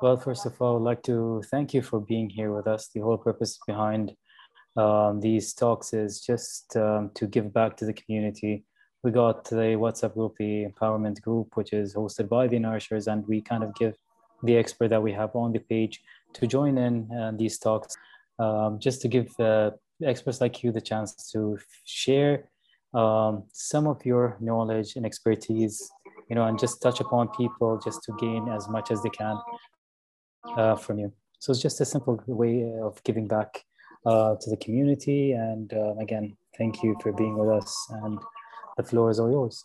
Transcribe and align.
Well, 0.00 0.16
first 0.16 0.46
of 0.46 0.62
all, 0.62 0.76
I'd 0.76 0.82
like 0.82 1.02
to 1.04 1.42
thank 1.50 1.74
you 1.74 1.82
for 1.82 1.98
being 1.98 2.30
here 2.30 2.54
with 2.54 2.68
us. 2.68 2.88
The 2.94 3.00
whole 3.00 3.18
purpose 3.18 3.58
behind 3.66 4.14
um, 4.76 5.18
these 5.20 5.52
talks 5.54 5.92
is 5.92 6.20
just 6.20 6.76
um, 6.76 7.10
to 7.16 7.26
give 7.26 7.52
back 7.52 7.76
to 7.78 7.84
the 7.84 7.92
community. 7.92 8.64
We 9.02 9.10
got 9.10 9.46
the 9.46 9.74
WhatsApp 9.76 10.14
group, 10.14 10.36
the 10.38 10.66
empowerment 10.66 11.20
group, 11.20 11.56
which 11.56 11.72
is 11.72 11.96
hosted 11.96 12.28
by 12.28 12.46
the 12.46 12.60
Nourishers, 12.60 13.08
and 13.08 13.26
we 13.26 13.40
kind 13.40 13.64
of 13.64 13.74
give 13.74 13.96
the 14.44 14.56
expert 14.56 14.90
that 14.90 15.02
we 15.02 15.12
have 15.14 15.34
on 15.34 15.50
the 15.52 15.58
page 15.58 16.00
to 16.34 16.46
join 16.46 16.78
in 16.78 17.10
uh, 17.10 17.32
these 17.34 17.58
talks, 17.58 17.96
um, 18.38 18.78
just 18.78 19.02
to 19.02 19.08
give 19.08 19.28
uh, 19.40 19.72
experts 20.04 20.40
like 20.40 20.62
you 20.62 20.70
the 20.70 20.80
chance 20.80 21.28
to 21.32 21.58
share 21.84 22.48
um, 22.94 23.42
some 23.52 23.88
of 23.88 24.06
your 24.06 24.36
knowledge 24.38 24.94
and 24.94 25.04
expertise, 25.04 25.90
you 26.30 26.36
know, 26.36 26.44
and 26.44 26.56
just 26.56 26.80
touch 26.80 27.00
upon 27.00 27.30
people 27.30 27.80
just 27.84 28.04
to 28.04 28.12
gain 28.20 28.48
as 28.48 28.68
much 28.68 28.92
as 28.92 29.02
they 29.02 29.10
can 29.10 29.36
uh, 30.56 30.76
from 30.76 30.98
you. 30.98 31.12
So 31.38 31.52
it's 31.52 31.62
just 31.62 31.80
a 31.80 31.84
simple 31.84 32.22
way 32.26 32.72
of 32.82 33.02
giving 33.04 33.28
back 33.28 33.64
uh, 34.04 34.34
to 34.40 34.50
the 34.50 34.56
community. 34.56 35.32
And 35.32 35.72
um, 35.72 35.98
again, 35.98 36.36
thank 36.56 36.82
you 36.82 36.96
for 37.02 37.12
being 37.12 37.38
with 37.38 37.50
us. 37.50 37.86
And 37.90 38.18
the 38.76 38.82
floor 38.82 39.10
is 39.10 39.20
all 39.20 39.30
yours. 39.30 39.64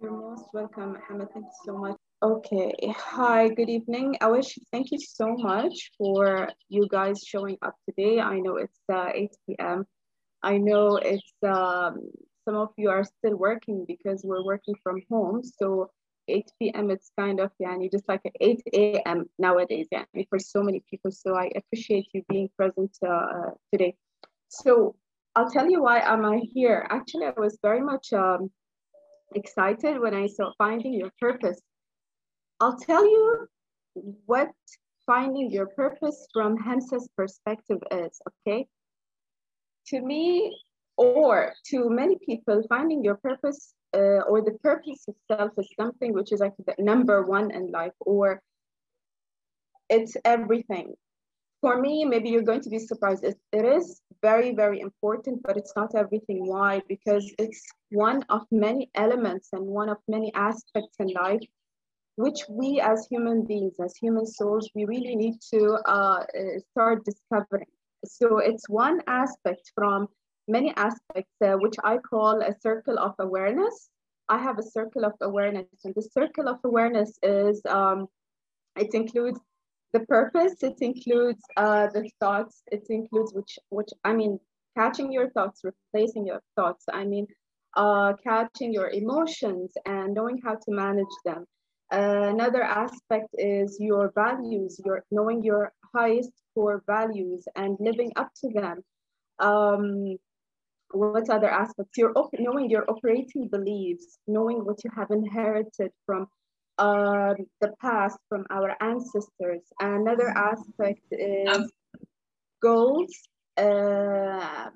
You're 0.00 0.12
most 0.12 0.46
welcome, 0.52 0.94
Mohammed. 0.94 1.28
Thank 1.32 1.46
you 1.46 1.52
so 1.64 1.78
much. 1.78 1.96
Okay. 2.22 2.72
Hi, 2.96 3.48
good 3.48 3.68
evening. 3.68 4.16
I 4.20 4.28
wish 4.28 4.58
thank 4.72 4.90
you 4.90 4.98
so 4.98 5.34
much 5.36 5.90
for 5.98 6.48
you 6.68 6.88
guys 6.90 7.22
showing 7.26 7.58
up 7.60 7.74
today. 7.86 8.18
I 8.20 8.38
know 8.38 8.56
it's 8.56 8.80
uh, 8.90 9.10
8 9.12 9.30
p.m. 9.46 9.84
I 10.42 10.58
know 10.58 10.96
it's 10.96 11.32
um, 11.42 12.00
some 12.44 12.56
of 12.56 12.70
you 12.76 12.90
are 12.90 13.04
still 13.04 13.36
working 13.36 13.84
because 13.86 14.22
we're 14.24 14.44
working 14.44 14.74
from 14.82 15.02
home. 15.10 15.42
So 15.42 15.90
8 16.28 16.50
p.m. 16.58 16.90
it's 16.90 17.10
kind 17.18 17.40
of 17.40 17.50
yani 17.60 17.90
just 17.90 18.08
like 18.08 18.22
8 18.40 18.62
a.m. 18.72 19.26
nowadays 19.38 19.88
yeah, 19.90 20.04
for 20.28 20.38
so 20.38 20.62
many 20.62 20.82
people. 20.90 21.10
So 21.10 21.36
I 21.36 21.50
appreciate 21.56 22.08
you 22.12 22.22
being 22.28 22.48
present 22.56 22.96
uh, 23.06 23.50
today. 23.72 23.96
So 24.48 24.96
I'll 25.36 25.50
tell 25.50 25.70
you 25.70 25.82
why 25.82 26.00
am 26.00 26.24
I 26.24 26.38
here. 26.52 26.86
Actually, 26.90 27.26
I 27.26 27.34
was 27.36 27.58
very 27.62 27.80
much 27.80 28.12
um, 28.12 28.50
excited 29.34 30.00
when 30.00 30.14
I 30.14 30.26
saw 30.26 30.52
finding 30.58 30.94
your 30.94 31.10
purpose. 31.20 31.60
I'll 32.60 32.78
tell 32.78 33.04
you 33.04 33.48
what 34.26 34.50
finding 35.06 35.50
your 35.50 35.66
purpose 35.66 36.26
from 36.32 36.56
Hamza's 36.56 37.08
perspective 37.16 37.78
is, 37.90 38.20
okay? 38.30 38.66
To 39.88 40.00
me, 40.00 40.56
or 40.96 41.52
to 41.66 41.90
many 41.90 42.16
people, 42.24 42.62
finding 42.68 43.02
your 43.02 43.16
purpose 43.16 43.74
uh, 43.94 44.22
or 44.28 44.42
the 44.42 44.58
purpose 44.62 45.04
itself 45.08 45.52
is 45.58 45.68
something 45.80 46.12
which 46.12 46.32
is 46.32 46.40
like 46.40 46.54
the 46.66 46.74
number 46.78 47.22
one 47.22 47.50
in 47.50 47.70
life, 47.70 47.96
or 48.00 48.42
it's 49.88 50.16
everything. 50.24 50.94
For 51.60 51.80
me, 51.80 52.04
maybe 52.04 52.28
you're 52.28 52.42
going 52.42 52.60
to 52.62 52.68
be 52.68 52.78
surprised. 52.78 53.24
It, 53.24 53.38
it 53.52 53.64
is 53.64 54.02
very, 54.20 54.54
very 54.54 54.80
important, 54.80 55.42
but 55.42 55.56
it's 55.56 55.72
not 55.74 55.94
everything. 55.94 56.46
Why? 56.46 56.82
Because 56.88 57.32
it's 57.38 57.62
one 57.90 58.22
of 58.28 58.42
many 58.50 58.90
elements 58.94 59.48
and 59.52 59.64
one 59.64 59.88
of 59.88 59.98
many 60.08 60.32
aspects 60.34 60.96
in 60.98 61.08
life 61.08 61.40
which 62.16 62.40
we 62.48 62.80
as 62.80 63.06
human 63.10 63.44
beings, 63.44 63.74
as 63.82 63.96
human 63.96 64.26
souls, 64.26 64.70
we 64.74 64.84
really 64.84 65.16
need 65.16 65.40
to 65.52 65.78
uh, 65.84 66.24
uh 66.40 66.58
start 66.70 67.04
discovering. 67.04 67.66
So 68.04 68.38
it's 68.38 68.68
one 68.68 69.00
aspect 69.06 69.72
from 69.74 70.08
many 70.48 70.72
aspects, 70.76 71.32
uh, 71.42 71.54
which 71.54 71.74
I 71.82 71.98
call 71.98 72.42
a 72.42 72.54
circle 72.60 72.98
of 72.98 73.14
awareness. 73.18 73.88
I 74.28 74.38
have 74.38 74.58
a 74.58 74.62
circle 74.62 75.04
of 75.04 75.12
awareness, 75.20 75.66
and 75.84 75.94
the 75.94 76.02
circle 76.02 76.48
of 76.48 76.58
awareness 76.64 77.18
is 77.22 77.60
um, 77.68 78.06
it 78.76 78.94
includes 78.94 79.40
the 79.92 80.00
purpose, 80.00 80.62
it 80.62 80.78
includes 80.80 81.42
uh, 81.56 81.88
the 81.88 82.10
thoughts, 82.20 82.62
it 82.72 82.86
includes 82.88 83.32
which 83.34 83.58
which 83.68 83.90
I 84.04 84.12
mean 84.12 84.40
catching 84.76 85.12
your 85.12 85.30
thoughts, 85.30 85.60
replacing 85.62 86.26
your 86.26 86.40
thoughts. 86.56 86.84
I 86.92 87.04
mean 87.04 87.26
uh, 87.76 88.14
catching 88.22 88.72
your 88.72 88.90
emotions 88.90 89.72
and 89.86 90.14
knowing 90.14 90.40
how 90.44 90.54
to 90.54 90.70
manage 90.70 91.14
them. 91.24 91.44
Uh, 91.92 92.28
another 92.34 92.62
aspect 92.62 93.28
is 93.34 93.76
your 93.78 94.12
values, 94.14 94.80
your 94.84 95.04
knowing 95.10 95.42
your 95.42 95.72
highest 95.94 96.32
core 96.54 96.82
values 96.86 97.46
and 97.56 97.76
living 97.78 98.10
up 98.16 98.30
to 98.40 98.48
them. 98.52 98.82
Um, 99.38 100.16
what 100.94 101.28
other 101.30 101.50
aspects? 101.50 101.96
Your 101.96 102.12
knowing 102.38 102.70
your 102.70 102.88
operating 102.90 103.48
beliefs, 103.48 104.18
knowing 104.26 104.64
what 104.64 104.82
you 104.84 104.90
have 104.96 105.10
inherited 105.10 105.90
from 106.06 106.26
uh, 106.78 107.34
the 107.60 107.72
past, 107.80 108.18
from 108.28 108.44
our 108.50 108.76
ancestors. 108.80 109.62
Another 109.80 110.28
aspect 110.28 111.00
is 111.12 111.48
um, 111.48 111.68
goals, 112.62 113.12
uh, 113.56 114.70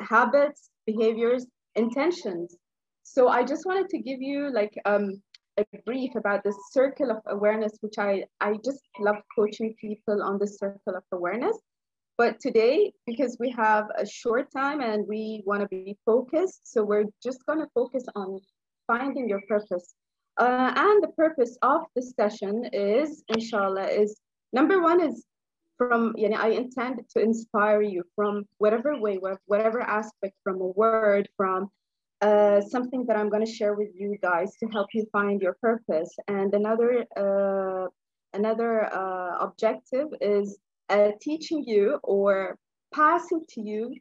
habits, 0.00 0.70
behaviors, 0.86 1.46
intentions. 1.74 2.56
So 3.02 3.28
I 3.28 3.42
just 3.44 3.66
wanted 3.66 3.88
to 3.90 3.98
give 3.98 4.20
you 4.20 4.50
like 4.52 4.74
um, 4.84 5.22
a 5.58 5.64
brief 5.84 6.14
about 6.14 6.44
the 6.44 6.54
circle 6.72 7.10
of 7.10 7.18
awareness, 7.26 7.72
which 7.80 7.98
I, 7.98 8.24
I 8.40 8.54
just 8.64 8.80
love 9.00 9.16
coaching 9.36 9.74
people 9.80 10.22
on 10.22 10.38
the 10.38 10.46
circle 10.46 10.94
of 10.96 11.02
awareness. 11.12 11.56
But 12.18 12.40
today, 12.40 12.92
because 13.06 13.36
we 13.38 13.50
have 13.50 13.86
a 13.96 14.04
short 14.04 14.50
time 14.50 14.80
and 14.80 15.06
we 15.06 15.44
want 15.46 15.62
to 15.62 15.68
be 15.68 15.96
focused, 16.04 16.62
so 16.64 16.82
we're 16.82 17.04
just 17.22 17.46
going 17.46 17.60
to 17.60 17.68
focus 17.72 18.04
on 18.16 18.40
finding 18.88 19.28
your 19.28 19.40
purpose. 19.48 19.94
Uh, 20.36 20.72
and 20.74 21.00
the 21.00 21.12
purpose 21.16 21.56
of 21.62 21.82
this 21.94 22.12
session 22.18 22.68
is, 22.72 23.22
inshallah, 23.28 23.86
is 23.86 24.20
number 24.52 24.82
one 24.82 25.00
is 25.00 25.24
from, 25.76 26.12
you 26.16 26.28
know, 26.28 26.38
I 26.38 26.48
intend 26.48 27.00
to 27.16 27.22
inspire 27.22 27.82
you 27.82 28.02
from 28.16 28.44
whatever 28.58 29.00
way, 29.00 29.20
whatever 29.46 29.80
aspect, 29.80 30.34
from 30.42 30.60
a 30.60 30.66
word, 30.66 31.28
from 31.36 31.68
uh, 32.20 32.60
something 32.62 33.06
that 33.06 33.16
I'm 33.16 33.28
going 33.28 33.46
to 33.46 33.52
share 33.52 33.74
with 33.74 33.90
you 33.94 34.18
guys 34.20 34.50
to 34.60 34.66
help 34.72 34.88
you 34.92 35.06
find 35.12 35.40
your 35.40 35.56
purpose. 35.60 36.12
And 36.26 36.52
another 36.52 37.04
uh, 37.16 37.86
another 38.34 38.92
uh, 38.92 39.38
objective 39.38 40.08
is 40.20 40.58
uh, 40.88 41.10
teaching 41.20 41.64
you 41.66 41.98
or 42.02 42.56
passing 42.94 43.44
to 43.50 43.60
you 43.60 43.94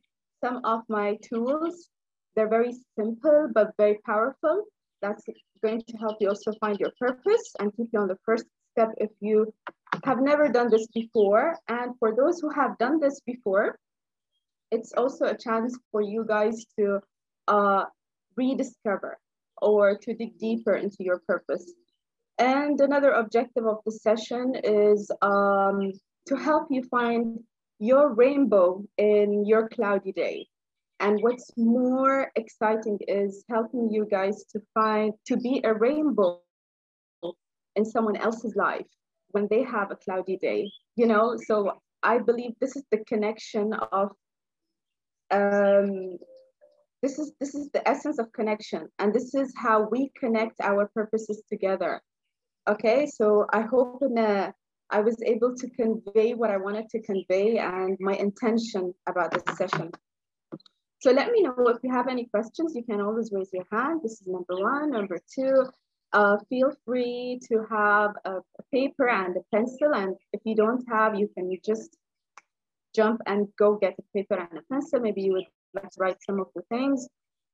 some 0.44 0.62
of 0.64 0.82
my 0.90 1.18
tools. 1.24 1.90
They're 2.36 2.50
very 2.50 2.74
simple 2.98 3.50
but 3.54 3.74
very 3.78 4.00
powerful. 4.06 4.66
That's 5.02 5.24
going 5.64 5.82
to 5.88 5.98
help 5.98 6.18
you 6.20 6.30
also 6.30 6.52
find 6.60 6.80
your 6.80 6.92
purpose 7.00 7.54
and 7.60 7.76
keep 7.76 7.90
you 7.92 8.00
on 8.00 8.08
the 8.08 8.18
first 8.26 8.46
step 8.72 8.90
if 8.98 9.10
you 9.20 9.54
have 10.04 10.20
never 10.22 10.48
done 10.48 10.70
this 10.70 10.88
before. 10.94 11.58
And 11.68 11.94
for 12.00 12.16
those 12.16 12.40
who 12.40 12.50
have 12.50 12.78
done 12.78 13.00
this 13.00 13.20
before, 13.26 13.78
it's 14.72 14.94
also 14.94 15.26
a 15.26 15.38
chance 15.38 15.78
for 15.92 16.02
you 16.02 16.26
guys 16.28 16.66
to 16.78 17.00
uh, 17.48 17.86
rediscover 18.36 19.18
or 19.62 19.98
to 19.98 20.14
dig 20.14 20.38
deeper 20.38 20.76
into 20.76 20.98
your 21.00 21.20
purpose. 21.28 21.74
And 22.38 22.80
another 22.80 23.12
objective 23.12 23.66
of 23.66 23.78
the 23.86 23.92
session 23.92 24.56
is 24.64 25.10
um, 25.22 25.94
to 26.28 26.36
help 26.36 26.68
you 26.70 26.84
find 26.84 27.40
your 27.80 28.14
rainbow 28.14 28.84
in 28.98 29.46
your 29.46 29.70
cloudy 29.70 30.12
day. 30.12 30.48
And 31.00 31.22
what's 31.22 31.52
more 31.58 32.32
exciting 32.36 32.98
is 33.08 33.44
helping 33.50 33.92
you 33.92 34.08
guys 34.10 34.46
to 34.52 34.62
find, 34.74 35.14
to 35.28 35.38
be 35.38 35.62
a 35.64 35.74
rainbow 35.74 36.42
in 37.76 37.86
someone 37.86 38.16
else's 38.16 38.56
life 38.56 38.88
when 39.30 39.48
they 39.50 39.64
have 39.64 39.92
a 39.92 39.96
cloudy 39.96 40.38
day, 40.38 40.72
you 40.96 41.06
know? 41.06 41.38
So 41.46 41.74
I 42.02 42.18
believe 42.18 42.54
this 42.60 42.76
is 42.76 42.84
the 42.92 43.04
connection 43.06 43.74
of 43.74 44.10
um, 45.30 46.18
this 47.02 47.20
is 47.20 47.34
this 47.40 47.54
is 47.54 47.70
the 47.72 47.88
essence 47.88 48.18
of 48.18 48.32
connection 48.34 48.88
and 49.00 49.14
this 49.14 49.36
is 49.36 49.54
how 49.56 49.88
we 49.90 50.12
connect 50.18 50.60
our 50.62 50.90
purposes 50.94 51.42
together 51.50 52.02
okay 52.68 53.06
so 53.06 53.46
i 53.52 53.62
hope 53.62 54.02
in 54.02 54.18
a, 54.18 54.54
I 54.90 55.02
was 55.02 55.22
able 55.24 55.54
to 55.56 55.70
convey 55.72 56.34
what 56.34 56.50
i 56.50 56.58
wanted 56.58 56.90
to 56.90 57.02
convey 57.02 57.58
and 57.58 57.98
my 58.00 58.14
intention 58.14 58.94
about 59.08 59.32
this 59.32 59.58
session. 59.58 59.92
So 61.00 61.12
let 61.12 61.32
me 61.32 61.42
know 61.42 61.68
if 61.68 61.78
you 61.84 61.92
have 61.92 62.08
any 62.08 62.26
questions. 62.26 62.74
You 62.76 62.84
can 62.84 63.02
always 63.02 63.32
raise 63.32 63.50
your 63.54 63.68
hand. 63.72 64.02
This 64.02 64.14
is 64.22 64.28
number 64.28 64.56
one. 64.58 64.92
Number 64.92 65.20
two 65.34 65.66
uh, 66.14 66.38
feel 66.50 66.72
free 66.86 67.40
to 67.50 67.66
have 67.70 68.12
a, 68.26 68.40
paper 68.72 69.10
and 69.10 69.36
a 69.36 69.56
pencil. 69.56 69.94
And 69.94 70.16
if 70.34 70.42
you 70.46 70.56
don't 70.56 70.84
have 70.90 71.16
you 71.16 71.30
can 71.36 71.52
just 71.64 71.98
jump 72.96 73.22
and 73.26 73.48
go 73.60 73.76
get 73.76 73.96
a 74.00 74.04
paper 74.18 74.36
and 74.36 74.60
a 74.60 74.64
pencil. 74.72 75.00
Maybe 75.00 75.22
you 75.22 75.34
would 75.34 75.46
let's 75.74 75.98
write 76.00 76.18
some 76.24 76.40
of 76.40 76.48
the 76.56 76.64
things. 76.70 77.08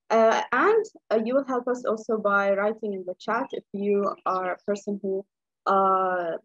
Uh, 0.09 0.41
and 0.51 0.85
uh, 1.11 1.19
you 1.25 1.33
will 1.33 1.45
help 1.45 1.67
us 1.67 1.83
also 1.85 2.17
by 2.17 2.53
writing 2.53 2.93
in 2.93 3.03
the 3.05 3.15
chat 3.19 3.47
if 3.51 3.63
you 3.73 4.13
are 4.25 4.53
a 4.53 4.57
person 4.67 4.99
who 5.01 5.25
uh, 5.65 6.37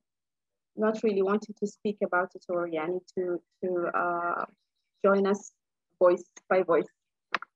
not 0.77 1.01
really 1.03 1.21
wanting 1.21 1.55
to 1.59 1.67
speak 1.67 1.97
about 2.03 2.31
it 2.35 2.45
or 2.49 2.67
yeah, 2.67 2.85
need 2.85 3.01
to, 3.17 3.39
to 3.63 3.87
uh, 3.93 4.45
join 5.05 5.27
us 5.27 5.51
voice 5.99 6.23
by 6.49 6.63
voice. 6.63 6.87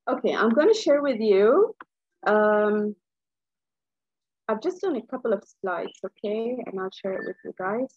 Okay, 0.07 0.33
I'm 0.35 0.51
going 0.51 0.67
to 0.73 0.79
share 0.79 1.01
with 1.01 1.19
you. 1.19 1.75
Um, 2.25 2.95
I've 4.47 4.61
just 4.61 4.81
done 4.81 4.95
a 4.95 5.01
couple 5.01 5.33
of 5.33 5.43
slides, 5.61 5.99
okay, 6.05 6.57
and 6.65 6.79
I'll 6.79 6.91
share 6.91 7.13
it 7.13 7.27
with 7.27 7.35
you 7.43 7.53
guys. 7.57 7.93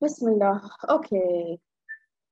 Bismillah. 0.00 0.70
Okay. 0.88 1.58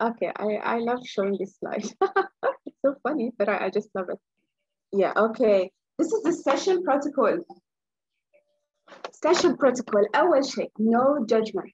Okay, 0.00 0.32
I, 0.36 0.76
I 0.76 0.78
love 0.78 1.00
showing 1.04 1.36
this 1.38 1.56
slide. 1.58 1.84
it's 2.66 2.80
so 2.84 2.94
funny, 3.02 3.32
but 3.38 3.48
I, 3.48 3.66
I 3.66 3.70
just 3.70 3.88
love 3.94 4.08
it. 4.10 4.18
Yeah, 4.92 5.12
okay. 5.16 5.70
This 5.98 6.12
is 6.12 6.22
the 6.22 6.32
session 6.32 6.82
protocol. 6.82 7.38
Session 9.12 9.56
protocol. 9.56 10.04
أول 10.14 10.44
شيء, 10.44 10.70
no 10.78 11.24
judgment. 11.26 11.72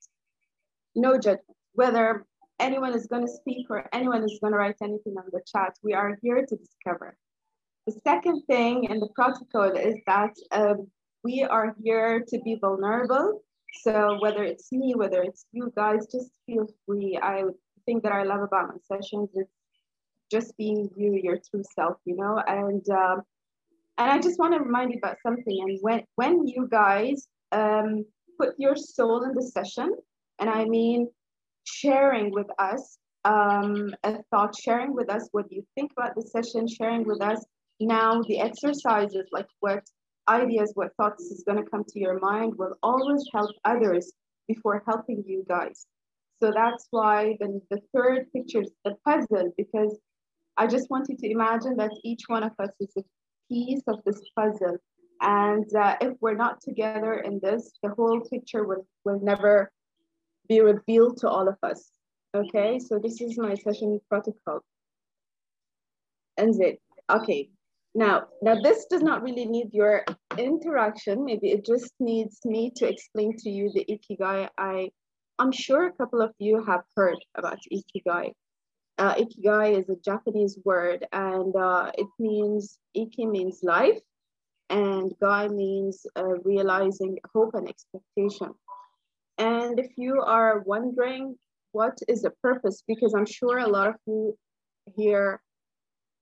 No 0.96 1.18
judgment. 1.18 1.58
Whether 1.74 2.26
anyone 2.60 2.94
is 2.94 3.08
going 3.08 3.26
to 3.26 3.32
speak 3.32 3.68
or 3.70 3.88
anyone 3.94 4.24
is 4.24 4.40
going 4.42 4.54
to 4.54 4.60
write 4.60 4.76
anything 4.82 5.16
on 5.18 5.26
the 5.32 5.42
chat, 5.46 5.74
we 5.84 5.94
are 5.94 6.18
here 6.22 6.46
to 6.46 6.56
discover. 6.56 7.18
The 7.88 8.00
second 8.04 8.44
thing 8.44 8.86
in 8.86 9.00
the 9.00 9.10
protocol 9.16 9.72
is 9.76 9.96
that 10.08 10.34
um, 10.52 10.88
we 11.24 11.44
are 11.44 11.76
here 11.82 12.24
to 12.28 12.40
be 12.40 12.56
vulnerable. 12.60 13.42
So 13.82 14.18
whether 14.22 14.44
it's 14.44 14.72
me, 14.72 14.94
whether 14.96 15.22
it's 15.24 15.46
you 15.52 15.74
guys, 15.76 16.06
just 16.12 16.30
feel 16.46 16.68
free. 16.86 17.20
I 17.22 17.44
think 17.86 18.04
that 18.04 18.12
I 18.12 18.24
love 18.24 18.42
about 18.42 18.70
my 18.70 18.98
sessions 18.98 19.30
is 19.36 19.48
just 20.32 20.56
being 20.58 20.90
you, 20.96 21.20
your 21.22 21.40
true 21.50 21.64
self, 21.76 21.98
you 22.06 22.16
know. 22.16 22.42
And 22.48 22.88
um, 22.90 23.24
and 23.98 24.12
I 24.12 24.20
just 24.20 24.40
want 24.40 24.54
to 24.54 24.60
remind 24.60 24.92
you 24.92 25.00
about 25.00 25.18
something. 25.26 25.58
And 25.62 25.80
when 25.82 26.04
when 26.16 26.48
you 26.48 26.68
guys 26.70 27.28
um, 27.52 28.06
put 28.40 28.56
your 28.58 28.76
soul 28.76 29.24
in 29.24 29.34
the 29.34 29.44
session, 29.44 29.96
and 30.40 30.50
I 30.50 30.66
mean 30.66 31.08
sharing 31.66 32.32
with 32.32 32.48
us 32.60 32.98
um, 33.26 33.96
a 34.04 34.18
thought, 34.32 34.56
sharing 34.56 34.94
with 34.94 35.10
us 35.10 35.30
what 35.32 35.52
you 35.52 35.66
think 35.76 35.92
about 35.98 36.16
the 36.16 36.22
session, 36.22 36.68
sharing 36.68 37.06
with 37.06 37.22
us 37.22 37.44
now 37.80 38.22
the 38.28 38.40
exercises, 38.40 39.28
like 39.32 39.48
what 39.62 39.84
ideas, 40.30 40.72
what 40.76 40.96
thoughts 40.98 41.24
is 41.26 41.44
going 41.48 41.64
to 41.64 41.70
come 41.70 41.84
to 41.88 42.00
your 42.00 42.20
mind, 42.20 42.54
will 42.58 42.76
always 42.84 43.24
help 43.34 43.52
others 43.66 44.12
before 44.48 44.84
helping 44.86 45.24
you 45.26 45.46
guys. 45.48 45.86
So 46.42 46.52
that's 46.54 46.88
why 46.92 47.38
the, 47.40 47.62
the 47.70 47.80
third 47.94 48.32
picture 48.34 48.62
is 48.62 48.72
the 48.84 48.96
puzzle, 49.06 49.54
because 49.58 49.98
I 50.58 50.68
just 50.68 50.90
want 50.90 51.08
you 51.10 51.18
to 51.18 51.32
imagine 51.32 51.78
that 51.78 51.92
each 52.04 52.24
one 52.28 52.44
of 52.44 52.52
us 52.60 52.70
is 52.80 52.92
a 52.98 53.04
piece 53.50 53.84
of 53.88 54.00
this 54.06 54.22
puzzle. 54.38 54.78
And 55.22 55.66
uh, 55.76 55.96
if 56.02 56.14
we're 56.20 56.36
not 56.36 56.60
together 56.62 57.14
in 57.14 57.40
this, 57.42 57.72
the 57.82 57.90
whole 57.90 58.20
picture 58.22 58.66
will, 58.68 58.86
will 59.06 59.22
never 59.22 59.72
be 60.48 60.62
revealed 60.62 61.18
to 61.18 61.30
all 61.30 61.48
of 61.48 61.58
us. 61.64 61.92
Okay, 62.36 62.80
so 62.80 63.00
this 63.00 63.22
is 63.22 63.38
my 63.38 63.54
session 63.56 64.00
protocol. 64.10 64.62
And 66.38 66.60
it, 66.62 66.80
okay. 67.10 67.50
Now, 67.96 68.24
now 68.42 68.60
this 68.60 68.86
does 68.90 69.04
not 69.04 69.22
really 69.22 69.46
need 69.46 69.72
your 69.72 70.04
interaction. 70.38 71.26
Maybe 71.26 71.52
it 71.52 71.64
just 71.64 71.94
needs 72.00 72.40
me 72.44 72.72
to 72.78 72.88
explain 72.88 73.38
to 73.38 73.50
you 73.50 73.72
the 73.72 73.86
Ikigai. 73.86 74.50
I, 74.58 74.90
I'm 75.38 75.52
sure 75.52 75.86
a 75.86 75.94
couple 75.94 76.22
of 76.22 76.32
you 76.40 76.64
have 76.64 76.82
heard 76.96 77.18
about 77.36 77.60
Ikigai. 77.72 78.32
Uh, 79.00 79.16
ikigai 79.16 79.80
is 79.80 79.90
a 79.90 79.96
Japanese 80.06 80.60
word 80.66 81.06
and 81.12 81.56
uh, 81.56 81.92
it 81.98 82.08
means, 82.20 82.78
Iki 82.94 83.26
means 83.26 83.60
life 83.64 84.00
and 84.70 85.14
Gai 85.20 85.48
means 85.48 86.06
uh, 86.16 86.36
realizing 86.44 87.18
hope 87.34 87.54
and 87.54 87.68
expectation. 87.68 88.54
And 89.38 89.80
if 89.80 89.92
you 89.98 90.22
are 90.22 90.60
wondering 90.66 91.36
what 91.72 91.98
is 92.08 92.22
the 92.22 92.32
purpose, 92.42 92.84
because 92.88 93.14
I'm 93.14 93.26
sure 93.26 93.58
a 93.58 93.68
lot 93.68 93.88
of 93.88 93.96
you 94.06 94.38
hear 94.96 95.42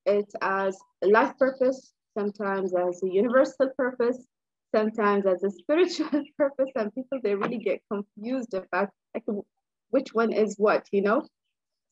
it 0.06 0.32
as 0.42 0.78
a 1.04 1.08
life 1.08 1.38
purpose, 1.38 1.94
sometimes 2.18 2.74
as 2.74 3.02
a 3.04 3.10
universal 3.10 3.70
purpose, 3.78 4.18
sometimes 4.74 5.26
as 5.26 5.44
a 5.44 5.52
spiritual 5.52 6.10
purpose, 6.38 6.70
and 6.76 6.94
people 6.96 7.20
they 7.22 7.36
really 7.36 7.58
get 7.58 7.82
confused 7.92 8.54
about 8.54 8.90
like 9.14 9.24
which 9.90 10.14
one 10.14 10.32
is 10.32 10.56
what, 10.58 10.86
you 10.92 11.02
know. 11.02 11.26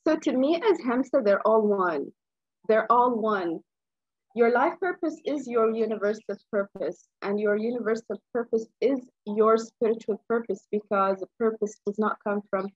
So 0.07 0.16
to 0.16 0.31
me, 0.31 0.56
as 0.56 0.80
Hamza, 0.86 1.21
they're 1.24 1.45
all 1.45 1.68
one. 1.68 2.12
They're 2.68 2.89
all 2.92 3.19
one. 3.19 3.60
Your 4.36 4.52
life 4.52 4.74
purpose 4.80 5.20
is 5.26 5.48
your 5.48 5.74
universal 5.76 6.38
purpose, 6.52 7.08
and 7.22 7.40
your 7.40 7.58
universal 7.58 8.22
purpose 8.31 8.68
is 8.80 9.00
your 9.26 9.58
spiritual 9.58 10.22
purpose 10.28 10.68
because 10.72 11.20
the 11.20 11.28
purpose 11.40 11.80
does 11.86 11.98
not 11.98 12.18
come 12.24 12.42
from 12.50 12.68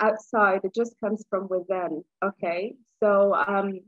outside, 0.00 0.60
it 0.64 0.74
just 0.74 0.94
comes 1.02 1.24
from 1.28 1.48
within. 1.48 2.04
Okay, 2.22 2.74
so 3.02 3.34
um, 3.34 3.80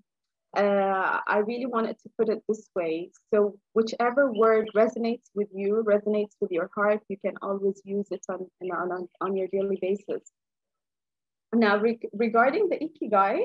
uh, 0.57 1.21
I 1.27 1.39
really 1.47 1.67
wanted 1.67 1.99
to 2.01 2.09
put 2.19 2.29
it 2.29 2.43
this 2.49 2.69
way. 2.75 3.11
So, 3.33 3.59
whichever 3.75 4.33
word 4.33 4.71
resonates 4.75 5.31
with 5.35 5.49
you, 5.55 5.85
resonates 5.87 6.35
with 6.41 6.51
your 6.51 6.71
heart, 6.75 7.01
you 7.09 7.17
can 7.25 7.35
always 7.43 7.81
use 7.85 8.07
it 8.11 8.25
on, 8.29 8.47
on, 8.73 9.09
on 9.21 9.37
your 9.37 9.49
daily 9.49 9.79
basis. 9.81 10.23
Now, 11.55 11.79
re 11.79 11.99
regarding 12.13 12.69
the 12.69 12.79
Ikigai, 12.79 13.45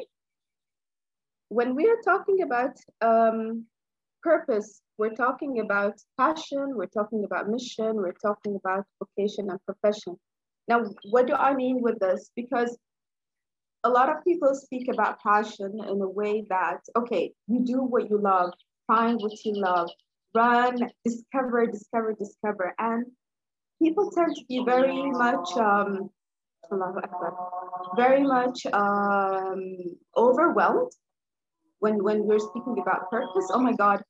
when 1.54 1.76
we 1.76 1.88
are 1.88 2.02
talking 2.04 2.42
about 2.42 2.76
um, 3.02 3.66
purpose, 4.24 4.82
we're 4.98 5.14
talking 5.14 5.60
about 5.60 5.94
passion, 6.20 6.76
we're 6.76 6.96
talking 7.00 7.24
about 7.26 7.50
mission, 7.50 7.96
we're 7.96 8.20
talking 8.28 8.56
about 8.56 8.86
vocation 9.00 9.50
and 9.50 9.60
profession. 9.66 10.16
Now, 10.68 10.86
what 11.12 11.28
do 11.28 11.34
I 11.34 11.54
mean 11.54 11.82
with 11.82 12.00
this? 12.00 12.32
Because 12.36 12.76
a 13.84 13.90
lot 13.90 14.10
of 14.10 14.24
people 14.24 14.56
speak 14.56 14.88
about 14.92 15.22
passion 15.22 15.72
in 15.88 16.02
a 16.02 16.08
way 16.08 16.46
that, 16.50 16.80
okay, 16.96 17.34
you 17.48 17.60
do 17.60 17.84
what 17.84 18.10
you 18.10 18.18
love, 18.18 18.52
find 18.88 19.22
what 19.22 19.34
you 19.46 19.54
love, 19.56 19.90
run, 20.34 20.78
discover, 21.06 21.68
discover, 21.68 22.14
discover. 22.14 22.74
And 22.80 23.06
people 23.82 24.10
tend 24.10 24.36
to 24.38 24.46
be 24.50 24.64
very 24.66 25.04
much 25.12 25.50
um, 25.58 26.10
very 27.96 28.24
much 28.24 28.66
um, 28.68 29.76
overwhelmed 30.18 30.92
when 31.84 32.02
when 32.02 32.24
we're 32.24 32.40
speaking 32.40 32.78
about 32.82 33.12
purpose. 33.12 33.48
Oh 33.52 33.60
my 33.60 33.74
God, 33.74 34.02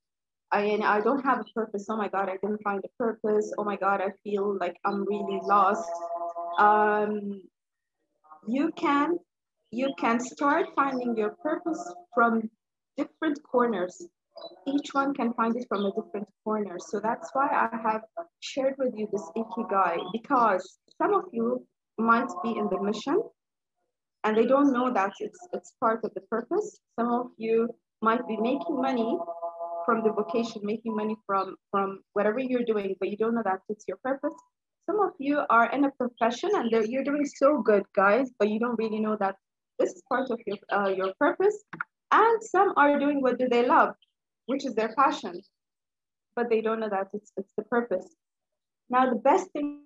I 0.52 0.60
and 0.76 0.84
I 0.84 1.02
don't 1.02 1.24
have 1.30 1.40
a 1.40 1.50
purpose. 1.60 1.88
Oh 1.90 1.98
my 1.98 2.08
God, 2.08 2.30
I 2.30 2.38
didn't 2.42 2.62
find 2.64 2.82
a 2.86 2.92
purpose. 3.04 3.52
Oh 3.58 3.64
my 3.64 3.78
God, 3.86 4.00
I 4.08 4.12
feel 4.24 4.56
like 4.64 4.78
I'm 4.86 5.04
really 5.14 5.40
lost. 5.42 5.90
Um, 6.60 7.42
you 8.48 8.72
can 8.84 9.18
you 9.72 9.90
can 9.98 10.20
start 10.20 10.68
finding 10.76 11.18
your 11.18 11.32
purpose 11.48 11.84
from 12.14 12.50
different 12.96 13.40
corners. 13.52 13.96
Each 14.68 14.90
one 14.94 15.14
can 15.16 15.34
find 15.34 15.56
it 15.56 15.66
from 15.68 15.86
a 15.86 15.92
different 15.98 16.28
corner. 16.44 16.78
So 16.80 17.00
that's 17.00 17.30
why 17.34 17.48
I 17.66 17.76
have 17.90 18.04
shared 18.40 18.76
with 18.78 18.94
you 18.96 19.08
this 19.12 19.28
Ikigai 19.36 19.98
because 20.12 20.78
some 21.02 21.14
of 21.16 21.26
you 21.32 21.66
might 21.98 22.32
be 22.44 22.52
in 22.62 22.68
the 22.70 22.80
mission 22.82 23.18
and 24.24 24.38
they 24.38 24.46
don't 24.46 24.72
know 24.72 24.92
that 24.94 25.14
it's, 25.20 25.40
it's 25.54 25.74
part 25.80 26.04
of 26.04 26.14
the 26.14 26.22
purpose. 26.22 26.80
Some 27.00 27.12
of 27.12 27.28
you 27.38 27.70
might 28.02 28.26
be 28.28 28.38
making 28.38 28.82
money 28.82 29.18
from 29.86 30.04
the 30.04 30.12
vocation, 30.12 30.62
making 30.64 30.96
money 30.96 31.16
from, 31.26 31.56
from 31.72 32.00
whatever 32.14 32.40
you're 32.40 32.64
doing, 32.64 32.96
but 33.00 33.10
you 33.10 33.18
don't 33.18 33.36
know 33.36 33.44
that 33.44 33.60
it's 33.70 33.86
your 33.88 33.98
purpose. 34.04 34.34
Some 34.86 35.00
of 35.00 35.12
you 35.20 35.42
are 35.50 35.70
in 35.72 35.86
a 35.86 35.92
profession 35.92 36.52
and 36.54 36.72
you're 36.72 37.04
doing 37.04 37.26
so 37.26 37.62
good, 37.62 37.84
guys, 37.96 38.30
but 38.40 38.50
you 38.50 38.60
don't 38.60 38.78
really 38.78 39.00
know 39.00 39.18
that 39.20 39.36
this 39.80 39.92
is 39.92 40.02
part 40.10 40.30
of 40.30 40.40
your, 40.46 40.58
uh, 40.72 40.90
your 40.90 41.14
purpose. 41.20 41.64
And 42.12 42.44
some 42.44 42.74
are 42.78 43.00
doing 43.00 43.22
what 43.22 43.40
do 43.40 43.48
they 43.50 43.66
love, 43.66 43.96
which 44.46 44.66
is 44.66 44.76
their 44.76 44.94
passion, 44.98 45.42
but 46.36 46.50
they 46.50 46.62
don't 46.62 46.80
know 46.80 46.90
that 46.90 47.08
it's, 47.14 47.32
it's 47.38 47.54
the 47.58 47.64
purpose. 47.64 48.08
Now, 48.90 49.10
the 49.10 49.20
best 49.20 49.50
thing 49.52 49.82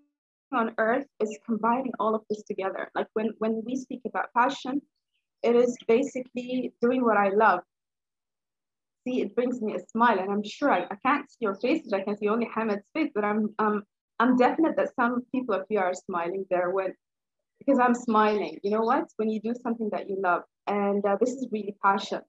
on 0.54 0.74
earth 0.78 1.06
is 1.20 1.38
combining 1.46 1.94
all 2.00 2.16
of 2.16 2.22
this 2.30 2.44
together. 2.44 2.90
Like 2.96 3.08
when, 3.14 3.32
when 3.40 3.62
we 3.66 3.76
speak 3.76 4.02
about 4.06 4.34
passion, 4.36 4.82
it 5.44 5.56
is 5.56 5.78
basically 5.88 6.74
doing 6.82 7.04
what 7.04 7.18
I 7.18 7.30
love. 7.30 7.62
See, 9.08 9.22
it 9.22 9.36
brings 9.36 9.62
me 9.62 9.76
a 9.76 9.80
smile, 9.92 10.20
and 10.20 10.32
I'm 10.32 10.44
sure 10.44 10.72
I, 10.72 10.84
I 10.92 10.98
can't 11.06 11.30
see 11.30 11.38
your 11.42 11.56
faces. 11.56 11.94
I 11.94 12.02
can 12.02 12.18
see 12.18 12.28
only 12.28 12.50
Hamid's 12.54 12.84
face, 12.94 13.12
but 13.16 13.24
I'm 13.24 13.56
um 13.60 13.84
I'm 14.20 14.36
definite 14.36 14.76
that 14.78 14.96
some 14.96 15.22
people 15.34 15.56
of 15.56 15.66
you 15.70 15.80
are 15.80 15.94
smiling 15.94 16.46
there 16.50 16.72
when 16.72 16.94
because 17.60 17.80
I'm 17.80 17.96
smiling. 17.96 18.60
You 18.64 18.72
know 18.72 18.82
what? 18.82 19.06
When 19.16 19.30
you 19.30 19.40
do 19.40 19.54
something 19.64 19.90
that 19.92 20.10
you 20.10 20.18
love, 20.22 20.44
and 20.66 21.06
uh, 21.06 21.18
this 21.20 21.30
is 21.30 21.48
really 21.52 21.76
passion. 21.84 22.22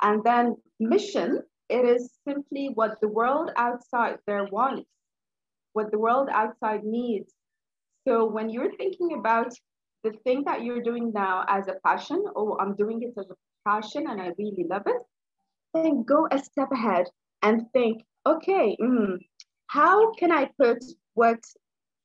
And 0.00 0.24
then 0.24 0.56
mission, 0.80 1.42
it 1.68 1.84
is 1.84 2.12
simply 2.26 2.70
what 2.74 3.00
the 3.00 3.08
world 3.08 3.50
outside 3.56 4.18
there 4.26 4.46
wants, 4.50 4.88
what 5.74 5.90
the 5.90 5.98
world 5.98 6.28
outside 6.32 6.84
needs, 6.84 7.32
so 8.06 8.26
when 8.26 8.50
you're 8.50 8.74
thinking 8.76 9.14
about 9.18 9.52
the 10.02 10.12
thing 10.24 10.42
that 10.44 10.64
you're 10.64 10.82
doing 10.82 11.12
now 11.12 11.44
as 11.48 11.68
a 11.68 11.76
passion, 11.86 12.24
oh, 12.34 12.56
I'm 12.60 12.74
doing 12.74 13.02
it 13.02 13.14
as 13.18 13.30
a 13.30 13.68
passion 13.68 14.06
and 14.08 14.20
I 14.20 14.32
really 14.38 14.66
love 14.68 14.82
it, 14.86 15.02
then 15.74 16.02
go 16.02 16.26
a 16.30 16.38
step 16.38 16.72
ahead 16.72 17.06
and 17.42 17.66
think, 17.72 18.02
okay, 18.26 18.76
mm, 18.80 19.18
how 19.68 20.12
can 20.14 20.32
I 20.32 20.50
put 20.58 20.82
what 21.14 21.40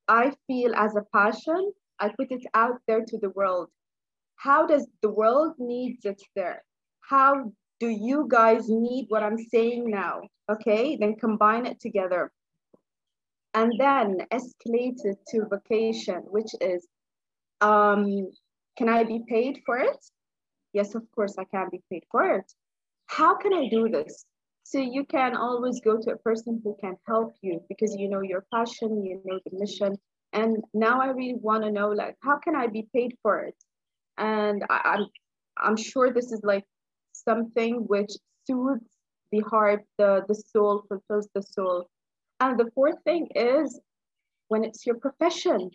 I 0.08 0.34
feel 0.46 0.74
as 0.76 0.96
a 0.96 1.06
passion, 1.14 1.74
I 2.00 2.10
put 2.10 2.32
it 2.32 2.46
out 2.54 2.80
there 2.88 3.04
to 3.06 3.18
the 3.18 3.32
world. 3.32 3.70
How 4.36 4.68
does 4.68 4.88
the 5.02 5.10
world 5.10 5.56
needs 5.58 6.06
it 6.06 6.22
there? 6.36 6.64
How 7.02 7.52
do 7.80 7.90
you 7.90 8.28
guys 8.30 8.70
need 8.70 9.06
what 9.10 9.24
I'm 9.24 9.38
saying 9.38 9.90
now? 9.90 10.22
Okay, 10.50 10.96
then 10.98 11.16
combine 11.16 11.66
it 11.66 11.80
together 11.80 12.32
and 13.58 13.70
then 13.84 14.10
escalated 14.38 15.16
to 15.30 15.38
vocation, 15.56 16.20
which 16.38 16.54
is 16.74 16.82
Um, 17.72 18.04
can 18.78 18.88
I 18.98 19.02
be 19.14 19.20
paid 19.36 19.56
for 19.66 19.78
it? 19.90 20.02
Yes, 20.78 20.90
of 21.00 21.04
course, 21.16 21.34
I 21.44 21.46
can 21.54 21.68
be 21.76 21.82
paid 21.90 22.04
for 22.12 22.24
it. 22.38 22.48
How 23.18 23.32
can 23.42 23.54
I 23.62 23.64
do 23.78 23.84
this? 23.98 24.14
So 24.72 24.78
you 24.96 25.04
can 25.16 25.32
always 25.48 25.78
go 25.90 25.94
to 26.04 26.10
a 26.14 26.24
person 26.30 26.54
who 26.64 26.72
can 26.84 26.96
help 27.12 27.30
you 27.46 27.54
because 27.70 27.92
you 28.00 28.08
know 28.12 28.24
your 28.34 28.44
passion, 28.56 28.90
you 29.08 29.16
know 29.26 29.40
the 29.46 29.54
mission. 29.64 29.92
And 30.40 30.52
now 30.74 30.96
I 31.06 31.10
really 31.20 31.40
want 31.50 31.62
to 31.64 31.72
know, 31.78 31.90
like, 32.04 32.16
how 32.28 32.38
can 32.46 32.56
I 32.64 32.68
be 32.78 32.84
paid 32.96 33.12
for 33.24 33.36
it? 33.50 33.60
And 34.18 34.58
I, 34.76 34.78
I'm, 34.94 35.06
I'm 35.66 35.78
sure 35.90 36.08
this 36.12 36.30
is 36.36 36.42
like 36.54 36.66
something 37.30 37.74
which 37.94 38.14
soothes 38.46 38.90
the 39.34 39.42
heart, 39.52 39.82
the, 40.00 40.12
the 40.30 40.38
soul, 40.52 40.76
fulfills 40.90 41.28
the 41.34 41.44
soul. 41.56 41.78
And 42.40 42.60
the 42.60 42.70
fourth 42.76 43.02
thing 43.04 43.30
is 43.36 43.80
when 44.48 44.64
it's 44.64 44.86
your 44.86 44.96
profession. 44.96 45.72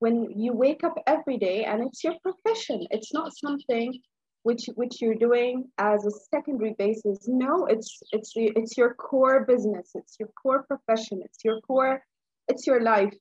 When 0.00 0.30
you 0.36 0.52
wake 0.52 0.82
up 0.82 0.94
every 1.06 1.38
day 1.38 1.64
and 1.64 1.84
it's 1.86 2.02
your 2.02 2.14
profession, 2.22 2.86
it's 2.90 3.14
not 3.14 3.32
something 3.36 4.00
which 4.42 4.68
which 4.74 5.00
you're 5.00 5.14
doing 5.14 5.70
as 5.78 6.04
a 6.04 6.10
secondary 6.34 6.74
basis. 6.76 7.28
No, 7.28 7.66
it's 7.66 8.00
it's 8.10 8.32
it's 8.34 8.76
your 8.76 8.94
core 8.94 9.44
business, 9.44 9.90
it's 9.94 10.16
your 10.18 10.28
core 10.42 10.64
profession, 10.64 11.20
it's 11.24 11.44
your 11.44 11.60
core, 11.60 12.02
it's 12.48 12.66
your 12.66 12.80
life. 12.80 13.14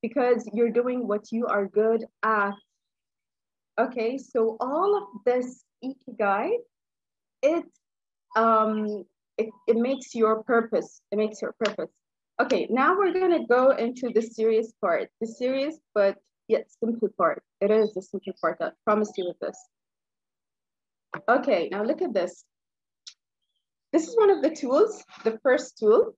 Because 0.00 0.48
you're 0.52 0.70
doing 0.70 1.06
what 1.06 1.32
you 1.32 1.46
are 1.46 1.66
good 1.66 2.04
at. 2.22 2.54
Okay, 3.78 4.18
so 4.18 4.56
all 4.60 4.96
of 4.96 5.24
this 5.24 5.64
ikigai, 5.84 6.50
it 7.42 7.64
um 8.36 9.04
it, 9.42 9.50
it 9.66 9.76
makes 9.76 10.14
your 10.14 10.42
purpose. 10.44 11.00
It 11.10 11.16
makes 11.16 11.42
your 11.42 11.54
purpose. 11.58 11.90
Okay, 12.40 12.66
now 12.70 12.96
we're 12.96 13.12
gonna 13.12 13.46
go 13.46 13.70
into 13.70 14.10
the 14.14 14.22
serious 14.22 14.72
part. 14.80 15.08
The 15.20 15.26
serious 15.26 15.78
but 15.94 16.16
yet 16.48 16.66
simple 16.82 17.08
part. 17.18 17.42
It 17.60 17.70
is 17.70 17.94
the 17.94 18.02
simple 18.02 18.34
part. 18.40 18.58
I 18.60 18.70
promise 18.84 19.10
you 19.16 19.26
with 19.26 19.38
this. 19.40 19.58
Okay, 21.28 21.68
now 21.70 21.82
look 21.82 22.02
at 22.02 22.14
this. 22.14 22.44
This 23.92 24.08
is 24.08 24.16
one 24.16 24.30
of 24.30 24.42
the 24.42 24.50
tools, 24.50 25.04
the 25.24 25.38
first 25.42 25.78
tool 25.78 26.14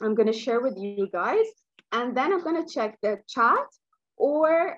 I'm 0.00 0.14
gonna 0.14 0.32
share 0.32 0.60
with 0.60 0.76
you 0.78 1.08
guys. 1.12 1.46
And 1.92 2.16
then 2.16 2.32
I'm 2.32 2.44
gonna 2.44 2.66
check 2.66 2.98
the 3.02 3.18
chat 3.28 3.66
or 4.16 4.76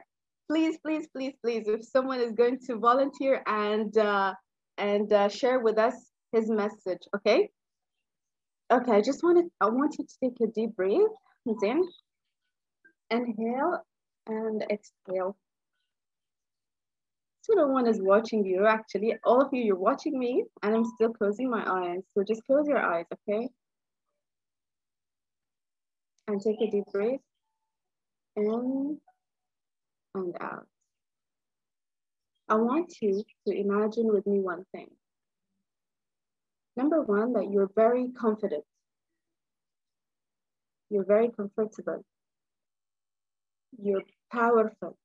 please, 0.48 0.78
please, 0.84 1.06
please, 1.14 1.34
please, 1.42 1.68
if 1.68 1.84
someone 1.84 2.20
is 2.20 2.32
going 2.32 2.58
to 2.66 2.76
volunteer 2.76 3.42
and, 3.46 3.96
uh, 3.96 4.34
and 4.78 5.12
uh, 5.12 5.28
share 5.28 5.60
with 5.60 5.78
us 5.78 5.94
his 6.32 6.50
message, 6.50 7.02
okay? 7.16 7.50
Okay, 8.70 8.92
I 8.92 9.00
just 9.02 9.22
wanted, 9.22 9.46
I 9.60 9.68
want 9.68 9.96
you 9.98 10.04
to 10.04 10.14
take 10.22 10.40
a 10.40 10.50
deep 10.50 10.74
breath, 10.74 11.00
in, 11.46 11.84
inhale 13.10 13.78
and 14.26 14.62
exhale. 14.70 15.36
So 17.42 17.52
no 17.54 17.66
one 17.66 17.86
is 17.86 18.00
watching 18.00 18.44
you, 18.44 18.66
actually. 18.66 19.14
All 19.22 19.42
of 19.42 19.48
you, 19.52 19.62
you're 19.62 19.76
watching 19.76 20.18
me 20.18 20.44
and 20.62 20.74
I'm 20.74 20.86
still 20.86 21.12
closing 21.12 21.50
my 21.50 21.62
eyes. 21.66 22.02
So 22.14 22.24
just 22.24 22.44
close 22.46 22.66
your 22.66 22.78
eyes, 22.78 23.04
okay? 23.28 23.50
And 26.26 26.40
take 26.40 26.62
a 26.62 26.70
deep 26.70 26.84
breath 26.90 27.20
in 28.36 28.98
and 30.14 30.36
out. 30.40 30.66
I 32.48 32.54
want 32.54 32.94
you 33.02 33.22
to 33.46 33.54
imagine 33.54 34.06
with 34.06 34.26
me 34.26 34.40
one 34.40 34.64
thing. 34.72 34.88
Number 36.76 37.02
one, 37.02 37.32
that 37.34 37.50
you're 37.50 37.70
very 37.74 38.08
confident. 38.10 38.64
You're 40.90 41.04
very 41.04 41.30
comfortable. 41.30 42.04
You're 43.80 44.02
powerful, 44.32 44.96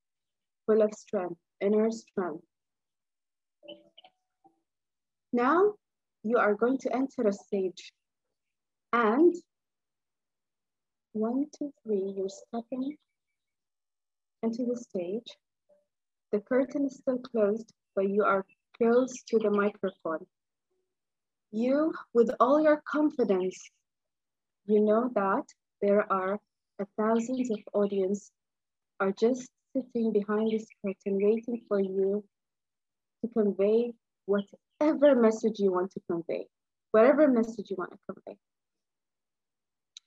full 0.66 0.82
of 0.82 0.94
strength, 0.94 1.40
inner 1.62 1.92
strength. 1.92 2.44
Now 5.32 5.74
you 6.24 6.38
are 6.38 6.56
going 6.56 6.78
to 6.80 6.96
enter 6.96 7.28
a 7.28 7.34
stage 7.34 7.92
and 8.92 9.36
one, 11.14 11.46
two, 11.58 11.72
three, 11.84 12.14
you're 12.16 12.30
stepping 12.30 12.96
into 14.42 14.66
the 14.66 14.78
stage. 14.78 15.28
The 16.32 16.40
curtain 16.40 16.86
is 16.86 16.98
still 16.98 17.20
closed, 17.20 17.74
but 17.96 18.10
you 18.10 18.24
are 18.24 18.46
close 18.78 19.24
to 19.30 19.40
the 19.40 19.50
microphone. 19.50 20.26
You, 21.52 21.94
with 22.14 22.30
all 22.40 22.62
your 22.62 22.82
confidence, 22.88 23.58
you 24.66 24.82
know 24.82 25.10
that 25.16 25.46
there 25.82 26.12
are 26.12 26.40
thousands 26.98 27.50
of 27.50 27.60
audience 27.74 28.32
are 29.00 29.12
just 29.12 29.50
sitting 29.76 30.12
behind 30.14 30.52
this 30.52 30.68
curtain 30.86 31.20
waiting 31.22 31.62
for 31.68 31.80
you 31.80 32.24
to 33.22 33.32
convey 33.32 33.94
whatever 34.26 35.16
message 35.16 35.60
you 35.60 35.72
want 35.72 35.92
to 35.92 36.00
convey, 36.10 36.46
whatever 36.92 37.28
message 37.28 37.70
you 37.70 37.76
want 37.78 37.92
to 37.92 38.14
convey. 38.14 38.38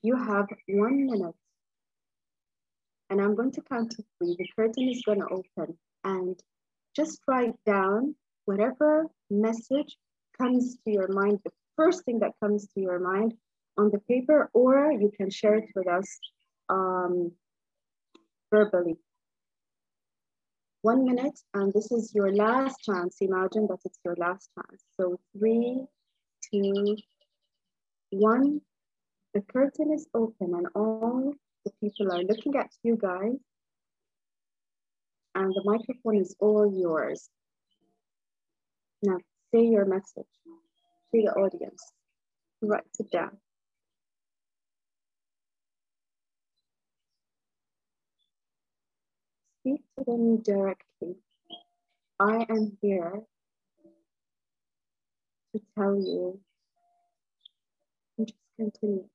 You 0.03 0.17
have 0.17 0.47
one 0.69 1.07
minute 1.07 1.35
and 3.11 3.21
I'm 3.21 3.35
going 3.35 3.53
to 3.53 3.63
count 3.63 3.91
to 3.93 4.05
three. 4.19 4.37
The 4.39 4.49
curtain 4.57 4.89
is 4.89 5.03
going 5.05 5.21
to 5.21 5.27
open 5.27 5.77
and 6.05 6.39
just 6.97 7.21
write 7.29 7.55
down 7.67 8.15
whatever 8.45 9.07
message 9.31 9.97
comes 10.43 10.77
to 10.85 10.91
your 10.91 11.09
mind, 11.09 11.39
the 11.45 11.51
first 11.77 12.05
thing 12.05 12.19
that 12.21 12.33
comes 12.43 12.67
to 12.75 12.81
your 12.81 12.99
mind 12.99 13.35
on 13.79 13.91
the 13.91 13.99
paper, 14.01 14.51
or 14.53 14.93
you 14.93 15.11
can 15.17 15.31
share 15.31 15.57
it 15.57 15.69
with 15.75 15.89
us 15.89 16.09
um, 16.69 17.33
verbally. 18.51 18.97
One 20.83 21.05
minute, 21.05 21.39
and 21.55 21.73
this 21.73 21.93
is 21.93 22.13
your 22.15 22.35
last 22.35 22.77
chance. 22.83 23.19
Imagine 23.21 23.69
that 23.69 23.79
it's 23.85 24.01
your 24.05 24.17
last 24.19 24.51
chance. 24.55 24.83
So 24.97 25.21
three, 25.37 25.85
two, 26.51 26.97
one. 28.11 28.61
The 29.35 29.41
curtain 29.41 29.93
is 29.93 30.07
open 30.13 30.53
and 30.55 30.67
all 30.75 31.33
the 31.65 31.71
people 31.81 32.13
are 32.13 32.23
looking 32.23 32.55
at 32.57 32.71
you 32.83 32.97
guys 32.97 33.39
and 35.35 35.55
the 35.55 35.63
microphone 35.65 36.17
is 36.17 36.37
all 36.39 36.71
yours. 36.71 37.31
Now 39.03 39.17
say 39.55 39.65
your 39.67 39.87
message 39.87 40.27
to 40.47 41.23
the 41.23 41.29
audience. 41.33 41.93
Write 42.63 42.83
it 42.99 43.11
down. 43.13 43.39
Speak 49.61 49.83
to 49.99 50.05
them 50.07 50.43
directly. 50.43 51.17
I 52.21 52.47
am 52.49 52.79
here 52.83 53.23
to 55.55 55.63
tell 55.77 55.97
you 55.97 56.41
and 58.19 58.29
just 58.29 58.39
continue. 58.59 59.09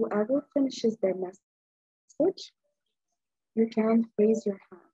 Whoever 0.00 0.46
finishes 0.54 0.96
their 1.02 1.14
message, 1.14 2.52
you 3.54 3.68
can 3.68 4.04
raise 4.18 4.44
your 4.46 4.58
hand. 4.70 4.89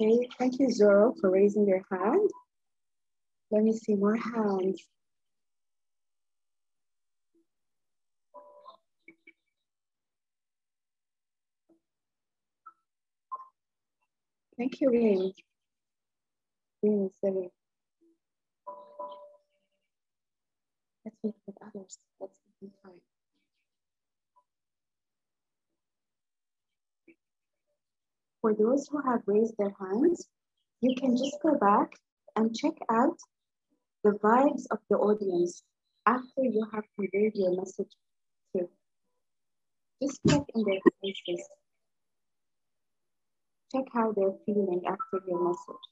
Okay, 0.00 0.28
thank 0.38 0.58
you, 0.58 0.70
Zoro, 0.72 1.14
for 1.20 1.30
raising 1.30 1.68
your 1.68 1.82
hand. 1.90 2.30
Let 3.50 3.62
me 3.62 3.72
see 3.72 3.94
more 3.94 4.16
hands. 4.16 4.82
Thank 14.58 14.80
you, 14.80 14.90
Reem. 14.90 15.32
Reem, 16.82 17.10
speak 21.18 21.34
with 21.46 21.56
others. 21.62 21.98
Let's 22.20 22.32
in 22.62 22.70
time. 22.84 23.03
For 28.44 28.52
those 28.52 28.86
who 28.88 29.00
have 29.00 29.22
raised 29.24 29.54
their 29.56 29.74
hands, 29.80 30.28
you 30.82 30.94
can 30.96 31.16
just 31.16 31.38
go 31.42 31.54
back 31.54 31.94
and 32.36 32.54
check 32.54 32.74
out 32.92 33.16
the 34.02 34.10
vibes 34.22 34.64
of 34.70 34.80
the 34.90 34.96
audience 34.96 35.62
after 36.04 36.42
you 36.42 36.66
have 36.70 36.84
conveyed 36.94 37.32
your 37.36 37.56
message 37.56 37.88
to. 38.54 38.68
Just 40.02 40.20
check 40.28 40.42
in 40.54 40.62
their 40.62 40.78
faces. 41.00 41.48
Check 43.72 43.84
how 43.94 44.12
they're 44.12 44.36
feeling 44.44 44.82
after 44.86 45.26
your 45.26 45.42
message. 45.42 45.84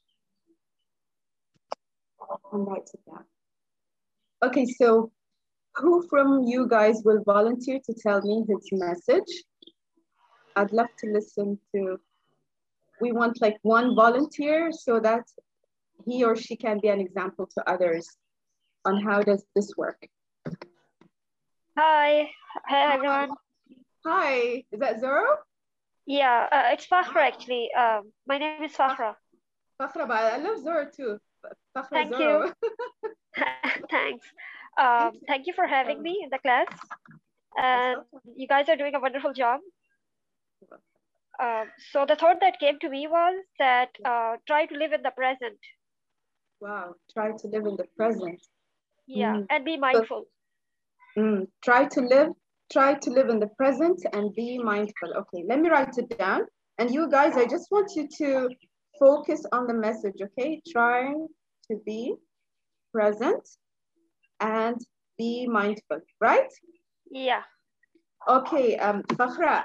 And 2.53 2.67
write 2.67 2.91
it 2.93 3.01
That. 3.07 4.47
Okay, 4.49 4.67
so 4.67 5.11
who 5.77 6.07
from 6.07 6.43
you 6.43 6.69
guys 6.69 7.01
will 7.03 7.23
volunteer 7.25 7.81
to 7.87 7.95
tell 7.95 8.21
me 8.21 8.45
his 8.47 8.69
message? 8.73 9.43
I'd 10.55 10.73
love 10.73 10.95
to 10.99 11.07
listen 11.11 11.59
to, 11.75 11.99
we 13.03 13.11
want 13.11 13.43
like 13.43 13.59
one 13.63 13.97
volunteer 13.97 14.71
so 14.71 15.01
that 15.01 15.25
he 16.07 16.23
or 16.23 16.37
she 16.37 16.55
can 16.57 16.79
be 16.79 16.89
an 16.89 17.01
example 17.01 17.49
to 17.55 17.61
others 17.69 18.07
on 18.85 19.03
how 19.03 19.21
does 19.23 19.45
this 19.57 19.73
work. 19.77 20.01
Hi, 21.77 22.31
hi 22.71 22.95
everyone. 22.95 23.31
Hi, 24.07 24.65
is 24.71 24.79
that 24.79 25.01
Zoro? 25.01 25.27
Yeah, 26.07 26.47
uh, 26.53 26.75
it's 26.75 26.87
Fakhra 26.87 27.23
actually. 27.33 27.71
Um, 27.77 28.13
my 28.27 28.39
name 28.39 28.63
is 28.63 28.73
Fakhra. 28.73 29.15
Fakhra, 29.81 30.07
but 30.07 30.23
I 30.35 30.37
love 30.37 30.63
Zoro 30.63 30.87
too. 30.97 31.19
Fakhra 31.77 31.91
Thank 31.91 32.15
Zoro. 32.15 32.47
you. 32.47 33.11
Thanks. 33.91 34.27
Um, 34.79 35.13
thank 35.27 35.47
you 35.47 35.55
for 35.55 35.67
having 35.67 36.03
me 36.03 36.21
in 36.23 36.31
the 36.31 36.39
class. 36.39 36.67
And 37.57 38.01
you 38.37 38.47
guys 38.47 38.69
are 38.69 38.77
doing 38.77 38.95
a 38.95 39.01
wonderful 39.01 39.33
job. 39.33 39.61
Um, 41.43 41.67
so 41.91 42.05
the 42.07 42.15
thought 42.17 42.39
that 42.41 42.61
came 42.61 42.79
to 42.81 42.89
me 42.89 43.07
was 43.09 43.35
that 43.59 43.91
uh, 44.05 44.37
try 44.47 44.67
to 44.67 44.75
live 44.77 44.93
in 44.93 45.03
the 45.03 45.11
present. 45.11 45.59
Wow, 46.61 46.95
try 47.13 47.33
to 47.33 47.47
live 47.49 47.67
in 47.67 47.77
the 47.77 47.87
present. 47.97 48.41
Yeah, 49.09 49.35
Mm. 49.35 49.47
and 49.51 49.65
be 49.65 49.77
mindful. 49.77 50.25
Mm, 51.19 51.49
try 51.65 51.87
to 51.87 52.01
live, 52.01 52.31
try 52.73 52.95
to 52.95 53.11
live 53.11 53.29
in 53.29 53.41
the 53.41 53.49
present 53.59 54.01
and 54.13 54.33
be 54.35 54.59
mindful. 54.59 55.13
Okay, 55.23 55.45
let 55.49 55.61
me 55.61 55.69
write 55.69 55.99
it 55.99 56.17
down. 56.17 56.43
And 56.79 56.91
you 56.91 57.11
guys, 57.11 57.37
I 57.37 57.47
just 57.47 57.71
want 57.73 57.91
you 57.97 58.09
to 58.19 58.49
focus 58.99 59.45
on 59.53 59.67
the 59.67 59.75
message, 59.75 60.19
okay? 60.23 60.63
Try 60.71 61.13
to 61.69 61.77
be 61.85 62.15
present 62.93 63.43
and 64.41 64.77
be 65.19 65.47
mindful, 65.49 66.01
right? 66.21 66.51
Yeah. 67.11 67.43
Okay, 68.29 68.77
um, 68.79 69.03
Fakhra, 69.19 69.65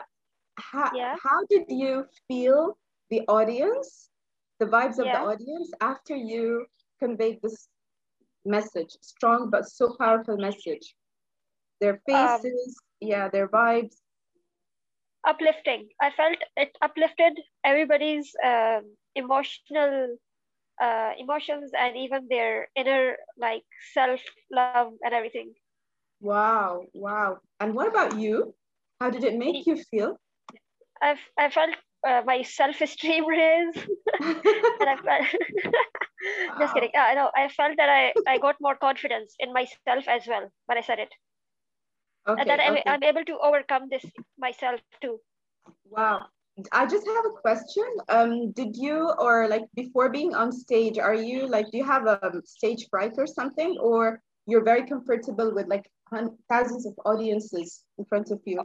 how, 0.57 0.91
Yeah. 0.91 1.17
how 1.23 1.45
did 1.49 1.65
you 1.69 2.05
feel 2.27 2.77
the 3.09 3.21
audience, 3.27 4.09
the 4.59 4.65
vibes 4.65 4.99
of 4.99 5.11
Yeah. 5.11 5.13
the 5.13 5.19
audience 5.19 5.71
after 5.81 6.15
you 6.15 6.67
conveyed 6.99 7.41
this 7.41 7.69
message, 8.45 8.97
strong 9.01 9.49
but 9.49 9.65
so 9.67 9.95
powerful 9.99 10.37
message? 10.37 10.95
Their 11.79 12.01
Um, 12.11 12.41
faces, 12.41 12.81
yeah, 12.99 13.29
their 13.29 13.47
vibes. 13.47 13.97
Uplifting. 15.25 15.89
I 16.01 16.11
felt 16.11 16.37
it 16.55 16.77
uplifted 16.81 17.39
everybody's 17.63 18.35
um, 18.43 18.97
emotional 19.15 20.17
uh, 20.81 21.13
emotions 21.17 21.71
and 21.77 21.95
even 21.97 22.27
their 22.29 22.69
inner 22.75 23.17
like 23.37 23.63
self 23.93 24.21
love 24.51 24.81
and 24.91 25.01
everything. 25.01 25.41
Wow, 26.21 26.87
wow. 26.93 27.39
And 27.59 27.73
what 27.75 27.87
about 27.87 28.17
you? 28.19 28.55
How 28.99 29.09
did 29.09 29.23
it 29.23 29.37
make 29.37 29.65
you 29.65 29.77
feel? 29.77 30.19
I've 31.01 31.19
I 31.37 31.49
felt 31.49 31.75
uh, 32.07 32.21
my 32.25 32.41
self 32.43 32.81
esteem 32.81 33.27
raise, 33.35 33.75
and 34.19 34.89
I 34.89 34.97
felt 35.05 35.27
Wow. 36.49 36.57
just 36.59 36.73
kidding. 36.73 36.91
Uh, 36.97 37.13
no, 37.13 37.31
I 37.35 37.47
felt 37.49 37.77
that 37.77 37.89
I 37.89 38.13
I 38.27 38.37
got 38.39 38.55
more 38.59 38.75
confidence 38.75 39.35
in 39.39 39.53
myself 39.53 40.07
as 40.07 40.27
well 40.27 40.49
when 40.65 40.77
I 40.77 40.81
said 40.81 40.99
it, 40.99 41.13
Okay, 42.27 42.41
and 42.41 42.49
that 42.49 42.59
I'm. 42.59 42.77
I'm 42.87 43.03
able 43.03 43.25
to 43.25 43.37
overcome 43.39 43.87
this 43.89 44.05
myself 44.37 44.81
too. 45.01 45.19
Wow. 45.89 46.25
I 46.71 46.87
just 46.87 47.05
have 47.05 47.25
a 47.25 47.39
question. 47.41 47.85
Um, 48.09 48.51
did 48.51 48.75
you 48.75 49.13
or 49.19 49.47
like 49.47 49.65
before 49.75 50.09
being 50.09 50.33
on 50.33 50.51
stage, 50.51 50.97
are 50.97 51.13
you 51.13 51.47
like 51.47 51.69
do 51.71 51.77
you 51.77 51.85
have 51.85 52.07
a 52.07 52.41
stage 52.45 52.87
fright 52.89 53.13
or 53.17 53.27
something, 53.27 53.77
or 53.79 54.21
you're 54.47 54.63
very 54.63 54.87
comfortable 54.87 55.53
with 55.53 55.67
like 55.67 55.85
thousands 56.49 56.87
of 56.87 56.93
audiences 57.05 57.83
in 57.99 58.05
front 58.05 58.31
of 58.31 58.41
you? 58.45 58.63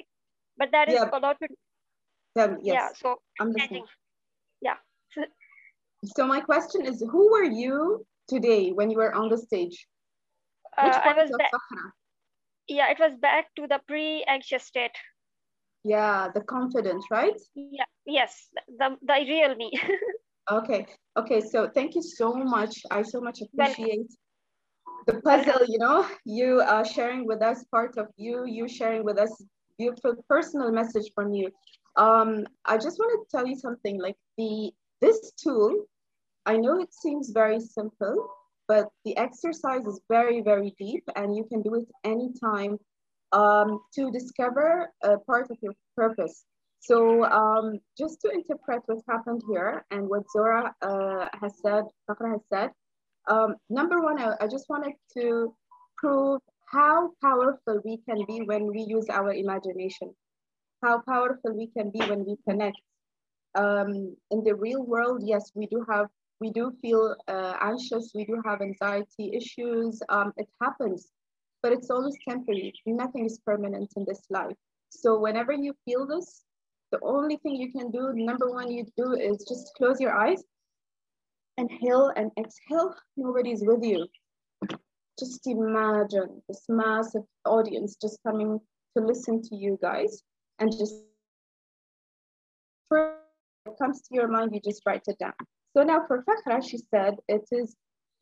But 0.57 0.71
that 0.73 0.89
is 0.89 0.95
Yeah. 0.95 1.11
a 1.13 1.19
lot 1.19 1.37
to 1.41 1.49
Tell 2.37 2.49
me, 2.51 2.59
yeah. 2.63 2.89
So 2.95 3.17
I'm 3.41 3.53
listening. 3.53 3.87
Yeah. 4.61 4.77
So 6.05 6.27
my 6.27 6.41
question 6.41 6.87
is, 6.87 7.01
who 7.11 7.31
were 7.33 7.45
you 7.45 8.07
today 8.29 8.71
when 8.71 8.91
you 8.91 8.97
were 8.99 9.13
on 9.15 9.29
the 9.29 9.37
stage? 9.37 9.89
Which 10.81 10.95
Uh, 10.95 11.01
I 11.01 11.03
part 11.03 11.19
was 11.19 11.31
of. 11.31 11.41
Yeah, 12.69 12.91
it 12.91 12.99
was 12.99 13.15
back 13.17 13.55
to 13.57 13.67
the 13.67 13.81
pre-anxious 13.87 14.65
state. 14.65 14.97
Yeah, 15.85 16.29
the 16.35 16.41
confidence, 16.41 17.07
right? 17.11 17.39
Yeah. 17.55 17.85
Yes. 18.07 18.49
The 18.67 18.97
the 19.03 19.15
real 19.27 19.55
me. 19.55 19.73
Okay, 20.51 20.87
okay. 21.15 21.43
So 21.43 21.69
thank 21.69 21.95
you 21.95 22.01
so 22.01 22.33
much. 22.33 22.81
I 22.91 23.03
so 23.03 23.21
much 23.21 23.43
Welcome. 23.53 23.85
appreciate 23.85 24.11
the 25.07 25.21
puzzle, 25.21 25.67
you 25.67 25.79
know, 25.79 26.07
you 26.25 26.61
are 26.61 26.85
sharing 26.85 27.27
with 27.27 27.43
us 27.43 27.65
part 27.71 27.97
of 27.99 28.09
you, 28.17 28.45
you 28.47 28.69
sharing 28.69 29.05
with 29.05 29.19
us 29.19 29.33
beautiful 29.79 30.15
personal 30.29 30.71
message 30.73 31.11
from 31.15 31.33
you. 31.33 31.51
Um, 31.97 32.47
I 32.65 32.77
just 32.77 32.99
want 32.99 33.13
to 33.13 33.37
tell 33.37 33.47
you 33.47 33.57
something 33.57 34.01
like 34.01 34.17
the 34.37 34.71
this 35.01 35.33
tool, 35.43 35.85
I 36.45 36.57
know 36.57 36.81
it 36.81 36.93
seems 36.93 37.31
very 37.31 37.61
simple, 37.61 38.29
but 38.67 38.89
the 39.05 39.17
exercise 39.17 39.87
is 39.87 40.01
very, 40.09 40.41
very 40.41 40.75
deep 40.79 41.05
and 41.15 41.37
you 41.37 41.45
can 41.45 41.63
do 41.63 41.75
it 41.77 41.89
anytime 42.05 42.79
um, 43.33 43.81
to 43.95 44.11
discover 44.11 44.91
a 45.03 45.19
part 45.19 45.51
of 45.51 45.59
your 45.61 45.75
purpose. 45.97 46.45
So 46.81 47.25
um, 47.25 47.81
just 47.97 48.21
to 48.23 48.31
interpret 48.31 48.83
what 48.87 48.99
happened 49.09 49.43
here 49.49 49.85
and 49.91 50.09
what 50.09 50.23
Zora 50.33 50.75
uh, 50.83 51.27
has 51.41 51.55
said, 51.63 51.85
Fakhra 52.09 52.33
has 52.33 52.41
said, 52.53 52.71
um, 53.29 53.57
number 53.69 54.01
one, 54.01 54.19
I, 54.21 54.35
I 54.41 54.47
just 54.47 54.69
wanted 54.69 54.95
to 55.17 55.55
prove 55.97 56.41
how 56.71 57.11
powerful 57.21 57.81
we 57.85 57.99
can 58.09 58.25
be 58.27 58.43
when 58.43 58.67
we 58.67 58.81
use 58.83 59.07
our 59.11 59.33
imagination, 59.33 60.15
how 60.83 61.01
powerful 61.01 61.53
we 61.55 61.67
can 61.67 61.91
be 61.91 61.99
when 62.01 62.25
we 62.25 62.37
connect. 62.49 62.79
Um, 63.55 64.17
in 64.31 64.45
the 64.45 64.55
real 64.55 64.85
world, 64.85 65.23
yes, 65.25 65.51
we 65.55 65.67
do 65.67 65.85
have, 65.91 66.07
we 66.41 66.51
do 66.51 66.73
feel 66.81 67.17
uh, 67.27 67.55
anxious, 67.61 68.13
we 68.15 68.25
do 68.25 68.41
have 68.45 68.61
anxiety 68.61 69.33
issues. 69.35 70.01
Um, 70.09 70.33
it 70.37 70.49
happens, 70.63 71.09
but 71.63 71.73
it's 71.73 71.91
always 71.91 72.17
temporary. 72.29 72.73
Nothing 72.87 73.27
is 73.27 73.39
permanent 73.45 73.93
in 73.97 74.05
this 74.07 74.23
life. 74.31 74.57
So 74.91 75.19
whenever 75.19 75.53
you 75.53 75.75
feel 75.85 76.07
this, 76.07 76.43
the 76.93 76.99
only 77.03 77.37
thing 77.37 77.57
you 77.57 77.71
can 77.73 77.91
do, 77.91 78.13
number 78.15 78.51
one, 78.51 78.71
you 78.71 78.87
do 78.97 79.13
is 79.13 79.45
just 79.49 79.75
close 79.77 80.01
your 80.01 80.17
eyes 80.17 80.43
inhale 81.59 82.13
and 82.17 82.31
exhale, 82.39 82.95
nobody's 83.17 83.63
with 83.63 83.83
you. 83.83 84.07
Just 85.19 85.47
imagine 85.47 86.41
this 86.49 86.65
massive 86.69 87.25
audience 87.45 87.97
just 88.01 88.19
coming 88.25 88.61
to 88.97 89.05
listen 89.05 89.43
to 89.43 89.57
you 89.57 89.79
guys 89.83 90.23
and 90.61 90.71
just 90.71 90.95
first 92.89 93.19
comes 93.79 94.01
to 94.01 94.15
your 94.15 94.29
mind, 94.29 94.53
you 94.55 94.61
just 94.65 94.83
write 94.87 95.03
it 95.09 95.19
down. 95.19 95.35
So 95.77 95.83
now 95.83 96.05
for 96.07 96.25
Fakhra, 96.25 96.67
she 96.67 96.79
said 96.79 97.17
it 97.29 97.45
is 97.51 97.77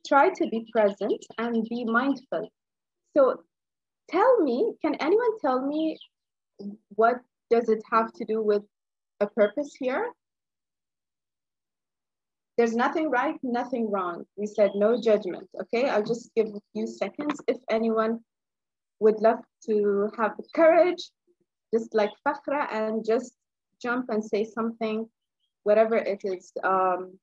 try 0.07 0.31
to 0.31 0.49
be 0.49 0.66
present 0.72 1.25
and 1.38 1.64
be 1.68 1.85
mindful. 1.85 2.51
So 3.16 3.42
tell 4.11 4.40
me, 4.42 4.74
can 4.85 4.94
anyone 4.96 5.38
tell 5.40 5.64
me 5.64 5.98
what 6.94 7.20
does 7.50 7.68
it 7.68 7.83
have 7.90 8.12
to 8.14 8.24
do 8.24 8.42
with 8.42 8.62
a 9.20 9.26
purpose 9.26 9.74
here. 9.79 10.12
There's 12.57 12.74
nothing 12.74 13.11
right, 13.11 13.37
nothing 13.42 13.90
wrong. 13.90 14.24
We 14.37 14.46
said 14.46 14.70
no 14.74 15.00
judgment, 15.00 15.48
okay? 15.61 15.88
I'll 15.88 16.05
just 16.05 16.31
give 16.35 16.46
a 16.46 16.61
few 16.72 16.87
seconds. 16.87 17.38
If 17.46 17.59
anyone 17.70 18.20
would 19.00 19.20
love 19.20 19.40
to 19.66 20.11
have 20.16 20.37
the 20.38 20.44
courage, 20.55 21.11
just 21.74 21.94
like 21.94 22.11
Fakhra, 22.26 22.66
and 22.72 23.05
just 23.05 23.33
jump 23.83 24.07
and 24.09 24.24
say 24.24 24.44
something, 24.44 25.07
whatever 25.64 25.96
it 25.96 26.22
is 26.24 26.50
um, 26.64 27.18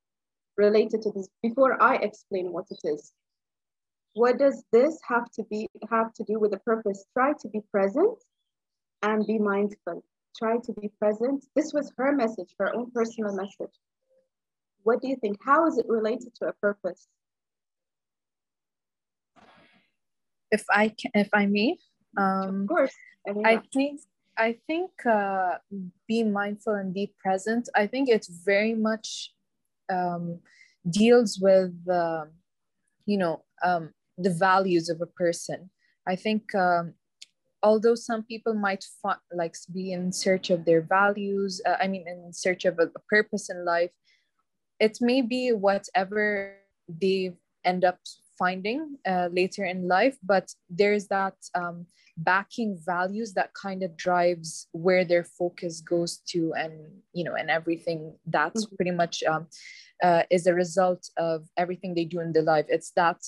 related 0.56 1.02
to 1.02 1.10
this, 1.10 1.28
before 1.42 1.82
I 1.82 1.96
explain 1.96 2.52
what 2.52 2.66
it 2.70 2.80
is. 2.84 3.12
What 4.14 4.38
does 4.38 4.64
this 4.72 4.98
have 5.08 5.30
to 5.32 5.44
be 5.50 5.68
have 5.90 6.12
to 6.14 6.24
do 6.24 6.38
with 6.38 6.52
the 6.52 6.60
purpose? 6.60 7.04
Try 7.12 7.32
to 7.40 7.48
be 7.48 7.60
present 7.72 8.16
and 9.02 9.26
be 9.26 9.38
mindful. 9.38 10.04
Try 10.36 10.58
to 10.58 10.72
be 10.72 10.90
present. 11.00 11.44
This 11.56 11.72
was 11.72 11.92
her 11.98 12.12
message, 12.12 12.54
her 12.58 12.74
own 12.74 12.90
personal 12.92 13.34
message. 13.34 13.74
What 14.84 15.02
do 15.02 15.08
you 15.08 15.16
think? 15.16 15.38
How 15.44 15.66
is 15.66 15.78
it 15.78 15.86
related 15.88 16.34
to 16.36 16.46
a 16.46 16.52
purpose? 16.52 17.08
If 20.50 20.64
I 20.70 20.88
can, 20.88 21.10
if 21.14 21.30
I 21.32 21.46
may, 21.46 21.76
um, 22.16 22.62
of 22.62 22.68
course. 22.68 22.94
I 23.26 23.60
think 23.72 24.00
I 24.36 24.58
think 24.66 24.90
uh, 25.06 25.58
be 26.06 26.22
mindful 26.22 26.74
and 26.74 26.92
be 26.94 27.12
present. 27.20 27.68
I 27.74 27.86
think 27.86 28.08
it's 28.08 28.28
very 28.28 28.74
much 28.74 29.32
um, 29.90 30.40
deals 30.88 31.38
with 31.40 31.72
uh, 31.90 32.26
you 33.06 33.18
know 33.18 33.44
um, 33.64 33.90
the 34.18 34.30
values 34.30 34.88
of 34.88 35.00
a 35.00 35.06
person. 35.06 35.70
I 36.06 36.16
think 36.16 36.54
um, 36.54 36.94
although 37.62 37.94
some 37.94 38.22
people 38.22 38.54
might 38.54 38.84
like 39.32 39.56
be 39.72 39.92
in 39.92 40.12
search 40.12 40.50
of 40.50 40.64
their 40.64 40.82
values, 40.82 41.60
uh, 41.66 41.76
I 41.80 41.88
mean, 41.88 42.06
in 42.06 42.32
search 42.32 42.64
of 42.64 42.78
a, 42.78 42.84
a 42.94 43.00
purpose 43.08 43.50
in 43.50 43.64
life, 43.64 43.90
it 44.78 44.98
may 45.00 45.22
be 45.22 45.52
whatever 45.52 46.56
they 46.88 47.34
end 47.64 47.84
up 47.84 47.98
finding 48.38 48.98
uh, 49.06 49.28
later 49.32 49.64
in 49.64 49.88
life, 49.88 50.16
but 50.22 50.52
there's 50.68 51.06
that 51.08 51.34
um, 51.54 51.86
backing 52.16 52.78
values 52.84 53.32
that 53.34 53.50
kind 53.54 53.82
of 53.82 53.96
drives 53.96 54.68
where 54.72 55.04
their 55.04 55.24
focus 55.24 55.80
goes 55.80 56.18
to, 56.28 56.52
and 56.54 56.72
you 57.12 57.24
know, 57.24 57.34
and 57.34 57.50
everything 57.50 58.14
that's 58.26 58.66
mm-hmm. 58.66 58.76
pretty 58.76 58.90
much 58.90 59.22
um, 59.24 59.46
uh, 60.02 60.22
is 60.30 60.46
a 60.46 60.54
result 60.54 61.08
of 61.16 61.48
everything 61.56 61.94
they 61.94 62.04
do 62.04 62.20
in 62.20 62.32
their 62.32 62.42
life. 62.42 62.66
It's 62.68 62.90
that 62.96 63.20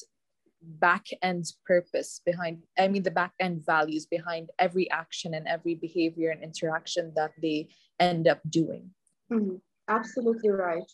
back 0.62 1.07
end 1.23 1.45
purpose 1.64 2.21
behind 2.25 2.62
i 2.79 2.88
mean 2.88 3.03
the 3.03 3.11
back 3.11 3.33
end 3.40 3.64
values 3.64 4.07
behind 4.07 4.51
every 4.59 4.90
action 4.90 5.35
and 5.35 5.47
every 5.47 5.75
behavior 5.75 6.31
and 6.31 6.42
interaction 6.42 7.12
that 7.14 7.33
they 7.40 7.69
end 8.01 8.29
up 8.29 8.40
doing. 8.51 8.90
Mm-hmm. 9.33 9.57
absolutely 9.88 10.51
right. 10.51 10.90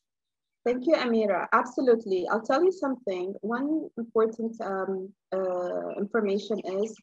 Thank 0.65 0.87
you 0.87 0.95
amira. 0.95 1.49
Absolutely. 1.53 2.29
I'll 2.31 2.41
tell 2.41 2.63
you 2.63 2.71
something. 2.71 3.35
One 3.41 3.89
important 3.99 4.55
um, 4.61 5.13
uh, 5.33 5.91
information 5.99 6.61
is 6.61 6.95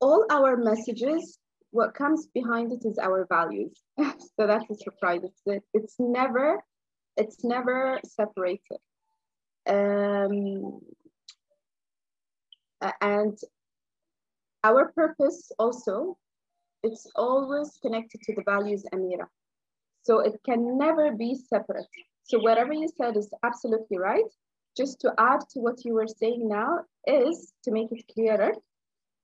all 0.00 0.24
our 0.30 0.56
messages 0.56 1.38
what 1.70 1.92
comes 1.92 2.28
behind 2.32 2.72
it 2.72 2.86
is 2.86 2.98
our 2.98 3.26
values. 3.28 3.82
So 4.36 4.46
that's 4.46 4.68
a 4.70 4.74
surprise. 4.76 5.20
It's, 5.24 5.66
it's 5.74 5.96
never 5.98 6.62
it's 7.16 7.44
never 7.44 8.00
separated 8.04 8.80
um, 9.66 10.80
and 13.00 13.38
our 14.62 14.92
purpose 14.92 15.52
also, 15.58 16.16
it's 16.82 17.06
always 17.16 17.78
connected 17.82 18.20
to 18.22 18.34
the 18.34 18.42
values 18.42 18.84
Amira. 18.92 19.26
So 20.02 20.20
it 20.20 20.38
can 20.44 20.76
never 20.76 21.12
be 21.12 21.34
separate. 21.34 21.86
So 22.24 22.38
whatever 22.38 22.72
you 22.72 22.88
said 22.96 23.16
is 23.16 23.30
absolutely 23.42 23.98
right. 23.98 24.30
Just 24.76 25.00
to 25.00 25.12
add 25.18 25.40
to 25.52 25.60
what 25.60 25.84
you 25.84 25.94
were 25.94 26.06
saying 26.06 26.48
now 26.48 26.80
is 27.06 27.52
to 27.64 27.70
make 27.70 27.92
it 27.92 28.04
clearer. 28.12 28.52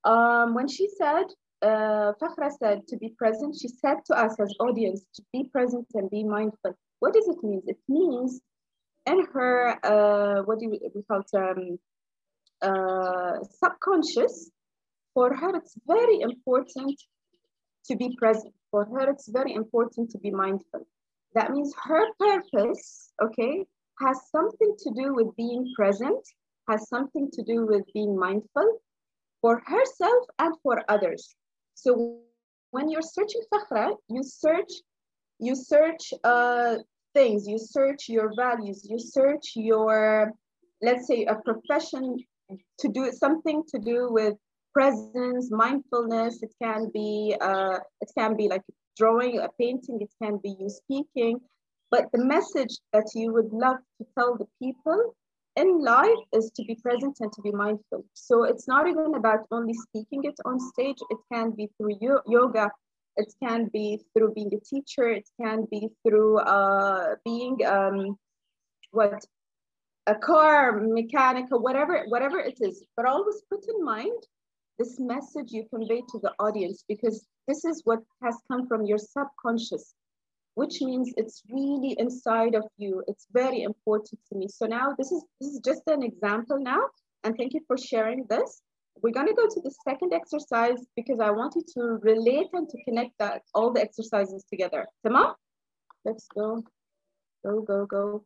Um, 0.05 0.55
when 0.55 0.68
she 0.68 0.88
said, 0.96 1.24
uh, 1.62 2.12
Fakhra 2.20 2.50
said 2.59 2.87
to 2.88 2.96
be 2.96 3.11
present, 3.18 3.57
she 3.61 3.68
said 3.68 3.98
to 4.07 4.14
us 4.14 4.38
as 4.40 4.55
audience 4.61 5.05
to 5.14 5.22
be 5.33 5.44
present 5.44 5.87
and 5.94 6.09
be 6.09 6.24
mindful. 6.24 6.74
What 7.00 7.14
does 7.14 7.29
it 7.29 7.42
mean? 7.42 7.62
It 7.66 7.79
means 7.88 8.40
in 9.06 9.26
her 9.32 9.78
uh, 9.84 10.42
what 10.42 10.58
do 10.58 10.68
we, 10.70 10.80
we 10.94 11.02
call 11.02 11.20
it, 11.20 11.34
um, 11.34 11.78
uh, 12.62 13.38
subconscious, 13.62 14.50
for 15.14 15.34
her 15.34 15.56
it's 15.56 15.76
very 15.86 16.20
important 16.20 17.00
to 17.86 17.96
be 17.96 18.14
present. 18.18 18.54
For 18.70 18.84
her 18.84 19.10
it's 19.10 19.28
very 19.28 19.54
important 19.54 20.10
to 20.10 20.18
be 20.18 20.30
mindful. 20.30 20.86
That 21.34 21.50
means 21.50 21.74
her 21.84 22.06
purpose, 22.18 23.12
okay, 23.22 23.64
has 24.00 24.18
something 24.30 24.74
to 24.78 24.90
do 24.90 25.14
with 25.14 25.34
being 25.36 25.72
present, 25.76 26.24
has 26.68 26.88
something 26.88 27.30
to 27.32 27.42
do 27.42 27.66
with 27.66 27.84
being 27.92 28.18
mindful 28.18 28.80
for 29.40 29.62
herself 29.66 30.26
and 30.38 30.54
for 30.62 30.82
others. 30.88 31.34
So 31.74 32.18
when 32.70 32.88
you're 32.88 33.02
searching 33.02 33.42
Fakhra, 33.52 33.96
you 34.08 34.22
search, 34.22 34.70
you 35.38 35.54
search 35.54 36.12
uh, 36.24 36.76
things, 37.14 37.46
you 37.46 37.59
search 37.59 38.09
your 38.09 38.33
values, 38.37 38.87
you 38.88 38.99
search 38.99 39.53
your, 39.55 40.33
let's 40.83 41.07
say, 41.07 41.25
a 41.25 41.37
profession 41.37 42.16
to 42.79 42.88
do 42.88 43.11
something 43.12 43.62
to 43.68 43.79
do 43.79 44.09
with 44.11 44.35
presence, 44.73 45.51
mindfulness. 45.51 46.42
It 46.42 46.53
can 46.62 46.90
be, 46.92 47.37
uh, 47.40 47.79
it 48.01 48.11
can 48.16 48.37
be 48.37 48.49
like 48.49 48.62
drawing, 48.96 49.38
a 49.38 49.49
painting. 49.59 50.01
It 50.01 50.11
can 50.23 50.38
be 50.42 50.55
you 50.59 50.68
speaking. 50.68 51.40
But 51.90 52.07
the 52.12 52.25
message 52.25 52.77
that 52.92 53.07
you 53.14 53.33
would 53.33 53.53
love 53.53 53.79
to 53.99 54.07
tell 54.16 54.37
the 54.37 54.46
people 54.62 55.14
in 55.57 55.83
life 55.83 56.23
is 56.33 56.51
to 56.57 56.62
be 56.64 56.77
present 56.77 57.16
and 57.20 57.33
to 57.33 57.42
be 57.42 57.51
mindful. 57.51 58.05
So 58.14 58.44
it's 58.44 58.68
not 58.68 58.87
even 58.87 59.14
about 59.16 59.40
only 59.51 59.75
speaking 59.75 60.23
it 60.25 60.38
on 60.44 60.61
stage. 60.61 60.99
It 61.11 61.18
can 61.33 61.51
be 61.51 61.68
through 61.77 61.99
yoga, 62.27 62.70
it 63.20 63.33
can 63.42 63.68
be 63.72 64.00
through 64.12 64.33
being 64.35 64.52
a 64.54 64.61
teacher. 64.61 65.09
It 65.09 65.28
can 65.40 65.66
be 65.70 65.88
through 66.02 66.38
uh, 66.38 67.16
being 67.24 67.59
um, 67.66 68.16
what 68.90 69.24
a 70.06 70.14
car 70.14 70.80
mechanic 70.80 71.46
or 71.52 71.61
whatever, 71.61 72.04
whatever 72.09 72.38
it 72.38 72.59
is. 72.61 72.85
But 72.96 73.06
always 73.06 73.42
put 73.50 73.64
in 73.72 73.85
mind 73.85 74.20
this 74.78 74.98
message 74.98 75.52
you 75.52 75.66
convey 75.74 76.00
to 76.11 76.18
the 76.22 76.33
audience 76.38 76.85
because 76.88 77.26
this 77.46 77.64
is 77.64 77.83
what 77.85 78.00
has 78.22 78.37
come 78.50 78.66
from 78.66 78.85
your 78.87 78.98
subconscious, 78.98 79.94
which 80.54 80.80
means 80.80 81.12
it's 81.16 81.42
really 81.50 81.94
inside 81.98 82.54
of 82.54 82.64
you. 82.78 83.04
It's 83.06 83.26
very 83.33 83.62
important 83.62 84.18
to 84.28 84.38
me. 84.38 84.48
So 84.48 84.66
now 84.66 84.94
this 84.96 85.12
is 85.12 85.22
this 85.40 85.50
is 85.50 85.61
just 85.61 85.83
an 85.87 86.02
example 86.02 86.59
now, 86.59 86.83
and 87.24 87.37
thank 87.37 87.52
you 87.52 87.61
for 87.66 87.76
sharing 87.76 88.24
this. 88.28 88.62
We're 89.03 89.12
going 89.12 89.29
to 89.29 89.35
go 89.35 89.46
to 89.46 89.61
the 89.62 89.74
second 89.85 90.12
exercise 90.12 90.79
because 90.94 91.20
I 91.20 91.31
want 91.31 91.55
you 91.57 91.64
to 91.74 91.98
relate 92.03 92.48
and 92.53 92.68
to 92.68 92.85
connect 92.85 93.12
that 93.18 93.42
all 93.55 93.72
the 93.72 93.81
exercises 93.81 94.44
together. 94.50 94.87
Tamam? 95.07 95.35
Let's 96.05 96.26
go. 96.35 96.62
Go, 97.44 97.62
go, 97.62 97.87
go. 97.87 98.24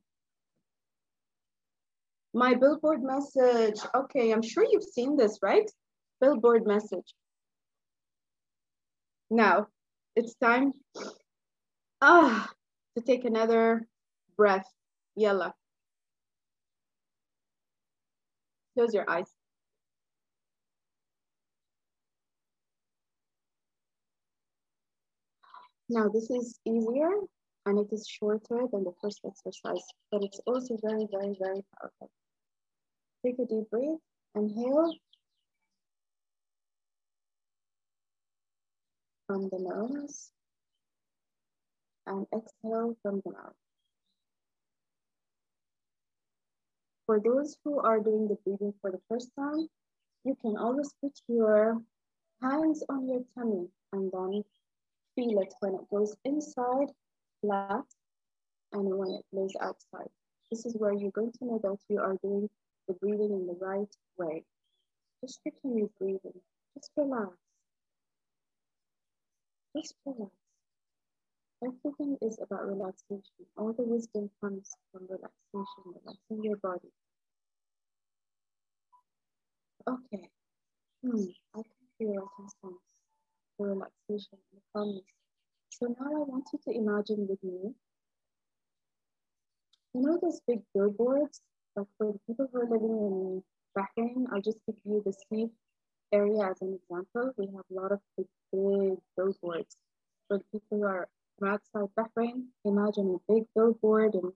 My 2.33 2.55
billboard 2.55 3.03
message. 3.03 3.81
Okay, 3.95 4.33
I'm 4.33 4.43
sure 4.43 4.65
you've 4.69 4.83
seen 4.83 5.17
this, 5.17 5.39
right? 5.43 5.71
Billboard 6.21 6.67
message. 6.67 7.15
Now, 9.31 9.69
it's 10.17 10.35
time 10.35 10.73
ah, 12.01 12.49
to 12.97 13.03
take 13.03 13.25
another 13.25 13.87
breath. 14.37 14.67
Yalla. 15.17 15.55
Close 18.77 18.93
your 18.93 19.09
eyes. 19.09 19.34
Now 25.89 26.09
this 26.09 26.31
is 26.31 26.59
easier 26.65 27.11
and 27.67 27.79
it 27.79 27.93
is 27.93 28.07
shorter 28.09 28.67
than 28.73 28.85
the 28.85 28.93
first 29.03 29.21
exercise, 29.27 29.85
but 30.11 30.23
it's 30.23 30.41
also 30.47 30.79
very, 30.83 31.07
very, 31.11 31.37
very 31.41 31.65
powerful. 31.79 32.11
Take 33.25 33.39
a 33.39 33.47
deep 33.47 33.71
breath, 33.71 33.99
inhale. 34.35 34.95
From 39.27 39.49
the 39.49 39.59
nose 39.59 40.31
and 42.07 42.27
exhale 42.35 42.97
from 43.03 43.23
the 43.25 43.33
mouth. 43.33 43.57
For 47.07 47.21
those 47.21 47.57
who 47.65 47.79
are 47.81 48.01
doing 48.01 48.29
the 48.29 48.37
breathing 48.45 48.75
for 48.81 48.91
the 48.91 49.01
first 49.09 49.31
time, 49.39 49.69
you 50.25 50.37
can 50.41 50.57
always 50.57 50.91
put 51.01 51.13
your 51.29 51.81
hands 52.43 52.85
on 52.89 53.09
your 53.09 53.23
tummy 53.35 53.69
and 53.93 54.11
then 54.13 54.45
feel 55.15 55.39
it 55.41 55.55
when 55.61 55.75
it 55.75 55.89
goes 55.91 56.15
inside, 56.25 56.89
flat, 57.41 57.85
and 58.73 58.85
when 58.97 59.11
it 59.11 59.25
goes 59.35 59.53
outside. 59.61 60.11
This 60.51 60.67
is 60.67 60.75
where 60.79 60.93
you're 60.93 61.11
going 61.11 61.33
to 61.33 61.45
know 61.45 61.61
that 61.63 61.79
you 61.89 62.01
are 62.01 62.17
doing 62.23 62.49
the 62.89 62.95
breathing 62.95 63.33
in 63.33 63.47
the 63.47 63.57
right 63.61 63.95
way. 64.19 64.45
Just 65.23 65.41
continue 65.43 65.89
breathing. 65.99 66.41
Just 66.75 66.91
relax. 66.97 67.33
Just 69.77 69.95
relax. 70.05 70.33
Everything 71.63 72.19
is 72.21 72.39
about 72.43 72.67
relaxation. 72.67 73.47
All 73.57 73.73
the 73.73 73.85
wisdom 73.85 74.29
comes 74.41 74.71
from 74.93 75.07
relaxation, 75.09 75.85
relaxing 75.87 76.45
your 76.45 76.57
body. 76.57 76.93
Okay. 79.89 80.29
Hmm. 81.03 81.25
I 81.55 81.63
can 81.63 81.87
feel 81.99 82.29
in 82.39 82.49
sense. 82.61 82.94
The 83.59 83.67
relaxation, 83.67 84.39
the 84.53 84.61
calmness. 84.75 85.05
So 85.71 85.87
now 85.87 86.07
I 86.07 86.25
want 86.25 86.45
you 86.53 86.59
to 86.65 86.79
imagine 86.79 87.27
with 87.29 87.43
me. 87.43 87.75
You 89.95 90.01
know 90.01 90.19
those 90.21 90.41
big 90.47 90.61
billboards? 90.75 91.41
Like 91.77 91.87
for 91.99 92.13
the 92.13 92.19
people 92.27 92.49
who 92.53 92.61
are 92.61 92.69
living 92.69 92.91
in 92.91 93.43
Bahrain, 93.77 94.27
I'll 94.33 94.41
just 94.41 94.59
give 94.67 94.77
you 94.85 95.03
the 95.05 95.13
Seef 95.13 95.51
area 96.13 96.51
as 96.51 96.61
an 96.63 96.79
example. 96.81 97.33
We 97.37 97.47
have 97.47 97.65
a 97.71 97.75
lot 97.75 97.93
of 97.93 98.01
big, 98.17 98.27
big 98.53 98.99
billboards. 99.17 99.77
For 100.29 100.39
the 100.39 100.45
people 100.53 100.79
who 100.79 100.85
are 100.85 101.09
outside 101.45 101.89
Bahrain, 101.99 102.47
imagine 102.65 103.19
a 103.19 103.33
big 103.33 103.45
billboard 103.55 104.15
and 104.15 104.33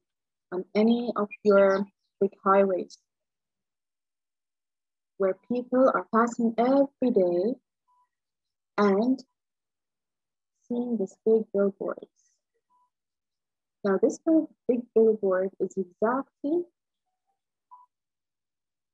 on 0.52 0.64
any 0.74 1.12
of 1.16 1.28
your 1.44 1.84
big 2.20 2.30
highways 2.44 2.98
where 5.18 5.34
people 5.50 5.90
are 5.94 6.06
passing 6.14 6.54
every 6.58 7.10
day 7.12 7.54
and 8.78 9.22
seeing 10.68 10.96
this 10.96 11.16
big 11.26 11.42
billboards. 11.52 12.06
Now 13.84 13.98
this 14.02 14.18
big 14.68 14.80
billboard 14.94 15.50
is 15.60 15.74
exactly 15.76 16.62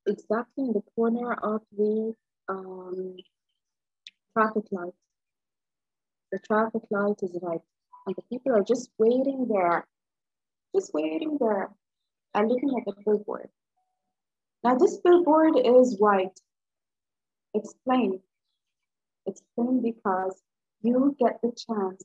exactly 0.07 0.65
in 0.65 0.73
the 0.73 0.83
corner 0.95 1.33
of 1.35 1.63
the 1.77 2.15
um, 2.49 3.17
traffic 4.33 4.65
light. 4.71 4.93
The 6.33 6.39
traffic 6.41 6.83
light 6.91 7.17
is 7.23 7.37
right, 7.43 7.61
and 8.07 8.17
the 8.17 8.23
people 8.31 8.53
are 8.53 8.65
just 8.65 8.91
waiting 8.99 9.47
there, 9.49 9.87
just 10.75 10.93
waiting 10.93 11.39
there 11.41 11.71
and 12.35 12.49
looking 12.49 12.71
at 12.79 12.85
the 12.87 13.03
billboard. 13.05 13.49
Now 14.63 14.77
this 14.77 14.97
billboard 14.99 15.57
is 15.57 15.99
white. 15.99 16.39
It's 17.55 17.75
plain. 17.85 18.21
It's 19.27 19.43
plain 19.55 19.81
because 19.83 20.43
you 20.83 21.17
get 21.19 21.41
the 21.43 21.51
chance 21.51 22.03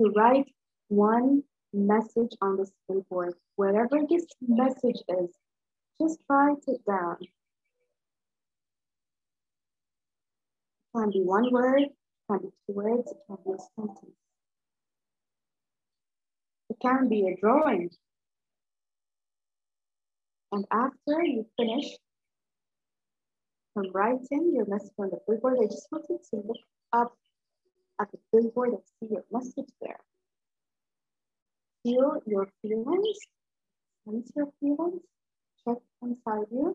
to 0.00 0.10
write 0.16 0.46
one 0.88 1.42
message 1.72 2.32
on 2.40 2.56
this 2.56 2.70
billboard. 2.88 3.34
Whatever 3.56 4.00
this 4.08 4.26
message 4.40 5.02
is, 5.08 5.30
just 6.00 6.18
write 6.28 6.62
it 6.66 6.84
down. 6.86 7.16
It 7.20 7.28
can 10.94 11.10
be 11.10 11.22
one 11.22 11.52
word, 11.52 11.82
it 11.82 11.92
can 12.30 12.38
be 12.38 12.48
two 12.66 12.74
words, 12.74 13.10
it 13.10 13.18
can 13.26 13.36
be 13.44 13.52
a 13.52 13.58
sentence. 13.74 14.16
It 16.70 16.76
can 16.80 17.08
be 17.08 17.28
a 17.28 17.36
drawing. 17.40 17.90
And 20.52 20.64
after 20.70 21.22
you 21.24 21.46
finish 21.58 21.86
from 23.76 23.92
writing 23.92 24.54
your 24.54 24.64
message 24.64 24.94
on 24.98 25.10
the 25.10 25.18
billboard, 25.28 25.58
I 25.62 25.66
just 25.66 25.86
want 25.92 26.06
you 26.08 26.18
to 26.30 26.36
look 26.36 26.64
up 26.94 27.14
at 28.00 28.10
the 28.10 28.16
billboard 28.32 28.70
and 28.70 28.78
see 28.98 29.12
your 29.12 29.24
message 29.30 29.68
there. 29.82 30.00
Feel 31.82 32.22
your 32.24 32.48
feelings, 32.62 33.18
sense 34.08 34.32
your 34.34 34.46
feelings, 34.60 35.02
check 35.62 35.76
inside 36.00 36.46
you. 36.50 36.74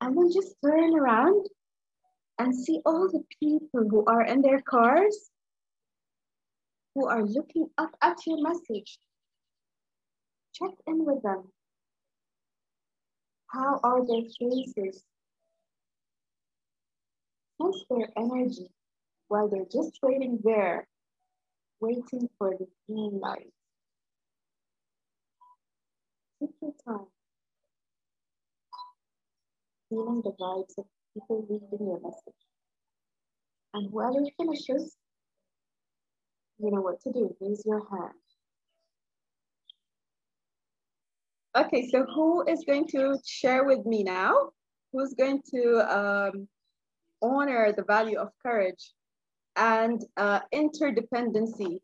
And 0.00 0.18
then 0.18 0.32
just 0.32 0.56
turn 0.64 0.98
around 0.98 1.46
and 2.40 2.52
see 2.52 2.80
all 2.84 3.08
the 3.08 3.22
people 3.40 3.88
who 3.88 4.04
are 4.06 4.22
in 4.22 4.42
their 4.42 4.62
cars 4.62 5.30
who 6.96 7.06
are 7.06 7.22
looking 7.22 7.68
up 7.78 7.94
at 8.02 8.16
your 8.26 8.42
message 8.42 8.98
check 10.54 10.72
in 10.86 11.04
with 11.04 11.22
them. 11.22 11.44
How 13.52 13.78
are 13.82 14.06
their 14.06 14.22
faces? 14.38 15.04
Sense 17.60 17.84
their 17.90 18.08
energy 18.16 18.70
while 19.28 19.48
they're 19.48 19.66
just 19.70 19.98
waiting 20.02 20.38
there, 20.42 20.88
waiting 21.80 22.30
for 22.38 22.56
the 22.58 22.66
green 22.88 23.20
light. 23.20 23.52
Take 26.40 26.50
your 26.62 26.72
time. 26.86 27.06
Feeling 29.90 30.22
the 30.24 30.32
vibes 30.32 30.78
of 30.78 30.86
people 31.12 31.46
reading 31.48 31.86
your 31.86 32.00
message. 32.00 32.40
And 33.74 33.90
whoever 33.90 34.24
finishes, 34.38 34.96
you 36.58 36.70
know 36.70 36.80
what 36.80 37.02
to 37.02 37.12
do. 37.12 37.36
Raise 37.40 37.62
your 37.66 37.86
hand. 37.90 38.21
Okay, 41.56 41.88
so 41.90 42.04
who 42.04 42.46
is 42.48 42.64
going 42.66 42.86
to 42.88 43.18
share 43.26 43.64
with 43.64 43.84
me 43.84 44.02
now? 44.02 44.50
Who's 44.92 45.14
going 45.14 45.42
to 45.54 45.98
um, 45.98 46.48
honor 47.22 47.72
the 47.72 47.84
value 47.84 48.18
of 48.18 48.28
courage 48.42 48.92
and 49.56 50.02
uh, 50.16 50.40
interdependency, 50.54 51.80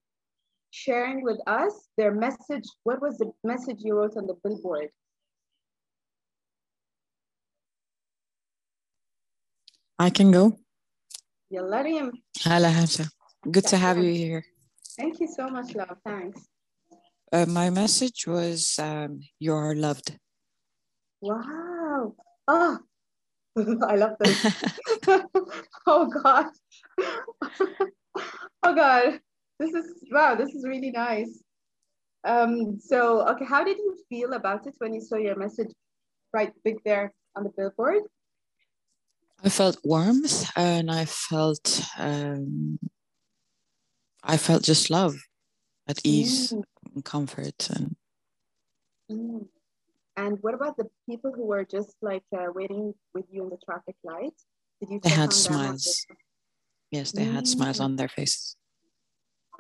sharing 0.71 1.23
with 1.23 1.39
us 1.47 1.89
their 1.97 2.15
message. 2.15 2.65
What 2.85 3.01
was 3.01 3.19
the 3.19 3.31
message 3.45 3.79
you 3.81 3.95
wrote 3.95 4.17
on 4.17 4.27
the 4.27 4.35
billboard? 4.43 4.89
I 9.99 10.11
can 10.11 10.31
go. 10.31 10.57
Hala 12.41 12.69
Hamza. 12.69 13.09
Good 13.51 13.67
to 13.69 13.77
have 13.77 13.99
you 13.99 14.13
here. 14.13 14.45
Thank 14.97 15.21
you 15.21 15.29
so 15.29 15.49
much, 15.49 15.75
love. 15.75 15.97
Thanks. 16.05 16.41
Uh, 17.31 17.45
my 17.47 17.69
message 17.69 18.27
was 18.27 18.79
um, 18.79 19.21
you 19.39 19.53
are 19.53 19.75
loved. 19.75 20.17
Wow. 21.21 22.15
Oh, 22.47 22.79
I 23.57 23.97
love 23.97 24.17
this. 24.21 24.65
oh 25.87 26.07
God. 26.07 26.47
oh 28.63 28.75
God. 28.75 29.21
This 29.59 29.75
is 29.75 30.05
wow, 30.11 30.37
this 30.37 30.55
is 30.55 30.65
really 30.67 30.91
nice. 30.91 31.43
Um, 32.25 32.79
so 32.81 33.29
okay, 33.29 33.45
how 33.45 33.63
did 33.63 33.77
you 33.77 33.99
feel 34.09 34.33
about 34.33 34.67
it 34.67 34.75
when 34.79 34.95
you 34.95 35.01
saw 35.01 35.17
your 35.17 35.37
message 35.37 35.73
right 36.33 36.53
big 36.65 36.77
there 36.85 37.13
on 37.37 37.45
the 37.45 37.51
billboard? 37.51 38.05
I 39.45 39.51
felt 39.51 39.79
warmth 39.85 40.51
and 40.57 40.91
I 40.91 41.05
felt 41.05 41.83
um, 41.99 42.79
I 44.25 44.39
felt 44.39 44.63
just 44.63 44.89
love 44.89 45.17
at 45.87 45.99
ease. 46.05 46.53
Mm 46.53 46.63
and 46.99 47.05
comfort 47.05 47.61
and 47.75 47.97
mm. 49.11 49.47
and 50.17 50.39
what 50.43 50.55
about 50.55 50.77
the 50.77 50.89
people 51.09 51.33
who 51.37 51.47
were 51.47 51.65
just 51.65 51.95
like 52.03 52.27
uh, 52.37 52.51
waiting 52.59 52.93
with 53.15 53.27
you 53.31 53.45
in 53.45 53.51
the 53.51 53.61
traffic 53.65 53.97
light 54.03 54.39
did 54.81 54.91
you 54.91 55.01
they 55.03 55.11
had 55.11 55.33
smiles. 55.33 56.07
yes 56.91 57.13
they 57.13 57.27
mm. 57.27 57.35
had 57.37 57.47
smiles 57.47 57.81
on 57.81 57.95
their 57.97 58.09
faces 58.09 58.57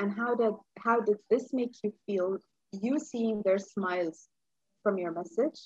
and 0.00 0.12
how 0.20 0.34
did 0.34 0.54
how 0.84 1.00
did 1.00 1.18
this 1.30 1.46
make 1.52 1.74
you 1.82 1.92
feel 2.06 2.38
you 2.72 2.98
seeing 2.98 3.42
their 3.44 3.58
smiles 3.58 4.28
from 4.82 4.98
your 4.98 5.12
message? 5.12 5.58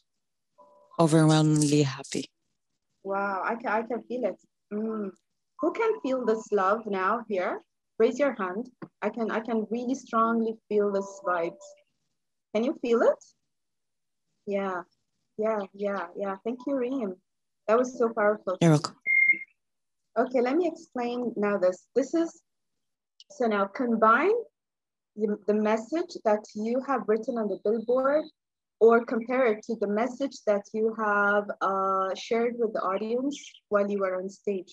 Overwhelmingly 0.99 1.83
happy. 1.83 2.25
Wow 3.05 3.43
i 3.45 3.55
can, 3.57 3.71
I 3.79 3.83
can 3.83 4.03
feel 4.09 4.25
it. 4.33 4.39
Mm. 4.73 5.11
who 5.61 5.73
can 5.73 5.93
feel 6.03 6.25
this 6.25 6.45
love 6.53 6.81
now 6.87 7.25
here 7.29 7.55
raise 8.03 8.19
your 8.19 8.35
hand. 8.35 8.65
I 9.07 9.09
can, 9.17 9.31
I 9.31 9.41
can 9.49 9.59
really 9.71 9.95
strongly 9.95 10.55
feel 10.69 10.91
this 10.93 11.11
vibes. 11.27 11.67
Can 12.53 12.65
you 12.65 12.75
feel 12.83 13.01
it? 13.03 13.21
Yeah, 14.47 14.83
yeah, 15.38 15.61
yeah, 15.73 16.07
yeah. 16.23 16.35
Thank 16.45 16.59
you, 16.67 16.75
Reem. 16.77 17.15
That 17.67 17.79
was 17.79 17.97
so 17.99 18.07
powerful. 18.19 18.59
You're 18.61 18.73
welcome. 18.73 18.97
Okay, 20.23 20.41
let 20.49 20.57
me 20.57 20.67
explain 20.73 21.33
now 21.37 21.57
this. 21.65 21.87
This 21.95 22.12
is, 22.23 22.43
so 23.31 23.47
now 23.47 23.65
combine 23.83 24.38
the, 25.17 25.38
the 25.47 25.59
message 25.71 26.12
that 26.25 26.45
you 26.55 26.83
have 26.88 27.03
written 27.07 27.38
on 27.38 27.47
the 27.49 27.61
billboard 27.65 28.25
or 28.81 29.05
compare 29.15 29.47
it 29.53 29.61
to 29.67 29.77
the 29.81 29.87
message 30.03 30.37
that 30.51 30.65
you 30.75 30.87
have 30.99 31.47
uh, 31.61 32.11
shared 32.27 32.55
with 32.59 32.73
the 32.73 32.81
audience 32.81 33.37
while 33.69 33.88
you 33.88 34.01
were 34.01 34.17
on 34.21 34.29
stage 34.29 34.73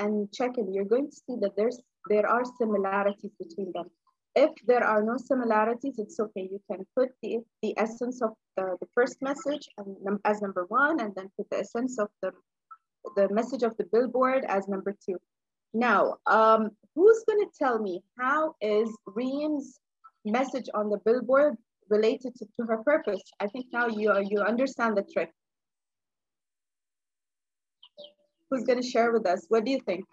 and 0.00 0.12
check 0.32 0.52
it. 0.56 0.66
You're 0.72 0.92
going 0.94 1.08
to 1.10 1.16
see 1.24 1.36
that 1.42 1.54
there's 1.56 1.78
there 2.08 2.26
are 2.26 2.42
similarities 2.58 3.32
between 3.38 3.70
them. 3.74 3.88
If 4.34 4.52
there 4.66 4.84
are 4.84 5.02
no 5.02 5.16
similarities, 5.16 5.96
it's 5.98 6.18
okay. 6.18 6.48
You 6.52 6.60
can 6.70 6.86
put 6.96 7.10
the, 7.22 7.38
the 7.62 7.74
essence 7.76 8.22
of 8.22 8.30
the, 8.56 8.76
the 8.80 8.86
first 8.94 9.16
message 9.20 9.68
and, 9.76 10.18
as 10.24 10.40
number 10.40 10.64
one, 10.68 11.00
and 11.00 11.12
then 11.14 11.28
put 11.36 11.50
the 11.50 11.58
essence 11.58 11.98
of 11.98 12.08
the, 12.22 12.30
the 13.16 13.28
message 13.38 13.64
of 13.64 13.76
the 13.76 13.86
billboard 13.92 14.44
as 14.48 14.68
number 14.68 14.94
two. 15.04 15.18
Now, 15.74 16.16
um, 16.26 16.70
who's 16.94 17.22
gonna 17.28 17.50
tell 17.62 17.78
me 17.78 18.02
how 18.18 18.54
is 18.60 18.88
Reem's 19.06 19.78
message 20.24 20.68
on 20.74 20.90
the 20.90 20.98
billboard 21.04 21.56
related 21.88 22.34
to, 22.36 22.46
to 22.56 22.66
her 22.66 22.78
purpose? 22.78 23.22
I 23.40 23.46
think 23.48 23.66
now 23.72 23.88
you, 23.88 24.06
you 24.30 24.40
understand 24.40 24.96
the 24.96 25.06
trick. 25.12 25.32
Who's 28.50 28.64
gonna 28.64 28.82
share 28.82 29.12
with 29.12 29.26
us? 29.26 29.46
What 29.48 29.64
do 29.64 29.70
you 29.70 29.80
think? 29.80 30.04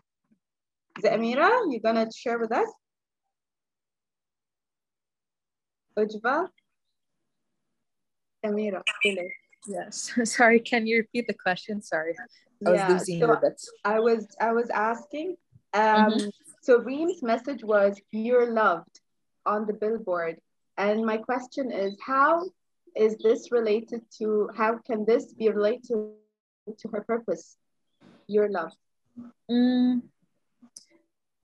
The 1.02 1.10
Amira, 1.10 1.50
you 1.72 1.80
gonna 1.80 2.08
share 2.12 2.38
with 2.40 2.52
us? 2.52 2.68
Ujva? 5.98 6.48
Amira. 8.46 8.84
Yes. 9.68 10.12
Sorry, 10.24 10.60
can 10.60 10.86
you 10.86 10.98
repeat 10.98 11.28
the 11.28 11.34
question? 11.34 11.82
Sorry. 11.82 12.16
I 12.66 12.70
was 12.70 12.80
Yeah, 12.80 12.88
losing 12.90 13.20
so 13.20 13.26
you 13.28 13.34
a 13.34 13.42
bit. 13.42 13.62
I 13.84 14.00
was 14.00 14.28
I 14.40 14.52
was 14.52 14.70
asking. 14.70 15.38
Um, 15.74 16.14
Mhm. 16.14 16.32
So 16.62 16.80
Reem's 16.80 17.22
message 17.24 17.64
was 17.64 18.00
"You're 18.12 18.52
loved" 18.52 19.00
on 19.46 19.66
the 19.68 19.74
billboard, 19.74 20.40
and 20.78 21.06
my 21.06 21.18
question 21.18 21.72
is, 21.72 21.98
how 22.06 22.44
is 22.96 23.16
this 23.24 23.52
related 23.52 24.02
to? 24.18 24.50
How 24.56 24.78
can 24.80 25.06
this 25.06 25.34
be 25.34 25.50
related 25.50 26.12
to 26.82 26.86
her 26.94 27.02
purpose? 27.02 27.58
You're 28.28 28.50
loved. 28.50 28.76
Mm, 29.50 30.02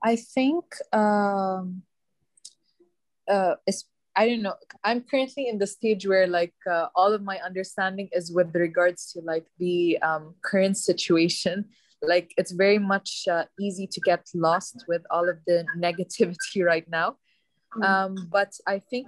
I 0.04 0.18
think 0.18 0.66
um, 0.92 1.84
uh, 3.28 3.56
it's, 3.66 3.86
I 4.16 4.28
don't 4.28 4.42
know. 4.42 4.56
I'm 4.84 5.02
currently 5.02 5.48
in 5.48 5.58
the 5.58 5.68
stage 5.68 6.06
where 6.06 6.28
like 6.28 6.54
uh, 6.70 6.88
all 6.96 7.14
of 7.14 7.24
my 7.24 7.40
understanding 7.40 8.10
is 8.12 8.32
with 8.32 8.54
regards 8.54 9.12
to 9.14 9.22
like 9.22 9.48
the 9.60 9.98
um, 10.00 10.36
current 10.44 10.78
situation. 10.78 11.66
Like 12.02 12.34
it's 12.38 12.52
very 12.52 12.80
much 12.80 13.24
uh, 13.32 13.46
easy 13.60 13.88
to 13.88 14.02
get 14.02 14.28
lost 14.36 14.84
with 14.88 15.04
all 15.10 15.30
of 15.30 15.38
the 15.48 15.66
negativity 15.78 16.64
right 16.66 16.88
now. 16.90 17.16
Mm. 17.76 17.84
Um, 17.86 18.30
but 18.32 18.52
I 18.68 18.80
think 18.80 19.08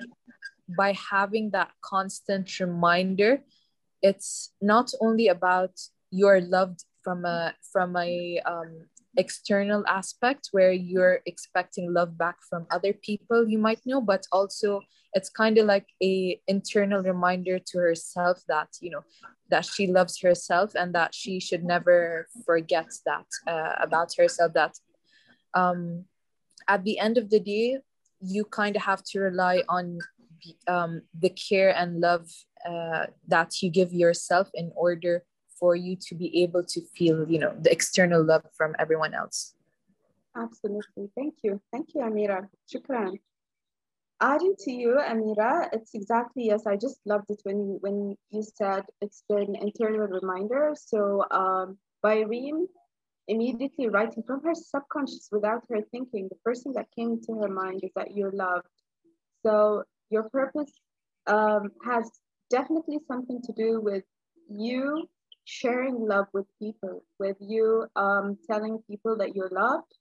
by 0.77 0.93
having 0.93 1.51
that 1.51 1.71
constant 1.83 2.59
reminder, 2.59 3.43
it's 4.01 4.53
not 4.61 4.91
only 5.01 5.27
about 5.27 5.71
you're 6.09 6.41
loved 6.41 6.83
from 7.05 7.23
a 7.23 7.53
from 7.71 7.95
a 7.95 8.39
um, 8.47 8.71
external 9.15 9.85
aspect 9.87 10.49
where 10.51 10.73
you're 10.73 11.19
expecting 11.27 11.93
love 11.93 12.17
back 12.17 12.37
from 12.49 12.65
other 12.71 12.93
people 12.93 13.47
you 13.47 13.59
might 13.59 13.79
know 13.85 14.01
but 14.01 14.25
also 14.31 14.81
it's 15.13 15.29
kind 15.29 15.57
of 15.57 15.65
like 15.65 15.87
a 16.03 16.37
internal 16.47 17.01
reminder 17.01 17.57
to 17.59 17.77
herself 17.77 18.41
that 18.49 18.69
you 18.81 18.89
know 18.89 19.03
that 19.49 19.63
she 19.63 19.85
loves 19.87 20.19
herself 20.19 20.73
and 20.75 20.93
that 20.95 21.13
she 21.13 21.39
should 21.39 21.63
never 21.63 22.27
forget 22.45 22.89
that 23.05 23.27
uh, 23.47 23.73
about 23.79 24.09
herself 24.17 24.51
that 24.53 24.73
um, 25.53 26.03
at 26.67 26.83
the 26.83 26.97
end 26.99 27.17
of 27.17 27.29
the 27.29 27.39
day 27.39 27.77
you 28.19 28.43
kind 28.43 28.75
of 28.75 28.81
have 28.81 29.03
to 29.03 29.19
rely 29.19 29.61
on 29.69 29.99
um, 30.67 31.01
the 31.17 31.29
care 31.29 31.73
and 31.77 32.01
love 32.01 32.27
uh, 32.67 33.05
that 33.27 33.61
you 33.61 33.69
give 33.69 33.93
yourself 33.93 34.49
in 34.55 34.71
order 34.75 35.23
for 35.65 35.75
you 35.75 35.95
to 36.07 36.15
be 36.23 36.43
able 36.43 36.63
to 36.63 36.79
feel 36.95 37.27
you 37.33 37.39
know 37.43 37.53
the 37.65 37.71
external 37.77 38.23
love 38.23 38.45
from 38.61 38.75
everyone 38.85 39.13
else 39.21 39.55
Absolutely. 40.35 41.09
Thank 41.15 41.35
you. 41.43 41.61
Thank 41.71 41.93
you, 41.93 42.01
Amira. 42.01 42.47
Shukran. 42.71 43.19
Adding 44.21 44.55
to 44.59 44.71
you, 44.71 44.97
Amira, 44.99 45.69
it's 45.73 45.93
exactly 45.93 46.45
yes. 46.47 46.65
I 46.65 46.75
just 46.75 46.99
loved 47.05 47.29
it 47.29 47.41
when 47.43 47.77
when 47.81 48.15
you 48.31 48.43
said 48.43 48.83
it's 49.01 49.23
an 49.29 49.55
internal 49.55 50.07
reminder. 50.07 50.73
So 50.75 51.25
um, 51.31 51.77
by 52.01 52.19
Reem 52.19 52.67
immediately 53.27 53.87
writing 53.89 54.23
from 54.23 54.41
her 54.43 54.53
subconscious 54.53 55.29
without 55.31 55.63
her 55.69 55.81
thinking, 55.91 56.27
the 56.29 56.37
first 56.43 56.63
thing 56.63 56.73
that 56.73 56.87
came 56.95 57.19
to 57.21 57.33
her 57.41 57.49
mind 57.49 57.81
is 57.83 57.91
that 57.95 58.15
you're 58.15 58.31
loved. 58.31 58.67
So 59.43 59.83
your 60.09 60.29
purpose 60.29 60.71
um, 61.27 61.71
has 61.83 62.09
definitely 62.49 62.99
something 63.07 63.41
to 63.41 63.51
do 63.53 63.81
with 63.81 64.03
you 64.47 65.07
sharing 65.45 65.99
love 65.99 66.25
with 66.33 66.45
people, 66.59 67.03
with 67.19 67.37
you 67.39 67.87
um, 67.95 68.37
telling 68.49 68.79
people 68.89 69.17
that 69.17 69.35
you're 69.35 69.49
loved. 69.49 69.93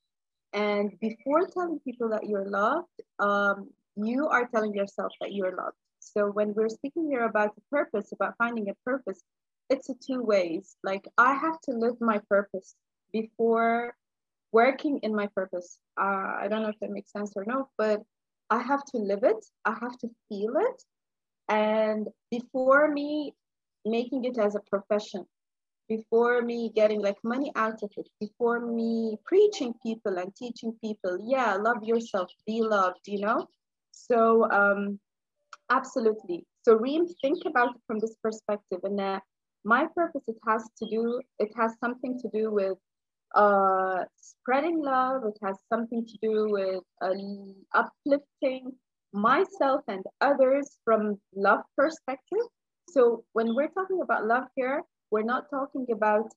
And 0.52 0.92
before 1.00 1.46
telling 1.46 1.80
people 1.80 2.08
that 2.10 2.26
you're 2.28 2.48
loved, 2.48 2.88
um, 3.18 3.70
you 3.96 4.28
are 4.28 4.46
telling 4.46 4.74
yourself 4.74 5.12
that 5.20 5.32
you're 5.32 5.56
loved. 5.56 5.76
So 6.00 6.26
when 6.26 6.54
we're 6.54 6.68
speaking 6.68 7.08
here 7.08 7.24
about 7.24 7.54
the 7.54 7.62
purpose, 7.70 8.12
about 8.12 8.34
finding 8.38 8.68
a 8.68 8.74
purpose, 8.84 9.22
it's 9.70 9.88
a 9.88 9.94
two 9.94 10.22
ways. 10.22 10.76
Like 10.82 11.06
I 11.18 11.34
have 11.34 11.60
to 11.62 11.72
live 11.72 12.00
my 12.00 12.20
purpose 12.28 12.74
before 13.12 13.94
working 14.52 14.98
in 15.02 15.14
my 15.14 15.26
purpose. 15.28 15.78
Uh, 16.00 16.34
I 16.40 16.46
don't 16.48 16.62
know 16.62 16.68
if 16.68 16.78
that 16.80 16.90
makes 16.90 17.12
sense 17.12 17.32
or 17.36 17.44
not, 17.44 17.68
but 17.78 18.02
I 18.50 18.62
have 18.62 18.84
to 18.86 18.98
live 18.98 19.22
it. 19.22 19.44
I 19.64 19.74
have 19.80 19.96
to 19.98 20.08
feel 20.28 20.54
it. 20.56 20.82
And 21.48 22.08
before 22.30 22.88
me 22.92 23.34
making 23.84 24.24
it 24.24 24.38
as 24.38 24.54
a 24.54 24.60
profession, 24.60 25.26
before 25.88 26.42
me 26.42 26.70
getting 26.74 27.00
like 27.02 27.16
money 27.24 27.52
out 27.56 27.82
of 27.82 27.90
it, 27.96 28.08
before 28.20 28.60
me 28.60 29.16
preaching 29.24 29.74
people 29.82 30.18
and 30.18 30.34
teaching 30.36 30.72
people, 30.82 31.18
yeah, 31.24 31.54
love 31.54 31.82
yourself, 31.84 32.30
be 32.46 32.62
loved, 32.62 33.00
you 33.06 33.20
know? 33.20 33.46
So, 33.92 34.50
um, 34.50 34.98
absolutely. 35.70 36.46
So, 36.64 36.74
Reem, 36.76 37.06
think 37.22 37.44
about 37.46 37.74
it 37.76 37.82
from 37.86 37.98
this 37.98 38.16
perspective. 38.22 38.80
And 38.84 39.00
uh, 39.00 39.20
my 39.64 39.86
purpose, 39.94 40.22
it 40.26 40.36
has 40.48 40.64
to 40.78 40.86
do, 40.90 41.20
it 41.38 41.50
has 41.56 41.72
something 41.80 42.18
to 42.20 42.28
do 42.32 42.50
with 42.50 42.78
uh, 43.34 44.04
spreading 44.16 44.82
love. 44.82 45.22
It 45.26 45.38
has 45.42 45.56
something 45.72 46.06
to 46.06 46.18
do 46.22 46.48
with 46.50 46.82
uh, 47.02 47.14
uplifting 47.74 48.72
myself 49.12 49.82
and 49.88 50.04
others 50.20 50.78
from 50.84 51.20
love 51.34 51.60
perspective. 51.76 52.46
So 52.88 53.24
when 53.32 53.54
we're 53.54 53.68
talking 53.68 54.00
about 54.02 54.26
love 54.26 54.44
here, 54.56 54.82
we're 55.14 55.32
not 55.34 55.48
talking 55.48 55.86
about 55.92 56.28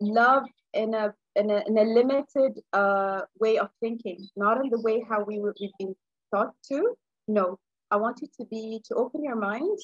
love 0.00 0.44
in 0.72 0.94
a 0.94 1.12
in 1.36 1.50
a, 1.50 1.62
in 1.68 1.76
a 1.76 1.86
limited 1.98 2.52
uh, 2.72 3.20
way 3.38 3.58
of 3.58 3.68
thinking, 3.80 4.26
not 4.36 4.56
in 4.62 4.70
the 4.70 4.80
way 4.80 5.04
how 5.08 5.22
we 5.22 5.38
we've 5.38 5.78
been 5.78 5.94
taught 6.32 6.54
to. 6.68 6.78
No, 7.28 7.58
I 7.90 7.96
want 7.96 8.16
you 8.22 8.28
to 8.38 8.44
be 8.46 8.80
to 8.86 8.94
open 8.94 9.22
your 9.22 9.36
mind, 9.36 9.78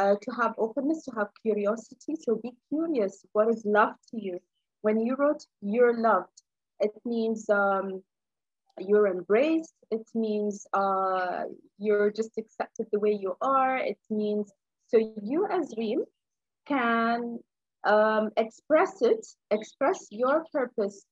uh, 0.00 0.14
to 0.24 0.30
have 0.40 0.54
openness, 0.56 1.04
to 1.04 1.12
have 1.18 1.28
curiosity. 1.42 2.14
So 2.24 2.40
be 2.42 2.52
curious. 2.70 3.14
What 3.34 3.48
is 3.50 3.62
love 3.66 3.94
to 4.10 4.16
you? 4.26 4.38
When 4.80 4.98
you 5.06 5.14
wrote 5.20 5.44
"you're 5.60 5.96
loved," 6.08 6.38
it 6.86 6.94
means 7.04 7.40
um, 7.50 8.02
you're 8.78 9.08
embraced. 9.16 9.76
It 9.90 10.06
means 10.14 10.66
uh, 10.72 11.42
you're 11.78 12.10
just 12.10 12.32
accepted 12.38 12.86
the 12.90 13.00
way 13.04 13.12
you 13.24 13.36
are. 13.42 13.76
It 13.76 14.00
means 14.08 14.46
so 14.88 14.96
you 15.32 15.46
as 15.58 15.74
Reem 15.76 16.04
can 16.66 17.40
um, 17.84 18.30
express 18.36 19.02
it, 19.02 19.26
express 19.50 20.06
your 20.10 20.44
purpose 20.52 21.04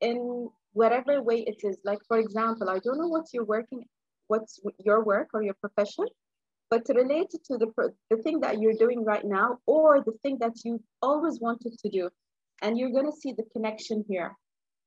in 0.00 0.48
whatever 0.72 1.22
way 1.22 1.40
it 1.40 1.60
is. 1.62 1.76
Like 1.84 2.00
for 2.08 2.18
example, 2.18 2.68
I 2.68 2.78
don't 2.78 2.98
know 2.98 3.08
what 3.08 3.26
you're 3.32 3.44
working, 3.44 3.84
what's 4.28 4.60
your 4.84 5.04
work 5.04 5.28
or 5.34 5.42
your 5.42 5.54
profession, 5.54 6.06
but 6.70 6.82
related 6.88 7.44
to 7.44 7.58
the 7.58 7.68
the 8.10 8.16
thing 8.22 8.40
that 8.40 8.60
you're 8.60 8.74
doing 8.78 9.04
right 9.04 9.24
now 9.24 9.58
or 9.66 10.00
the 10.00 10.12
thing 10.22 10.38
that 10.40 10.64
you 10.64 10.82
always 11.02 11.40
wanted 11.40 11.78
to 11.78 11.88
do, 11.88 12.10
and 12.62 12.78
you're 12.78 12.90
gonna 12.90 13.12
see 13.12 13.32
the 13.32 13.44
connection 13.52 14.04
here. 14.08 14.34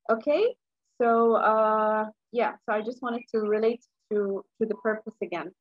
Okay, 0.10 0.56
so 1.00 1.36
uh, 1.36 2.06
yeah, 2.32 2.54
so 2.66 2.76
I 2.76 2.82
just 2.82 3.02
wanted 3.02 3.24
to 3.34 3.40
relate 3.40 3.84
to 4.12 4.44
to 4.60 4.66
the 4.66 4.76
purpose 4.76 5.16
again. 5.22 5.52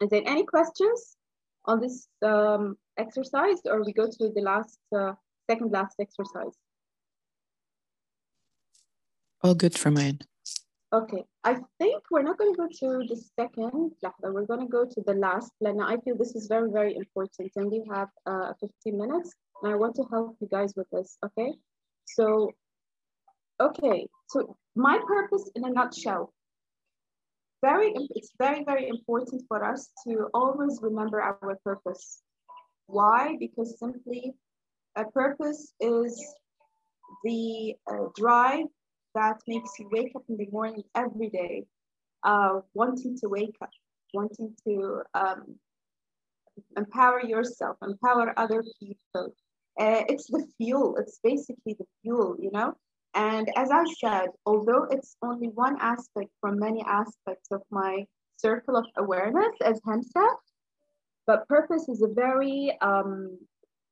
Is 0.00 0.10
there 0.10 0.22
any 0.24 0.44
questions 0.44 1.17
on 1.68 1.80
this 1.80 2.08
um, 2.22 2.76
exercise 2.98 3.60
or 3.66 3.84
we 3.84 3.92
go 3.92 4.06
to 4.06 4.32
the 4.34 4.40
last, 4.40 4.78
uh, 4.96 5.12
second 5.48 5.70
last 5.70 5.94
exercise? 6.00 6.56
All 9.44 9.54
good 9.54 9.78
for 9.78 9.90
mine. 9.90 10.18
Okay, 10.90 11.22
I 11.44 11.58
think 11.78 12.02
we're 12.10 12.22
not 12.22 12.38
going 12.38 12.54
to 12.54 12.56
go 12.56 12.66
to 12.66 13.06
the 13.06 13.22
second, 13.38 13.92
we're 14.22 14.46
going 14.46 14.60
to 14.60 14.72
go 14.78 14.86
to 14.86 15.02
the 15.06 15.12
last. 15.12 15.52
Lena, 15.60 15.84
I 15.84 15.98
feel 15.98 16.16
this 16.16 16.34
is 16.34 16.46
very, 16.48 16.70
very 16.70 16.96
important 16.96 17.52
and 17.56 17.70
we 17.70 17.84
have 17.92 18.08
uh, 18.24 18.54
15 18.58 18.98
minutes 18.98 19.34
and 19.62 19.72
I 19.72 19.76
want 19.76 19.96
to 19.96 20.04
help 20.10 20.36
you 20.40 20.48
guys 20.50 20.72
with 20.76 20.88
this, 20.90 21.18
okay? 21.26 21.52
So, 22.06 22.52
okay, 23.60 24.08
so 24.30 24.56
my 24.74 24.98
purpose 25.06 25.50
in 25.54 25.66
a 25.66 25.70
nutshell, 25.70 26.32
very 27.62 27.92
it's 28.14 28.32
very 28.38 28.64
very 28.64 28.88
important 28.88 29.42
for 29.48 29.64
us 29.64 29.90
to 30.06 30.28
always 30.34 30.78
remember 30.82 31.20
our 31.20 31.58
purpose. 31.64 32.22
Why? 32.86 33.36
Because 33.38 33.78
simply 33.78 34.34
a 34.96 35.04
purpose 35.04 35.72
is 35.80 36.12
the 37.24 37.74
uh, 37.90 38.06
drive 38.16 38.66
that 39.14 39.38
makes 39.46 39.70
you 39.78 39.88
wake 39.90 40.12
up 40.14 40.22
in 40.28 40.36
the 40.36 40.48
morning 40.50 40.82
every 40.94 41.30
day 41.30 41.64
uh, 42.22 42.60
wanting 42.74 43.16
to 43.18 43.28
wake 43.28 43.56
up 43.62 43.70
wanting 44.14 44.54
to 44.66 45.02
um, 45.14 45.54
empower 46.76 47.22
yourself 47.22 47.76
empower 47.82 48.32
other 48.38 48.62
people. 48.80 49.34
Uh, 49.78 50.02
it's 50.08 50.26
the 50.26 50.44
fuel 50.56 50.96
it's 50.96 51.20
basically 51.22 51.76
the 51.78 51.86
fuel 52.02 52.36
you 52.40 52.50
know 52.52 52.74
and 53.14 53.48
as 53.56 53.70
I 53.70 53.84
said, 54.00 54.28
although 54.46 54.84
it's 54.90 55.16
only 55.22 55.48
one 55.48 55.76
aspect 55.80 56.30
from 56.40 56.58
many 56.58 56.82
aspects 56.86 57.48
of 57.50 57.62
my 57.70 58.04
circle 58.36 58.76
of 58.76 58.86
awareness 58.96 59.54
as 59.64 59.80
Hamsa, 59.80 60.26
but 61.26 61.48
purpose 61.48 61.88
is 61.88 62.02
a 62.02 62.08
very 62.08 62.76
um, 62.80 63.38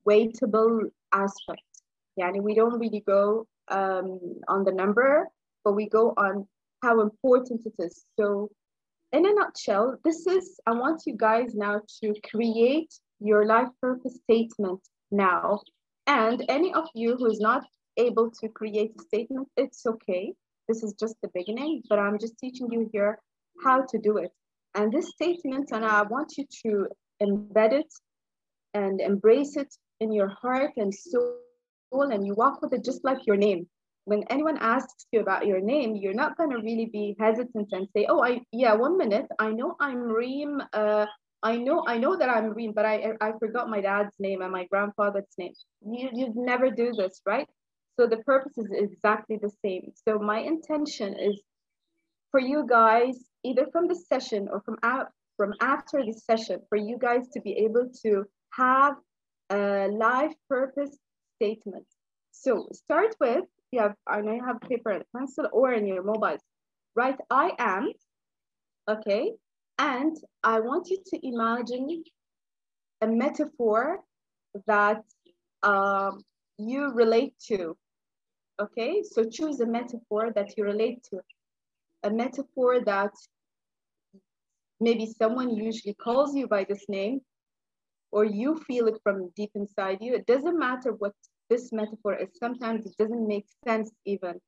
weightable 0.09 0.91
aspect. 1.13 1.63
Yani 2.19 2.41
we 2.41 2.55
don't 2.55 2.79
really 2.79 3.03
go 3.07 3.47
um, 3.69 4.21
on 4.49 4.65
the 4.65 4.73
number, 4.73 5.29
but 5.65 5.73
we 5.73 5.89
go 5.89 6.15
on 6.17 6.47
how 6.83 7.01
important 7.01 7.61
it 7.67 7.75
is. 7.79 8.05
So 8.19 8.49
in 9.13 9.27
a 9.27 9.33
nutshell, 9.33 9.99
this 10.05 10.27
is, 10.27 10.59
I 10.67 10.73
want 10.73 11.03
you 11.07 11.17
guys 11.17 11.55
now 11.55 11.81
to 12.03 12.15
create 12.31 12.93
your 13.21 13.47
life 13.47 13.69
purpose 13.81 14.19
statement 14.25 14.81
now. 15.11 15.61
And 16.07 16.45
any 16.49 16.73
of 16.75 16.87
you 16.95 17.17
who 17.17 17.27
is 17.27 17.41
not 17.41 17.65
able 17.97 18.31
to 18.41 18.49
create 18.49 18.93
a 18.99 19.03
statement, 19.03 19.49
it's 19.57 19.85
okay. 19.87 20.35
This 20.69 20.83
is 20.83 20.95
just 20.99 21.17
the 21.23 21.31
beginning, 21.35 21.83
but 21.89 21.99
I'm 21.99 22.19
just 22.19 22.39
teaching 22.39 22.69
you 22.71 22.89
here 22.93 23.19
how 23.65 23.85
to 23.87 23.99
do 23.99 24.19
it. 24.19 24.33
And 24.75 24.93
this 24.93 25.09
statement, 25.09 25.71
and 25.73 25.85
I 25.85 26.03
want 26.03 26.35
you 26.37 26.45
to 26.65 26.89
embed 27.23 27.73
it 27.73 27.93
and 28.75 29.01
embrace 29.01 29.57
it 29.57 29.75
in 30.01 30.13
your 30.13 30.29
heart 30.29 30.73
and 30.77 30.93
soul, 30.95 31.41
and 31.93 32.27
you 32.27 32.35
walk 32.35 32.61
with 32.61 32.73
it 32.75 32.85
just 32.85 33.05
like 33.05 33.27
your 33.27 33.37
name. 33.37 33.67
When 34.05 34.23
anyone 34.31 34.59
asks 34.59 35.07
you 35.13 35.21
about 35.21 35.47
your 35.47 35.61
name, 35.61 35.97
you're 35.97 36.15
not 36.15 36.37
going 36.37 36.51
to 36.51 36.59
really 36.59 36.91
be 36.93 37.17
hesitant 37.19 37.69
and 37.73 37.89
say, 37.97 38.07
"Oh, 38.09 38.23
I 38.23 38.43
yeah, 38.53 38.75
one 38.75 38.97
minute, 38.97 39.27
I 39.39 39.51
know 39.51 39.77
I'm 39.81 40.03
Reem. 40.03 40.63
Uh, 40.73 41.07
I 41.43 41.57
know 41.57 41.85
I 41.87 41.99
know 41.99 42.17
that 42.17 42.29
I'm 42.29 42.51
Reem, 42.51 42.73
but 42.73 42.85
I 42.85 43.15
I 43.21 43.33
forgot 43.41 43.69
my 43.69 43.81
dad's 43.81 44.15
name 44.19 44.43
and 44.43 44.53
my 44.53 44.65
grandfather's 44.67 45.35
name." 45.39 45.55
You 45.83 46.11
you'd 46.13 46.37
never 46.37 46.71
do 46.71 46.93
this, 46.93 47.21
right? 47.27 47.49
So 47.99 48.07
the 48.07 48.19
purpose 48.19 48.59
is 48.59 48.71
exactly 48.71 49.39
the 49.41 49.51
same. 49.65 49.93
So 50.07 50.19
my 50.19 50.41
intention 50.41 51.19
is 51.19 51.41
for 52.31 52.41
you 52.41 52.67
guys, 52.69 53.17
either 53.43 53.67
from 53.73 53.89
the 53.89 53.95
session 53.95 54.49
or 54.51 54.61
from 54.61 54.77
out 54.83 55.09
from 55.37 55.53
after 55.61 56.03
the 56.05 56.13
session, 56.13 56.61
for 56.69 56.77
you 56.77 56.99
guys 56.99 57.29
to 57.29 57.41
be 57.41 57.53
able 57.53 57.91
to 58.03 58.25
have 58.51 58.97
a 59.51 59.89
life 59.89 60.33
purpose 60.49 60.97
statement. 61.37 61.87
So 62.33 62.69
start 62.73 63.15
with, 63.21 63.45
you 63.71 63.81
have, 63.81 63.95
I 64.07 64.21
know 64.23 64.33
you 64.33 64.45
have 64.45 64.61
paper 64.63 64.91
and 64.91 65.05
pencil 65.15 65.47
or 65.53 65.73
in 65.73 65.87
your 65.87 66.03
mobile, 66.03 66.39
write 66.95 67.19
I 67.31 67.53
am, 67.59 67.93
okay? 68.89 69.33
And 69.79 70.17
I 70.43 70.61
want 70.61 70.89
you 70.89 70.99
to 71.07 71.27
imagine 71.27 72.03
a 73.03 73.07
metaphor 73.07 74.01
that 74.67 75.03
um, 75.63 76.23
you 76.57 76.93
relate 76.93 77.35
to, 77.49 77.77
okay? 78.61 79.03
So 79.03 79.25
choose 79.25 79.61
a 79.61 79.67
metaphor 79.67 80.33
that 80.35 80.57
you 80.57 80.65
relate 80.65 81.03
to, 81.11 81.21
a 82.03 82.11
metaphor 82.11 82.81
that 82.85 83.13
maybe 84.81 85.07
someone 85.07 85.51
usually 85.51 85.95
calls 85.95 86.35
you 86.35 86.47
by 86.47 86.65
this 86.65 86.85
name 86.89 87.21
or 88.13 88.25
you 88.25 88.57
feel 88.67 88.87
it 88.87 88.99
from 89.03 89.31
deep 89.37 89.51
inside 89.55 89.99
you. 90.01 90.15
It 90.15 90.27
doesn't 90.27 90.59
matter 90.59 90.93
what 90.93 91.13
this 91.51 91.73
metaphor 91.73 92.15
is. 92.15 92.29
Sometimes 92.39 92.87
it 92.87 92.97
doesn't 92.99 93.27
make 93.27 93.47
sense 93.67 93.91
even. 94.05 94.41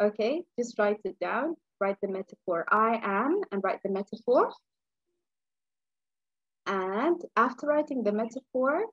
Okay, 0.00 0.42
just 0.58 0.78
write 0.78 1.00
it 1.04 1.18
down. 1.20 1.56
Write 1.80 1.96
the 2.02 2.08
metaphor. 2.08 2.66
I 2.70 3.00
am 3.02 3.40
and 3.52 3.62
write 3.62 3.80
the 3.82 3.90
metaphor. 3.90 4.52
And 6.66 7.20
after 7.36 7.66
writing 7.66 8.02
the 8.02 8.12
metaphor, 8.12 8.84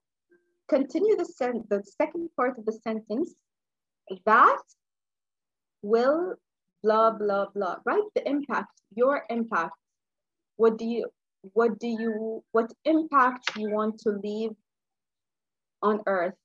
continue 0.67 1.15
the, 1.15 1.27
the 1.69 1.83
second 1.83 2.29
part 2.35 2.57
of 2.57 2.65
the 2.65 2.71
sentence. 2.71 3.33
That 4.25 4.61
will 5.81 6.35
blah, 6.83 7.11
blah, 7.11 7.47
blah. 7.53 7.77
right 7.85 8.03
the 8.15 8.27
impact, 8.27 8.69
your 8.95 9.23
impact. 9.29 9.75
What 10.55 10.77
do 10.77 10.85
you, 10.85 11.09
what 11.53 11.79
do 11.79 11.87
you, 11.87 12.43
what 12.51 12.71
impact 12.85 13.57
you 13.57 13.69
want 13.69 13.99
to 13.99 14.11
leave 14.11 14.51
on 15.81 16.01
earth 16.07 16.35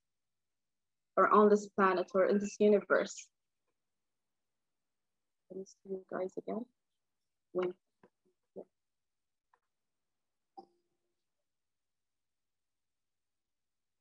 or 1.17 1.29
on 1.29 1.49
this 1.49 1.69
planet 1.77 2.07
or 2.15 2.27
in 2.27 2.39
this 2.39 2.57
universe? 2.59 3.29
Let 5.51 5.59
me 5.59 5.65
see 5.65 5.91
you 5.91 6.05
guys 6.11 6.33
again. 6.39 6.65
When 7.53 7.75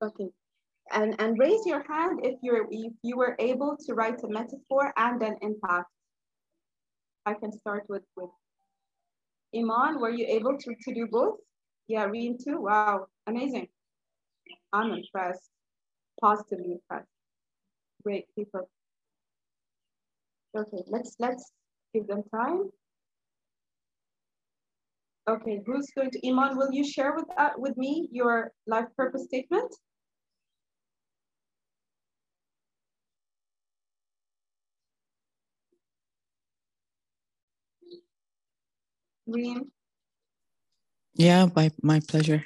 Okay, 0.03 0.31
and, 0.93 1.15
and 1.19 1.37
raise 1.39 1.65
your 1.65 1.83
hand 1.87 2.19
if 2.23 2.35
you're 2.41 2.67
if 2.71 2.93
you 3.03 3.17
were 3.17 3.35
able 3.39 3.77
to 3.85 3.93
write 3.93 4.23
a 4.23 4.27
metaphor 4.27 4.93
and 4.97 5.21
an 5.21 5.37
impact. 5.41 5.89
I 7.25 7.33
can 7.35 7.51
start 7.51 7.85
with, 7.87 8.01
with 8.15 8.29
Iman, 9.55 9.99
were 9.99 10.09
you 10.09 10.25
able 10.27 10.57
to, 10.57 10.75
to 10.83 10.93
do 10.93 11.07
both? 11.07 11.37
Yeah, 11.87 12.05
Reem 12.05 12.37
too, 12.43 12.61
wow, 12.61 13.05
amazing. 13.27 13.67
I'm 14.73 14.91
impressed, 14.91 15.49
positively 16.19 16.73
impressed. 16.73 17.09
Great 18.03 18.25
people. 18.35 18.69
Okay, 20.57 20.83
let's 20.87 21.15
let's 21.19 21.51
give 21.93 22.07
them 22.07 22.23
time. 22.33 22.71
Okay, 25.29 25.61
who's 25.65 25.87
going 25.95 26.09
to, 26.11 26.27
Iman, 26.27 26.57
will 26.57 26.71
you 26.71 26.83
share 26.83 27.13
with, 27.15 27.25
uh, 27.37 27.51
with 27.57 27.77
me 27.77 28.09
your 28.11 28.51
life 28.65 28.87
purpose 28.97 29.25
statement? 29.25 29.71
Reem? 39.27 39.71
Yeah, 41.13 41.47
my, 41.55 41.71
my 41.81 41.99
pleasure. 41.99 42.45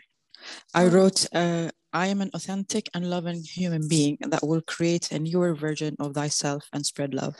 I 0.73 0.87
wrote, 0.87 1.25
uh, 1.33 1.69
I 1.93 2.07
am 2.07 2.21
an 2.21 2.31
authentic 2.33 2.89
and 2.93 3.09
loving 3.09 3.41
human 3.43 3.87
being 3.87 4.17
that 4.21 4.45
will 4.45 4.61
create 4.61 5.11
a 5.11 5.19
newer 5.19 5.55
version 5.55 5.95
of 5.99 6.13
thyself 6.13 6.67
and 6.73 6.85
spread 6.85 7.13
love. 7.13 7.35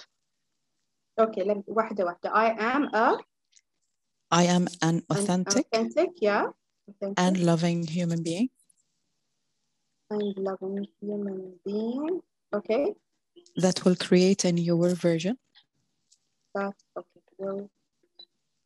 Okay, 1.19 1.43
let 1.43 1.57
me, 1.57 1.63
واحدة 1.67 2.05
واحدة. 2.05 2.31
I 2.33 2.55
am 2.57 2.89
a 2.93 3.17
I 4.31 4.43
am 4.43 4.67
an 4.81 5.01
authentic, 5.09 5.65
an 5.71 5.87
authentic 5.87 6.09
yeah, 6.21 6.47
authentic. 6.89 7.23
and 7.23 7.37
loving 7.39 7.87
human 7.87 8.23
being. 8.23 8.49
And 10.09 10.37
loving 10.37 10.87
human 11.01 11.59
being, 11.65 12.21
okay. 12.53 12.93
That 13.55 13.85
will 13.85 13.95
create 13.95 14.45
a 14.45 14.51
newer 14.51 14.93
version. 14.95 15.37
That 16.53 16.75
okay 16.97 17.21
will 17.37 17.69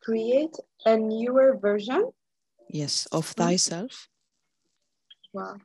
create 0.02 0.56
a 0.86 0.96
newer 0.96 1.56
version. 1.56 2.10
yes, 2.68 3.06
of 3.12 3.26
thyself 3.26 4.08
Wow. 5.32 5.58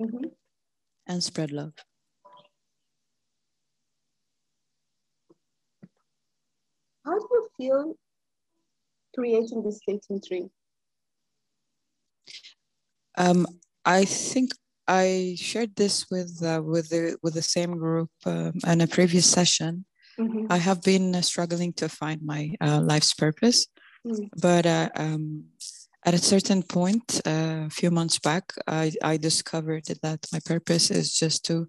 Mhm. 0.00 0.32
and 1.06 1.22
spread 1.24 1.50
love. 1.52 1.74
How 7.04 7.18
do 7.18 7.26
you 7.30 7.48
feel 7.56 7.94
creating 9.14 9.62
this 9.62 9.78
statement 9.78 10.24
tree? 10.26 10.50
Um, 13.16 13.46
I 13.84 14.04
think 14.04 14.52
I 14.86 15.36
shared 15.38 15.74
this 15.74 16.06
with 16.10 16.42
uh, 16.42 16.62
with 16.62 16.88
the 16.90 17.16
with 17.22 17.34
the 17.34 17.42
same 17.42 17.78
group 17.78 18.10
um, 18.26 18.52
in 18.66 18.80
a 18.80 18.86
previous 18.86 19.26
session. 19.26 19.84
Mhm. 20.18 20.46
I 20.50 20.56
have 20.58 20.82
been 20.82 21.14
uh, 21.14 21.22
struggling 21.22 21.72
to 21.74 21.88
find 21.88 22.20
my 22.22 22.54
uh, 22.60 22.80
life's 22.80 23.14
purpose, 23.14 23.66
Mm. 24.06 24.30
but 24.40 24.64
uh, 24.66 24.88
um, 24.94 25.44
at 26.06 26.14
a 26.14 26.18
certain 26.18 26.62
point, 26.62 27.20
uh, 27.26 27.66
a 27.66 27.70
few 27.70 27.90
months 27.90 28.18
back, 28.18 28.52
I, 28.66 28.92
I 29.02 29.16
discovered 29.18 29.84
that 30.02 30.26
my 30.32 30.40
purpose 30.44 30.90
is 30.90 31.12
just 31.12 31.44
to 31.46 31.66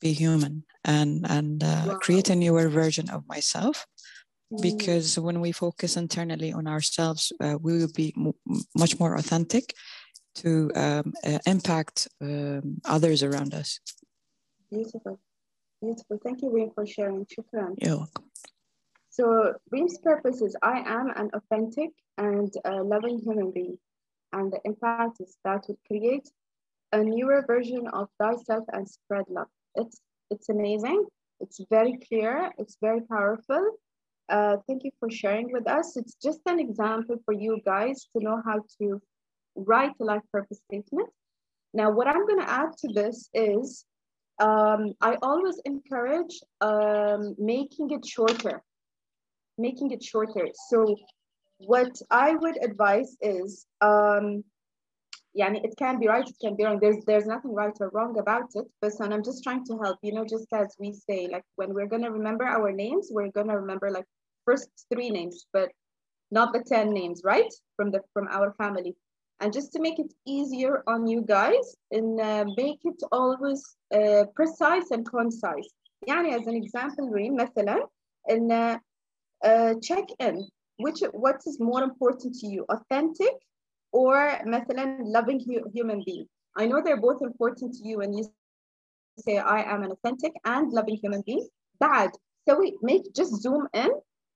be 0.00 0.12
human 0.12 0.64
and 0.84 1.26
and 1.28 1.62
uh, 1.62 1.84
Wow. 1.86 1.98
create 2.00 2.30
a 2.30 2.36
newer 2.36 2.68
version 2.70 3.10
of 3.10 3.22
myself. 3.28 3.86
Mm. 4.52 4.62
Because 4.62 5.18
when 5.20 5.40
we 5.40 5.52
focus 5.52 5.96
internally 5.96 6.52
on 6.52 6.66
ourselves, 6.66 7.32
uh, 7.40 7.58
we 7.60 7.72
will 7.76 7.92
be 7.94 8.14
m- 8.16 8.32
much 8.74 8.98
more 8.98 9.14
authentic 9.16 9.74
to 10.36 10.70
um, 10.74 11.12
uh, 11.24 11.38
impact 11.46 12.08
um, 12.20 12.80
others 12.84 13.22
around 13.22 13.52
us. 13.54 13.80
Beautiful. 14.70 15.20
Beautiful. 15.80 16.18
Thank 16.24 16.42
you, 16.42 16.50
Reem, 16.50 16.70
for 16.74 16.86
sharing. 16.86 17.26
Shukran. 17.26 17.74
You're 17.78 17.98
welcome. 17.98 18.24
So 19.10 19.54
Reem's 19.70 19.98
purpose 19.98 20.42
is 20.42 20.56
I 20.62 20.78
am 20.80 21.10
an 21.16 21.30
authentic 21.34 21.90
and 22.18 22.52
uh, 22.64 22.82
loving 22.82 23.18
human 23.18 23.50
being. 23.52 23.78
And 24.32 24.52
the 24.52 24.60
impact 24.64 25.20
is 25.20 25.36
that 25.44 25.64
would 25.68 25.78
create 25.86 26.28
a 26.92 27.02
newer 27.02 27.44
version 27.46 27.86
of 27.88 28.08
thyself 28.20 28.64
and 28.72 28.88
spread 28.88 29.24
love. 29.28 29.48
It's 29.74 30.00
it's 30.30 30.48
amazing. 30.48 31.06
It's 31.40 31.60
very 31.70 31.98
clear. 32.08 32.52
It's 32.58 32.76
very 32.80 33.00
powerful. 33.00 33.78
Uh, 34.28 34.56
thank 34.66 34.84
you 34.84 34.90
for 35.00 35.10
sharing 35.10 35.50
with 35.52 35.66
us. 35.68 35.96
It's 35.96 36.14
just 36.22 36.40
an 36.46 36.58
example 36.58 37.16
for 37.24 37.32
you 37.32 37.60
guys 37.64 38.06
to 38.12 38.22
know 38.22 38.42
how 38.44 38.62
to 38.78 39.00
write 39.56 39.92
a 40.00 40.04
life 40.04 40.22
purpose 40.30 40.60
statement. 40.70 41.08
Now, 41.72 41.90
what 41.90 42.08
I'm 42.08 42.26
going 42.26 42.40
to 42.40 42.50
add 42.50 42.76
to 42.78 42.88
this 42.92 43.30
is 43.32 43.86
um, 44.40 44.94
I 45.00 45.16
always 45.22 45.60
encourage 45.64 46.40
um, 46.60 47.34
making 47.38 47.90
it 47.90 48.06
shorter, 48.06 48.62
making 49.56 49.90
it 49.90 50.02
shorter. 50.02 50.48
So 50.68 50.96
what 51.58 51.90
I 52.10 52.34
would 52.34 52.62
advise 52.62 53.16
is, 53.20 53.66
um, 53.80 54.44
yeah, 55.34 55.52
it 55.52 55.74
can 55.78 55.98
be 56.00 56.08
right, 56.08 56.28
it 56.28 56.36
can 56.40 56.56
be 56.56 56.64
wrong. 56.64 56.78
There's 56.80 57.04
there's 57.04 57.26
nothing 57.26 57.54
right 57.54 57.74
or 57.80 57.90
wrong 57.90 58.18
about 58.18 58.50
it. 58.54 58.66
But 58.80 58.92
son, 58.92 59.12
I'm 59.12 59.22
just 59.24 59.42
trying 59.42 59.64
to 59.66 59.78
help. 59.82 59.98
You 60.02 60.12
know, 60.12 60.24
just 60.24 60.46
as 60.52 60.74
we 60.78 60.92
say, 60.92 61.28
like 61.30 61.44
when 61.56 61.74
we're 61.74 61.86
gonna 61.86 62.10
remember 62.10 62.44
our 62.44 62.72
names, 62.72 63.08
we're 63.10 63.30
gonna 63.30 63.58
remember 63.58 63.90
like 63.90 64.06
first 64.44 64.68
three 64.92 65.10
names, 65.10 65.46
but 65.52 65.70
not 66.30 66.52
the 66.52 66.64
ten 66.66 66.92
names, 66.92 67.22
right? 67.24 67.52
From 67.76 67.90
the 67.90 68.00
from 68.14 68.28
our 68.28 68.52
family. 68.54 68.96
And 69.39 69.51
just 69.51 69.73
to 69.73 69.81
make 69.81 69.99
it 69.99 70.13
easier 70.25 70.83
on 70.87 71.05
you 71.05 71.21
guys, 71.21 71.75
and 71.91 72.19
uh, 72.19 72.45
make 72.55 72.79
it 72.85 73.01
always 73.11 73.61
uh, 73.93 74.25
precise 74.35 74.91
and 74.91 75.05
concise. 75.05 75.69
يعني 76.07 76.39
as 76.39 76.47
an 76.47 76.55
example, 76.55 77.09
Reem, 77.09 77.35
مثلا, 77.37 77.87
in 78.29 78.51
uh, 78.51 78.77
uh, 79.43 79.73
check 79.81 80.05
in, 80.19 80.47
which 80.77 81.01
what 81.11 81.41
is 81.45 81.59
more 81.59 81.83
important 81.83 82.33
to 82.35 82.47
you, 82.47 82.65
authentic 82.69 83.33
or 83.91 84.39
مثلا 84.45 84.99
loving 85.01 85.39
hu 85.39 85.69
human 85.73 86.01
being. 86.05 86.27
I 86.55 86.65
know 86.67 86.81
they're 86.81 87.01
both 87.01 87.21
important 87.21 87.73
to 87.73 87.87
you, 87.87 88.01
and 88.01 88.15
you 88.15 88.23
say 89.19 89.37
I 89.39 89.61
am 89.73 89.83
an 89.83 89.91
authentic 89.91 90.33
and 90.45 90.71
loving 90.71 90.97
human 91.03 91.21
being. 91.25 91.47
Bad. 91.79 92.11
So 92.47 92.59
we 92.59 92.77
make 92.81 93.13
just 93.13 93.41
zoom 93.41 93.67
in 93.73 93.91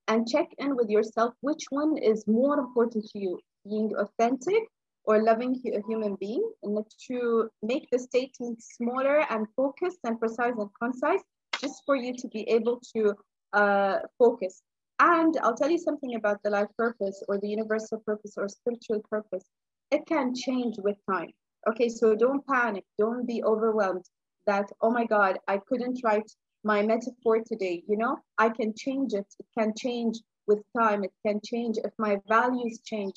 and 0.08 0.28
check 0.28 0.48
in 0.58 0.76
with 0.76 0.90
yourself. 0.90 1.34
Which 1.42 1.66
one 1.70 1.98
is 1.98 2.28
more 2.28 2.60
important 2.60 3.06
to 3.12 3.20
you, 3.20 3.40
being 3.66 3.94
authentic 3.98 4.64
or 5.05 5.23
loving 5.23 5.61
a 5.67 5.83
human 5.89 6.17
being? 6.17 6.49
And 6.63 6.85
to 7.09 7.51
make 7.63 7.89
the 7.91 7.99
statement 7.99 8.63
smaller 8.63 9.25
and 9.31 9.47
focused 9.57 9.99
and 10.05 10.19
precise 10.19 10.55
and 10.59 10.71
concise, 10.81 11.23
just 11.61 11.83
for 11.87 11.97
you 11.97 12.15
to 12.17 12.29
be 12.29 12.49
able 12.49 12.81
to 12.95 13.15
uh, 13.53 13.99
focus. 14.19 14.63
And 14.99 15.37
I'll 15.43 15.57
tell 15.57 15.71
you 15.71 15.79
something 15.79 16.15
about 16.15 16.43
the 16.43 16.51
life 16.51 16.69
purpose 16.77 17.23
or 17.29 17.39
the 17.39 17.49
universal 17.49 17.99
purpose 17.99 18.35
or 18.37 18.49
spiritual 18.49 19.01
purpose. 19.11 19.45
It 19.91 20.07
can 20.07 20.35
change 20.35 20.77
with 20.79 20.97
time. 21.11 21.33
Okay, 21.69 21.89
so 21.89 22.15
don't 22.15 22.47
panic, 22.47 22.85
don't 22.99 23.27
be 23.27 23.43
overwhelmed 23.45 24.05
that, 24.47 24.71
oh 24.81 24.91
my 24.91 25.05
God, 25.05 25.39
I 25.49 25.59
couldn't 25.59 26.01
write 26.05 26.31
my 26.65 26.83
metaphor 26.83 27.41
today. 27.47 27.83
You 27.89 27.97
know, 27.97 28.19
I 28.39 28.49
can 28.49 28.75
change 28.77 29.13
it. 29.15 29.27
It 29.39 29.47
can 29.59 29.73
change 29.77 30.19
with 30.47 30.61
time. 30.79 31.05
It 31.05 31.13
can 31.25 31.41
change 31.45 31.79
if 31.79 31.93
my 31.99 32.19
values 32.29 32.81
change. 32.85 33.15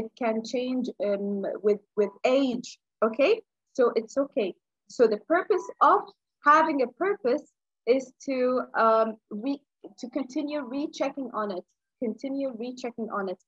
It 0.00 0.08
can 0.22 0.36
change 0.54 0.86
um, 1.08 1.44
with, 1.66 1.82
with 1.98 2.12
age. 2.24 2.68
Okay, 3.06 3.32
so 3.76 3.82
it's 3.98 4.16
okay. 4.24 4.50
So 4.96 5.02
the 5.06 5.22
purpose 5.34 5.66
of 5.92 6.00
having 6.44 6.78
a 6.82 6.88
purpose 7.06 7.46
is 7.86 8.04
to 8.26 8.36
um, 8.84 9.08
re 9.30 9.54
to 10.00 10.06
continue 10.18 10.60
rechecking 10.76 11.30
on 11.40 11.48
it, 11.58 11.64
continue 12.06 12.50
rechecking 12.64 13.08
on 13.18 13.24
it. 13.28 13.40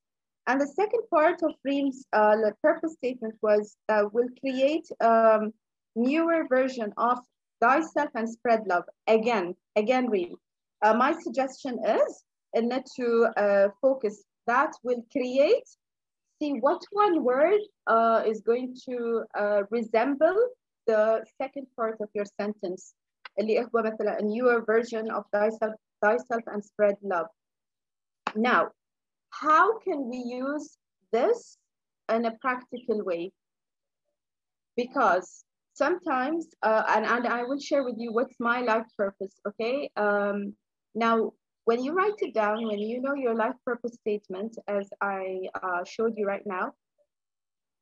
And 0.46 0.60
the 0.60 0.72
second 0.80 1.02
part 1.14 1.38
of 1.46 1.52
Reem's 1.64 2.00
uh, 2.12 2.36
purpose 2.62 2.94
statement 2.94 3.34
was 3.42 3.76
uh, 3.88 4.04
will 4.14 4.30
create 4.42 4.86
um, 5.10 5.52
newer 5.94 6.40
version 6.48 6.92
of 6.96 7.18
thyself 7.60 8.10
and 8.14 8.28
spread 8.28 8.62
love. 8.66 8.84
Again, 9.06 9.46
again, 9.76 10.04
Reem. 10.14 10.34
Uh, 10.82 10.94
my 10.94 11.12
suggestion 11.26 11.74
is 11.84 12.24
in 12.54 12.70
to 12.96 13.06
uh, 13.36 13.68
focus 13.82 14.24
that 14.46 14.72
will 14.82 15.04
create, 15.12 15.68
see 16.39 16.53
what 16.53 16.81
one 16.91 17.23
word 17.23 17.61
uh, 17.87 18.23
is 18.25 18.41
going 18.41 18.75
to 18.87 19.23
uh, 19.37 19.61
resemble 19.71 20.37
the 20.87 21.23
second 21.41 21.67
part 21.75 21.97
of 22.01 22.09
your 22.13 22.25
sentence. 22.39 22.93
اللي 23.39 23.59
هو 23.59 23.81
مثلا 23.83 24.19
a 24.19 24.23
newer 24.23 24.61
version 24.65 25.11
of 25.11 25.23
thyself 25.33 25.73
thyself 26.01 26.43
and 26.47 26.63
spread 26.63 26.95
love. 27.01 27.27
Now, 28.35 28.71
how 29.29 29.79
can 29.79 30.09
we 30.09 30.17
use 30.17 30.77
this 31.11 31.57
in 32.09 32.25
a 32.25 32.37
practical 32.41 33.03
way? 33.03 33.31
Because 34.77 35.45
sometimes, 35.73 36.47
uh, 36.63 36.83
and, 36.89 37.05
and 37.05 37.27
I 37.27 37.43
will 37.43 37.59
share 37.59 37.83
with 37.83 37.95
you 37.97 38.13
what's 38.13 38.35
my 38.39 38.61
life 38.61 38.87
purpose, 38.97 39.35
okay? 39.47 39.89
Um, 39.95 40.55
now, 40.93 41.33
when 41.70 41.84
you 41.84 41.92
write 41.92 42.18
it 42.18 42.34
down, 42.34 42.66
when 42.66 42.80
you 42.80 43.00
know 43.00 43.14
your 43.14 43.36
life 43.36 43.54
purpose 43.64 43.94
statement, 43.94 44.58
as 44.66 44.90
I 45.00 45.42
uh, 45.62 45.84
showed 45.84 46.14
you 46.16 46.26
right 46.26 46.44
now, 46.44 46.72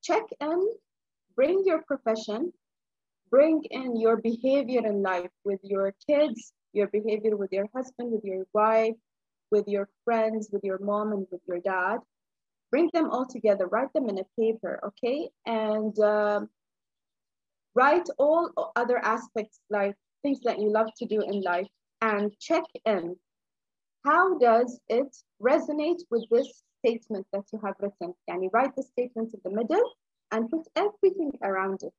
check 0.03 0.24
in, 0.43 0.59
bring 1.34 1.62
your 1.64 1.80
profession, 1.91 2.53
bring 3.30 3.62
in 3.70 3.99
your 3.99 4.18
behavior 4.18 4.82
in 4.84 5.03
life 5.03 5.30
with 5.43 5.61
your 5.62 5.95
kids, 6.07 6.53
your 6.74 6.89
behavior 6.89 7.34
with 7.34 7.51
your 7.51 7.66
husband, 7.74 8.12
with 8.12 8.24
your 8.24 8.45
wife, 8.53 8.99
with 9.51 9.66
your 9.66 9.89
friends, 10.05 10.51
with 10.53 10.64
your 10.64 10.80
mom, 10.80 11.12
and 11.12 11.26
with 11.32 11.41
your 11.49 11.61
dad. 11.61 12.01
Bring 12.70 12.91
them 12.93 13.09
all 13.09 13.24
together, 13.24 13.68
write 13.68 13.95
them 13.95 14.11
in 14.11 14.18
a 14.18 14.26
paper, 14.39 14.80
okay? 14.89 15.30
And 15.47 15.99
um, 16.01 16.51
write 17.74 18.09
all 18.18 18.51
other 18.76 18.99
aspects 18.99 19.61
like 19.70 19.95
things 20.22 20.41
that 20.45 20.59
you 20.59 20.70
love 20.70 20.91
to 20.99 21.07
do 21.07 21.22
in 21.22 21.41
life 21.41 21.68
and 22.03 22.39
check 22.39 22.64
in. 22.84 23.16
How 24.05 24.38
does 24.38 24.80
it 24.88 25.16
resonate 25.42 26.01
with 26.11 26.24
this 26.30 26.62
statement 26.80 27.26
that 27.32 27.44
you 27.53 27.61
have 27.64 27.74
written? 27.80 28.14
Can 28.28 28.42
you 28.42 28.51
write 28.53 28.74
the 28.76 28.82
statement 28.82 29.34
in 29.34 29.40
the 29.44 29.51
middle 29.51 29.92
and 30.30 30.51
put 30.51 30.66
everything 30.76 31.32
around 31.42 31.82
it? 31.82 31.92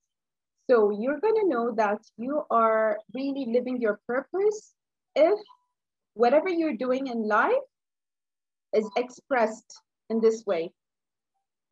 So 0.69 0.91
you're 0.91 1.19
to 1.19 1.47
know 1.47 1.73
that 1.75 1.99
you 2.17 2.43
are 2.51 2.99
really 3.13 3.47
living 3.47 3.81
your 3.81 3.99
purpose 4.07 4.73
if 5.15 5.39
whatever 6.13 6.49
you're 6.49 6.77
doing 6.77 7.07
in 7.07 7.27
life 7.27 7.67
is 8.73 8.89
expressed 8.95 9.81
in 10.09 10.21
this 10.21 10.43
way. 10.45 10.71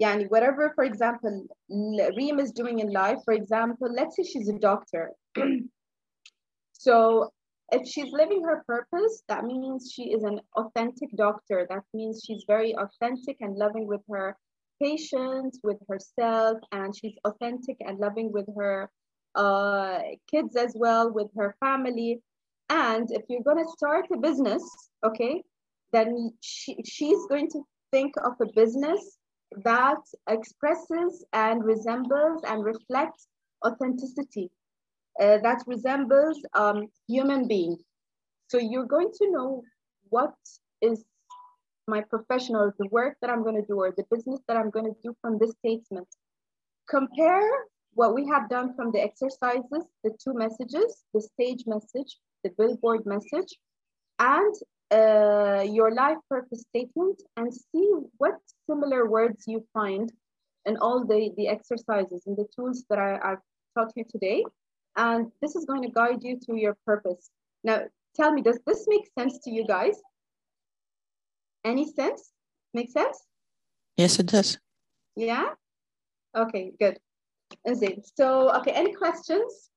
Yani 0.01 0.29
whatever, 0.29 0.71
for 0.75 0.83
example, 0.83 1.47
Reem 1.69 2.39
is 2.39 2.51
doing 2.51 2.79
in 2.79 2.91
life, 2.91 3.19
for 3.25 3.33
example, 3.33 3.87
let's 3.91 4.15
say 4.15 4.23
she's 4.23 4.49
a 4.49 4.59
doctor. 4.59 5.11
so 6.73 7.31
if 7.71 7.87
she's 7.87 8.11
living 8.11 8.43
her 8.43 8.63
purpose, 8.65 9.23
that 9.27 9.43
means 9.43 9.91
she 9.91 10.11
is 10.11 10.23
an 10.23 10.39
authentic 10.55 11.09
doctor. 11.15 11.67
That 11.69 11.83
means 11.93 12.23
she's 12.25 12.43
very 12.47 12.75
authentic 12.75 13.37
and 13.41 13.55
loving 13.55 13.87
with 13.87 14.01
her 14.09 14.37
patients, 14.81 15.59
with 15.63 15.77
herself 15.89 16.59
and 16.71 16.95
she's 16.95 17.15
authentic 17.25 17.77
and 17.79 17.99
loving 17.99 18.31
with 18.31 18.45
her 18.57 18.89
uh, 19.35 19.99
kids 20.29 20.55
as 20.55 20.73
well, 20.75 21.11
with 21.11 21.27
her 21.35 21.55
family. 21.59 22.21
And 22.69 23.09
if 23.11 23.23
you're 23.29 23.43
going 23.43 23.63
to 23.63 23.71
start 23.71 24.07
a 24.13 24.17
business, 24.17 24.63
okay, 25.03 25.43
then 25.93 26.33
she, 26.41 26.77
she's 26.85 27.25
going 27.27 27.49
to 27.51 27.61
think 27.91 28.15
of 28.17 28.33
a 28.41 28.51
business 28.53 29.17
that 29.63 30.01
expresses 30.29 31.25
and 31.33 31.63
resembles 31.63 32.41
and 32.45 32.63
reflects 32.63 33.27
authenticity, 33.65 34.51
uh, 35.19 35.37
that 35.43 35.63
resembles 35.67 36.41
um, 36.53 36.87
human 37.07 37.47
being. 37.47 37.77
So 38.47 38.57
you're 38.57 38.85
going 38.85 39.11
to 39.19 39.31
know 39.31 39.63
what 40.09 40.33
is 40.81 41.03
my 41.87 42.01
professional, 42.01 42.71
the 42.77 42.87
work 42.89 43.15
that 43.21 43.29
I'm 43.29 43.43
going 43.43 43.55
to 43.55 43.67
do, 43.67 43.79
or 43.79 43.93
the 43.95 44.05
business 44.11 44.39
that 44.47 44.57
I'm 44.57 44.69
going 44.69 44.85
to 44.85 44.95
do 45.03 45.15
from 45.21 45.37
this 45.37 45.51
statement. 45.63 46.07
Compare 46.89 47.49
what 47.93 48.13
we 48.13 48.27
have 48.27 48.49
done 48.49 48.75
from 48.75 48.91
the 48.91 49.01
exercises, 49.01 49.83
the 50.03 50.11
two 50.23 50.33
messages, 50.33 51.03
the 51.13 51.21
stage 51.21 51.63
message, 51.65 52.17
the 52.43 52.51
billboard 52.57 53.05
message, 53.05 53.57
and 54.19 54.53
uh, 54.91 55.63
your 55.63 55.93
life 55.93 56.17
purpose 56.29 56.63
statement, 56.69 57.21
and 57.37 57.53
see 57.53 57.89
what 58.17 58.35
similar 58.69 59.09
words 59.09 59.45
you 59.47 59.65
find 59.73 60.11
in 60.65 60.77
all 60.77 61.05
the, 61.05 61.31
the 61.37 61.47
exercises 61.47 62.23
and 62.27 62.37
the 62.37 62.47
tools 62.55 62.83
that 62.89 62.99
I, 62.99 63.17
I've 63.23 63.43
taught 63.75 63.93
you 63.95 64.05
today. 64.09 64.43
And 64.97 65.31
this 65.41 65.55
is 65.55 65.65
going 65.65 65.83
to 65.83 65.89
guide 65.89 66.23
you 66.23 66.39
to 66.47 66.55
your 66.55 66.75
purpose. 66.85 67.29
Now, 67.63 67.83
tell 68.15 68.33
me, 68.33 68.41
does 68.41 68.59
this 68.65 68.85
make 68.87 69.07
sense 69.17 69.37
to 69.43 69.51
you 69.51 69.65
guys? 69.65 69.95
Any 71.63 71.91
sense? 71.91 72.31
Make 72.73 72.89
sense? 72.89 73.23
Yes, 73.95 74.19
it 74.19 74.25
does. 74.25 74.57
Yeah? 75.15 75.49
Okay, 76.35 76.71
good. 76.79 76.97
So, 78.15 78.53
okay, 78.57 78.71
any 78.71 78.93
questions? 78.93 79.69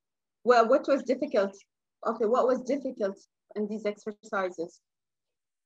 Well, 0.44 0.68
what 0.68 0.88
was 0.88 1.02
difficult? 1.02 1.54
Okay, 2.06 2.24
what 2.24 2.46
was 2.46 2.62
difficult 2.62 3.18
in 3.56 3.68
these 3.68 3.84
exercises? 3.84 4.80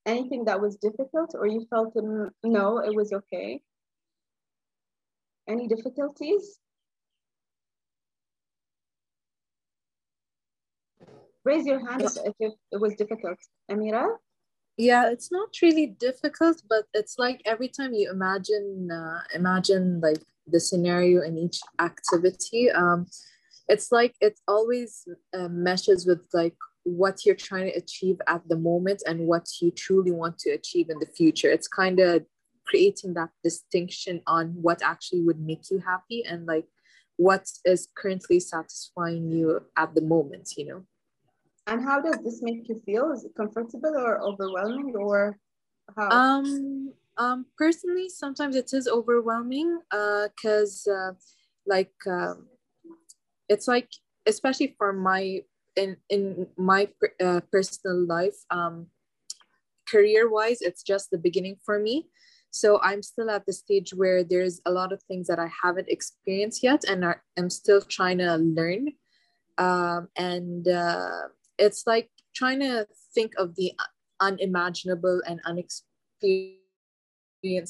Anything 0.05 0.45
that 0.47 0.61
was 0.61 0.77
difficult 0.77 1.35
or 1.35 1.47
you 1.47 1.67
felt, 1.71 1.97
um, 1.97 2.31
no, 2.43 2.79
it 2.79 2.95
was 2.95 3.13
okay? 3.13 3.63
Any 5.49 5.69
difficulties? 5.69 6.59
Raise 11.45 11.67
your 11.67 11.87
hand 11.87 12.03
if 12.03 12.35
it 12.41 12.81
was 12.81 12.95
difficult. 12.95 13.39
Amira? 13.71 14.17
yeah 14.77 15.11
it's 15.11 15.31
not 15.31 15.49
really 15.63 15.87
difficult 15.87 16.61
but 16.69 16.85
it's 16.95 17.19
like 17.19 17.41
every 17.45 17.69
time 17.69 17.93
you 17.95 18.11
imagine 18.11 18.89
uh, 18.91 19.21
imagine 19.35 20.01
like 20.01 20.23
the 20.47 20.61
scenario 20.61 21.23
in 21.23 21.39
each 21.39 21.61
activity 21.81 22.71
um 22.71 23.07
it's 23.69 23.91
like 23.93 24.15
it 24.21 24.39
always 24.47 25.07
uh, 25.33 25.49
meshes 25.49 26.07
with 26.07 26.21
like 26.33 26.57
what 26.83 27.25
you're 27.25 27.35
trying 27.35 27.71
to 27.71 27.79
achieve 27.79 28.21
at 28.27 28.47
the 28.49 28.57
moment 28.57 29.03
and 29.07 29.21
what 29.21 29.49
you 29.63 29.71
truly 29.71 30.11
want 30.11 30.39
to 30.39 30.51
achieve 30.51 30.91
in 30.91 30.99
the 30.99 31.07
future 31.07 31.51
it's 31.51 31.69
kind 31.69 32.01
of 32.01 32.25
creating 32.67 33.15
that 33.15 33.31
distinction 33.43 34.21
on 34.27 34.49
what 34.61 34.83
actually 34.83 35.23
would 35.23 35.41
make 35.41 35.71
you 35.71 35.79
happy 35.79 36.25
and 36.25 36.47
like 36.47 36.67
what 37.17 37.47
is 37.65 37.89
currently 37.97 38.41
satisfying 38.41 39.31
you 39.31 39.61
at 39.77 39.95
the 39.95 40.01
moment 40.01 40.51
you 40.57 40.67
know 40.67 40.85
and 41.67 41.83
how 41.83 42.01
does 42.01 42.19
this 42.23 42.43
make 42.43 42.69
you 42.69 42.81
feel? 42.85 43.13
Is 43.13 43.25
it 43.25 43.33
comfortable 43.37 43.95
or 43.97 44.21
overwhelming 44.23 44.95
or 44.97 45.39
how? 45.97 46.11
Um 46.11 46.93
um 47.17 47.47
personally 47.57 48.09
sometimes 48.09 48.57
it 48.57 48.73
is 48.73 48.89
overwhelming 48.89 49.79
uh 49.93 50.27
because 50.35 50.87
uh, 50.89 51.13
like 51.65 51.95
um, 52.09 52.47
it's 53.49 53.69
like 53.69 53.89
especially 54.27 54.75
for 54.77 54.93
my 54.93 55.41
in 55.77 55.97
in 56.11 56.47
my 56.57 56.89
uh, 57.23 57.41
personal 57.53 58.05
life 58.07 58.35
um 58.51 58.87
career 59.89 60.29
wise 60.29 60.61
it's 60.61 60.83
just 60.83 61.11
the 61.11 61.19
beginning 61.19 61.57
for 61.65 61.79
me. 61.79 62.09
So 62.51 62.81
i'm 62.83 63.03
still 63.03 63.31
at 63.31 63.47
the 63.47 63.53
stage 63.53 63.93
where 63.95 64.23
there's 64.23 64.61
a 64.67 64.71
lot 64.71 64.93
of 64.93 65.03
things 65.05 65.27
that 65.27 65.39
i 65.39 65.51
haven't 65.63 65.89
experienced 65.89 66.63
yet 66.63 66.85
and 66.85 67.05
are, 67.05 67.23
i'm 67.39 67.51
still 67.51 67.81
trying 67.81 68.19
to 68.19 68.37
learn. 68.37 68.89
Um, 69.57 70.09
and 70.17 70.67
uh, 70.67 71.31
it's 71.59 71.87
like 71.87 72.11
trying 72.35 72.61
to 72.61 72.87
think 73.15 73.33
of 73.39 73.55
the 73.57 73.73
unimaginable 74.21 75.21
and 75.27 75.41
unexperienced 75.45 76.61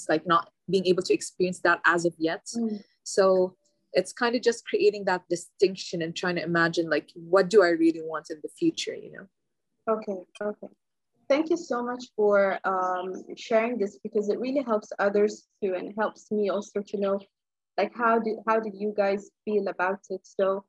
like 0.09 0.26
not 0.26 0.51
being 0.70 0.87
able 0.87 1.03
to 1.03 1.14
experience 1.14 1.61
that 1.61 1.80
as 1.85 2.05
of 2.05 2.14
yet. 2.18 2.47
Mm. 2.57 2.82
so 3.03 3.55
it's 3.93 4.12
kind 4.12 4.35
of 4.35 4.43
just 4.43 4.66
creating 4.66 5.05
that 5.05 5.22
distinction 5.30 6.03
and 6.03 6.16
trying 6.16 6.35
to 6.35 6.43
imagine 6.43 6.91
like 6.91 7.11
what 7.14 7.49
do 7.49 7.62
i 7.62 7.68
really 7.68 8.03
want 8.03 8.26
in 8.30 8.39
the 8.43 8.49
future 8.59 8.95
you 8.95 9.12
know? 9.12 9.26
Okay 9.89 10.18
okay. 10.43 10.68
Thank 11.28 11.49
you 11.49 11.57
so 11.57 11.82
much 11.82 12.05
for 12.16 12.59
um, 12.64 13.14
sharing 13.37 13.78
this 13.78 13.99
because 14.03 14.28
it 14.28 14.39
really 14.39 14.62
helps 14.62 14.93
others 14.99 15.47
too 15.62 15.74
and 15.74 15.95
helps 15.99 16.30
me 16.30 16.51
also 16.51 16.82
to 16.82 16.97
know 16.99 17.18
like 17.78 17.93
how 17.95 18.18
did 18.18 18.37
how 18.47 18.61
did 18.61 18.74
you 18.74 18.93
guys 18.97 19.30
feel 19.45 19.68
about 19.68 20.01
it? 20.11 20.20
So 20.22 20.64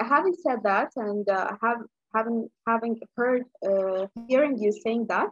having 0.00 0.34
said 0.34 0.60
that 0.64 0.90
and 0.96 1.28
uh, 1.28 1.52
have 1.62 1.78
having 2.14 2.48
having 2.66 3.00
heard 3.16 3.44
uh, 3.66 4.06
hearing 4.28 4.58
you 4.58 4.72
saying 4.72 5.06
that 5.08 5.30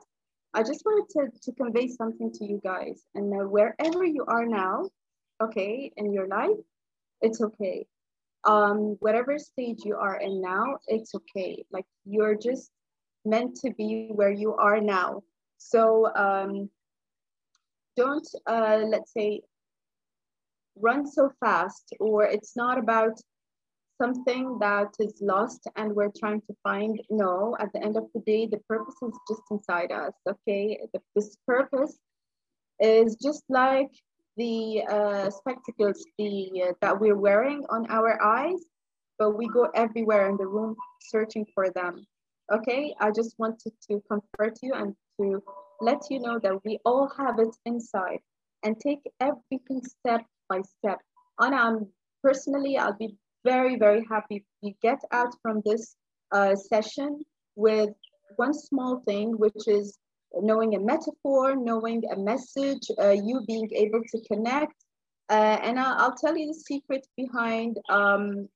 i 0.55 0.62
just 0.62 0.83
wanted 0.85 1.09
to, 1.14 1.22
to 1.43 1.53
convey 1.53 1.89
something 1.89 2.31
to 2.33 2.45
you 2.45 2.61
guys. 2.64 3.05
And 3.14 3.31
wherever 3.51 4.05
you 4.05 4.24
are 4.26 4.47
now 4.47 4.89
okay 5.41 5.93
in 5.97 6.12
your 6.12 6.26
life 6.26 6.59
it's 7.20 7.41
okay. 7.41 7.87
Um 8.45 8.97
whatever 9.01 9.39
stage 9.39 9.81
you 9.85 9.97
are 9.97 10.16
in 10.16 10.41
now 10.41 10.79
it's 10.87 11.14
okay. 11.14 11.64
Like 11.72 11.87
you're 12.05 12.37
just 12.37 12.70
meant 13.24 13.57
to 13.62 13.72
be 13.72 14.09
where 14.11 14.31
you 14.31 14.55
are 14.55 14.81
now. 14.81 15.22
So 15.59 16.11
um 16.14 16.70
don't 17.97 18.29
uh 18.47 18.81
let's 18.87 19.12
say 19.12 19.43
run 20.76 21.07
so 21.07 21.31
fast 21.41 21.93
or 21.99 22.24
it's 22.24 22.57
not 22.57 22.79
about 22.79 23.20
something 24.01 24.59
that 24.61 24.88
is 25.01 25.14
lost 25.20 25.66
and 25.76 25.94
we're 25.94 26.12
trying 26.18 26.40
to 26.42 26.55
find 26.62 27.01
no 27.11 27.57
at 27.59 27.72
the 27.72 27.82
end 27.82 27.96
of 27.96 28.05
the 28.14 28.20
day 28.20 28.46
the 28.46 28.61
purpose 28.68 28.94
is 29.03 29.18
just 29.28 29.42
inside 29.51 29.90
us 29.92 30.12
okay 30.28 30.78
this 31.14 31.36
purpose 31.46 31.99
is 32.80 33.16
just 33.16 33.42
like 33.49 33.90
the 34.38 34.84
uh, 34.88 35.30
spectacles 35.30 36.05
the, 36.16 36.68
uh, 36.68 36.72
that 36.80 36.99
we're 36.99 37.16
wearing 37.16 37.64
on 37.68 37.90
our 37.90 38.22
eyes, 38.22 38.64
but 39.18 39.36
we 39.36 39.49
go 39.49 39.68
everywhere 39.74 40.30
in 40.30 40.36
the 40.36 40.46
room 40.46 40.76
searching 41.11 41.44
for 41.55 41.70
them. 41.70 42.07
Okay, 42.51 42.94
I 43.01 43.11
just 43.11 43.34
wanted 43.38 43.72
to 43.90 44.01
comfort 44.09 44.59
you 44.62 44.72
and 44.74 44.94
to 45.20 45.42
let 45.80 45.99
you 46.09 46.20
know 46.20 46.38
that 46.38 46.64
we 46.64 46.78
all 46.86 47.11
have 47.18 47.38
it 47.40 47.55
inside 47.66 48.20
and 48.62 48.76
take 48.80 49.01
everything 49.20 49.82
step 49.84 50.22
by 50.49 50.62
step. 50.62 50.99
And 51.40 51.55
I'm 51.55 51.88
personally, 52.22 52.78
I'll 52.78 52.96
be 52.96 53.16
very, 53.53 53.76
very 53.76 54.05
happy 54.14 54.44
you 54.62 54.72
get 54.82 55.01
out 55.18 55.32
from 55.42 55.62
this 55.64 55.96
uh, 56.32 56.55
session 56.55 57.11
with 57.57 57.90
one 58.36 58.55
small 58.68 58.94
thing, 59.09 59.26
which 59.44 59.62
is 59.66 59.99
knowing 60.49 60.74
a 60.74 60.80
metaphor, 60.92 61.57
knowing 61.57 62.03
a 62.14 62.18
message, 62.30 62.84
uh, 63.03 63.16
you 63.28 63.36
being 63.46 63.68
able 63.84 64.03
to 64.12 64.18
connect. 64.30 64.76
Uh, 65.30 65.57
and 65.66 65.78
I'll, 65.78 65.96
I'll, 66.03 66.16
tell 66.22 66.36
you 66.36 66.46
the 66.53 66.61
secret 66.72 67.07
behind 67.16 67.78
um, 67.88 68.49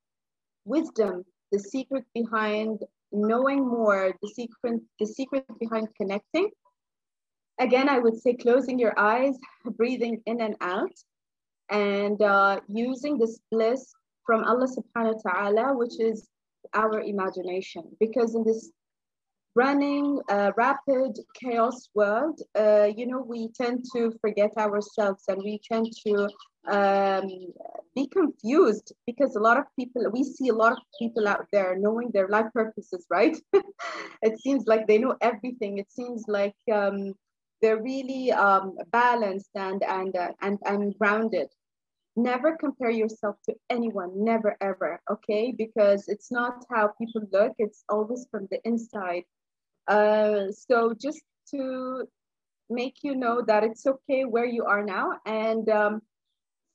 wisdom, 0.64 1.24
the 1.52 1.58
secret 1.58 2.04
behind 2.14 2.80
knowing 3.12 3.60
more, 3.76 4.12
the 4.22 4.28
secret, 4.28 4.80
the 5.00 5.06
secret 5.06 5.44
behind 5.58 5.88
connecting. 6.00 6.48
Again, 7.58 7.88
I 7.88 7.98
would 7.98 8.18
say 8.22 8.32
closing 8.34 8.78
your 8.78 8.94
eyes, 8.98 9.36
breathing 9.78 10.22
in 10.26 10.40
and 10.40 10.56
out, 10.60 10.96
and 11.70 12.20
uh, 12.22 12.60
using 12.68 13.18
this 13.18 13.38
bliss 13.50 13.92
from 14.26 14.44
Allah 14.44 14.68
subhanahu 14.68 15.20
wa 15.24 15.30
ta'ala, 15.30 15.76
which 15.76 16.00
is 16.00 16.28
our 16.74 17.00
imagination. 17.00 17.84
Because 18.00 18.34
in 18.34 18.44
this 18.44 18.70
running 19.54 20.20
a 20.30 20.52
rapid 20.56 21.18
chaos 21.40 21.88
world, 21.94 22.40
uh, 22.58 22.88
you 22.96 23.06
know, 23.06 23.20
we 23.20 23.48
tend 23.48 23.84
to 23.94 24.12
forget 24.20 24.50
ourselves 24.56 25.24
and 25.28 25.42
we 25.42 25.60
tend 25.70 25.88
to 26.06 26.28
um, 26.70 27.28
be 27.94 28.06
confused 28.06 28.92
because 29.06 29.36
a 29.36 29.40
lot 29.40 29.58
of 29.58 29.64
people, 29.78 30.08
we 30.10 30.24
see 30.24 30.48
a 30.48 30.54
lot 30.54 30.72
of 30.72 30.78
people 30.98 31.28
out 31.28 31.46
there 31.52 31.76
knowing 31.78 32.10
their 32.12 32.28
life 32.28 32.46
purposes, 32.54 33.04
right? 33.10 33.36
it 34.22 34.40
seems 34.40 34.66
like 34.66 34.86
they 34.86 34.98
know 34.98 35.16
everything. 35.20 35.78
It 35.78 35.90
seems 35.90 36.24
like 36.28 36.56
um, 36.72 37.14
they're 37.60 37.82
really 37.82 38.32
um, 38.32 38.76
balanced 38.90 39.50
and, 39.54 39.82
and, 39.82 40.16
uh, 40.16 40.32
and, 40.40 40.58
and 40.64 40.96
grounded. 40.98 41.48
Never 42.16 42.56
compare 42.56 42.90
yourself 42.90 43.36
to 43.48 43.54
anyone, 43.70 44.24
never 44.24 44.56
ever, 44.60 45.00
okay? 45.10 45.52
Because 45.56 46.08
it's 46.08 46.30
not 46.30 46.64
how 46.70 46.88
people 46.98 47.22
look, 47.32 47.54
it's 47.58 47.84
always 47.88 48.26
from 48.30 48.48
the 48.50 48.60
inside 48.64 49.24
uh, 49.88 50.50
so 50.52 50.94
just 50.94 51.22
to 51.50 52.04
make 52.70 52.96
you 53.02 53.14
know 53.16 53.42
that 53.46 53.64
it's 53.64 53.86
okay 53.86 54.24
where 54.24 54.44
you 54.46 54.64
are 54.64 54.84
now 54.84 55.12
and 55.26 55.68
um, 55.68 56.00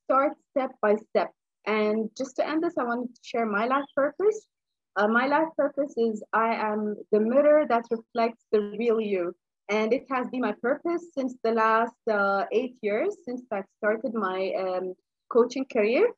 start 0.05 0.33
step 0.51 0.71
by 0.81 0.95
step. 1.09 1.31
And 1.65 2.09
just 2.17 2.35
to 2.37 2.47
end 2.47 2.63
this, 2.63 2.77
I 2.77 2.83
wanted 2.83 3.13
to 3.15 3.21
share 3.23 3.45
my 3.45 3.65
life 3.65 3.85
purpose. 3.95 4.47
Uh, 4.95 5.07
my 5.07 5.27
life 5.27 5.49
purpose 5.57 5.93
is 5.97 6.23
I 6.33 6.55
am 6.55 6.95
the 7.11 7.19
mirror 7.19 7.65
that 7.67 7.85
reflects 7.91 8.45
the 8.51 8.61
real 8.77 8.99
you. 9.01 9.33
And 9.69 9.91
it 9.93 10.05
has 10.09 10.27
been 10.29 10.41
my 10.41 10.53
purpose 10.61 11.03
since 11.13 11.35
the 11.43 11.51
last 11.51 11.95
uh, 12.09 12.45
eight 12.51 12.75
years, 12.81 13.15
since 13.25 13.41
I 13.51 13.63
started 13.79 14.13
my 14.13 14.53
um, 14.57 14.93
coaching 15.29 15.65
career. 15.71 16.09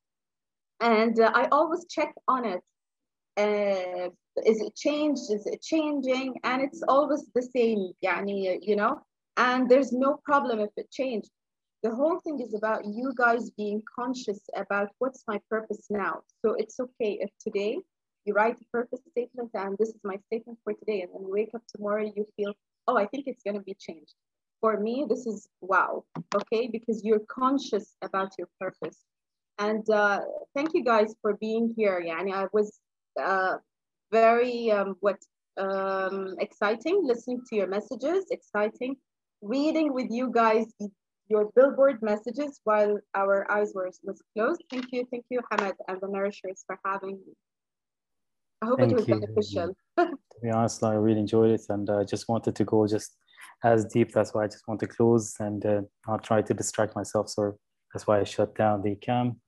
And 0.79 1.19
uh, 1.19 1.31
I 1.33 1.47
always 1.51 1.85
check 1.89 2.13
on 2.27 2.45
it. 2.45 2.61
Uh, 3.37 4.09
is 4.45 4.61
it 4.61 4.75
changed? 4.75 5.23
Is 5.31 5.45
it 5.45 5.61
changing? 5.61 6.35
And 6.43 6.61
it's 6.61 6.81
always 6.87 7.25
the 7.35 7.41
same, 7.41 7.91
yani, 8.03 8.57
you 8.61 8.75
know, 8.75 9.01
and 9.37 9.69
there's 9.69 9.91
no 9.91 10.19
problem 10.23 10.59
if 10.59 10.69
it 10.77 10.89
changed. 10.91 11.29
The 11.83 11.95
whole 11.95 12.19
thing 12.19 12.41
is 12.41 12.53
about 12.53 12.85
you 12.85 13.13
guys 13.15 13.51
being 13.51 13.81
conscious 13.95 14.41
about 14.55 14.89
what's 14.99 15.23
my 15.27 15.39
purpose 15.49 15.87
now. 15.89 16.21
So 16.41 16.55
it's 16.57 16.77
okay 16.79 17.19
if 17.21 17.29
today 17.39 17.77
you 18.25 18.33
write 18.33 18.57
a 18.59 18.65
purpose 18.71 18.99
statement 19.11 19.51
and 19.53 19.77
this 19.77 19.89
is 19.89 20.01
my 20.03 20.17
statement 20.27 20.59
for 20.63 20.73
today, 20.73 21.01
and 21.01 21.11
then 21.13 21.23
wake 21.23 21.51
up 21.55 21.61
tomorrow, 21.73 22.03
you 22.03 22.25
feel, 22.35 22.53
oh, 22.87 22.97
I 22.97 23.05
think 23.05 23.27
it's 23.27 23.43
going 23.43 23.55
to 23.55 23.63
be 23.63 23.75
changed 23.79 24.13
for 24.61 24.79
me 24.79 25.05
this 25.07 25.25
is 25.25 25.47
wow 25.61 26.03
okay 26.35 26.67
because 26.71 27.03
you're 27.03 27.25
conscious 27.27 27.95
about 28.01 28.31
your 28.37 28.47
purpose 28.59 28.99
and 29.57 29.89
uh, 29.89 30.19
thank 30.55 30.69
you 30.73 30.83
guys 30.83 31.15
for 31.21 31.35
being 31.37 31.73
here 31.77 32.01
yani 32.05 32.33
i 32.33 32.45
was 32.53 32.79
uh, 33.21 33.57
very 34.11 34.71
um, 34.71 34.95
what 35.01 35.17
um, 35.59 36.35
exciting 36.39 37.01
listening 37.03 37.41
to 37.49 37.55
your 37.55 37.67
messages, 37.67 38.25
exciting 38.31 38.95
reading 39.41 39.93
with 39.93 40.07
you 40.09 40.31
guys 40.31 40.65
your 41.29 41.49
billboard 41.55 42.01
messages 42.01 42.59
while 42.63 42.97
our 43.13 43.49
eyes 43.51 43.71
were 43.75 43.89
was 44.03 44.21
closed. 44.35 44.63
Thank 44.71 44.85
you, 44.91 45.05
thank 45.11 45.25
you, 45.29 45.41
Hamad 45.51 45.73
and 45.87 46.01
the 46.01 46.07
Nourishers 46.07 46.63
for 46.65 46.79
having 46.83 47.19
me. 47.25 47.33
I 48.61 48.65
hope 48.65 48.79
thank 48.79 48.91
it 48.91 48.95
was 48.95 49.07
you. 49.07 49.19
beneficial. 49.19 49.75
to 49.97 50.39
be 50.41 50.49
honest, 50.49 50.83
I 50.83 50.93
really 50.95 51.19
enjoyed 51.19 51.51
it 51.51 51.61
and 51.69 51.89
I 51.89 52.01
uh, 52.01 52.03
just 52.03 52.27
wanted 52.27 52.55
to 52.55 52.65
go 52.65 52.87
just 52.87 53.15
as 53.63 53.85
deep. 53.85 54.11
That's 54.11 54.33
why 54.33 54.43
I 54.43 54.47
just 54.47 54.67
want 54.67 54.79
to 54.81 54.87
close 54.87 55.35
and 55.39 55.65
uh, 55.65 55.81
not 56.07 56.23
try 56.23 56.41
to 56.41 56.53
distract 56.53 56.95
myself. 56.95 57.29
So 57.29 57.57
that's 57.93 58.07
why 58.07 58.19
I 58.19 58.23
shut 58.23 58.55
down 58.55 58.81
the 58.81 58.95
cam. 58.95 59.39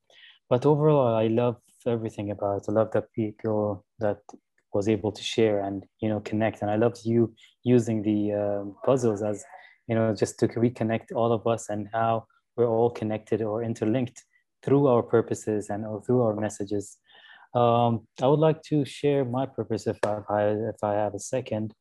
But 0.49 0.65
overall, 0.65 1.15
I 1.15 1.27
love 1.27 1.57
everything 1.85 2.31
about 2.31 2.57
it. 2.57 2.65
I 2.69 2.73
love 2.73 2.91
that 2.91 3.11
people 3.13 3.85
that 3.99 4.19
was 4.73 4.87
able 4.87 5.11
to 5.11 5.23
share 5.23 5.61
and 5.61 5.85
you 5.99 6.09
know 6.09 6.19
connect 6.21 6.61
and 6.61 6.71
i 6.71 6.75
loved 6.75 6.99
you 7.03 7.33
using 7.63 8.01
the 8.01 8.33
um, 8.33 8.75
puzzles 8.85 9.21
as 9.21 9.43
you 9.87 9.95
know 9.95 10.13
just 10.15 10.39
to 10.39 10.47
reconnect 10.47 11.11
all 11.15 11.31
of 11.31 11.45
us 11.47 11.69
and 11.69 11.87
how 11.93 12.25
we're 12.55 12.67
all 12.67 12.89
connected 12.89 13.41
or 13.41 13.63
interlinked 13.63 14.23
through 14.63 14.87
our 14.87 15.03
purposes 15.03 15.69
and 15.69 15.85
or 15.85 16.01
through 16.03 16.21
our 16.21 16.35
messages 16.35 16.97
um, 17.53 18.07
i 18.21 18.27
would 18.27 18.39
like 18.39 18.61
to 18.61 18.85
share 18.85 19.25
my 19.25 19.45
purpose 19.45 19.87
if 19.87 19.97
I, 20.05 20.47
if 20.73 20.83
I 20.83 20.93
have 20.93 21.13
a 21.13 21.19
second 21.19 21.73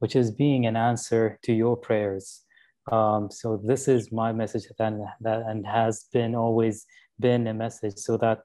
which 0.00 0.16
is 0.16 0.30
being 0.30 0.66
an 0.66 0.76
answer 0.76 1.38
to 1.42 1.52
your 1.52 1.76
prayers 1.76 2.42
um, 2.90 3.30
so 3.30 3.60
this 3.64 3.88
is 3.88 4.10
my 4.10 4.32
message 4.32 4.64
that, 4.78 4.92
that 5.20 5.42
and 5.46 5.66
has 5.66 6.06
been 6.12 6.34
always 6.34 6.86
been 7.18 7.46
a 7.46 7.54
message 7.54 7.96
so 7.96 8.16
that 8.16 8.40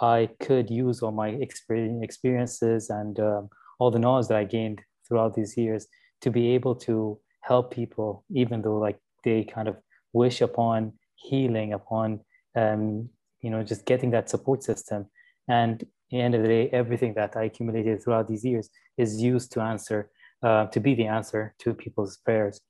I 0.00 0.30
could 0.40 0.70
use 0.70 1.02
all 1.02 1.12
my 1.12 1.28
experiences 1.28 2.90
and 2.90 3.20
um, 3.20 3.50
all 3.78 3.90
the 3.90 3.98
knowledge 3.98 4.28
that 4.28 4.38
I 4.38 4.44
gained 4.44 4.80
throughout 5.06 5.34
these 5.34 5.56
years 5.56 5.86
to 6.22 6.30
be 6.30 6.54
able 6.54 6.74
to 6.76 7.18
help 7.42 7.72
people, 7.72 8.24
even 8.30 8.62
though 8.62 8.78
like 8.78 8.98
they 9.24 9.44
kind 9.44 9.68
of 9.68 9.76
wish 10.12 10.40
upon 10.40 10.92
healing, 11.16 11.72
upon 11.72 12.20
um, 12.56 13.08
you 13.40 13.50
know 13.50 13.62
just 13.62 13.84
getting 13.84 14.10
that 14.12 14.30
support 14.30 14.62
system. 14.62 15.06
And 15.48 15.82
at 15.82 15.88
the 16.10 16.20
end 16.20 16.34
of 16.34 16.42
the 16.42 16.48
day, 16.48 16.68
everything 16.70 17.14
that 17.14 17.36
I 17.36 17.44
accumulated 17.44 18.02
throughout 18.02 18.28
these 18.28 18.44
years 18.44 18.70
is 18.96 19.20
used 19.20 19.52
to 19.52 19.60
answer, 19.60 20.10
uh, 20.42 20.66
to 20.66 20.80
be 20.80 20.94
the 20.94 21.06
answer 21.06 21.54
to 21.60 21.74
people's 21.74 22.16
prayers. 22.18 22.60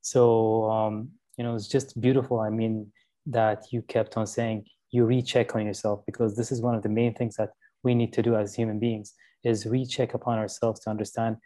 So 0.00 0.70
um, 0.70 1.10
you 1.36 1.44
know, 1.44 1.54
it's 1.54 1.68
just 1.68 2.00
beautiful. 2.00 2.40
I 2.40 2.50
mean, 2.50 2.92
that 3.26 3.64
you 3.70 3.82
kept 3.82 4.16
on 4.16 4.26
saying 4.26 4.66
you 4.90 5.04
recheck 5.04 5.54
on 5.54 5.64
yourself 5.64 6.02
because 6.06 6.36
this 6.36 6.52
is 6.52 6.60
one 6.60 6.74
of 6.74 6.82
the 6.82 6.88
main 6.88 7.14
things 7.14 7.36
that 7.36 7.50
we 7.82 7.94
need 7.94 8.12
to 8.12 8.22
do 8.22 8.36
as 8.36 8.54
human 8.54 8.78
beings 8.78 9.14
is 9.44 9.66
recheck 9.66 10.14
upon 10.14 10.38
ourselves 10.38 10.80
to 10.80 10.90
understand 10.90 11.36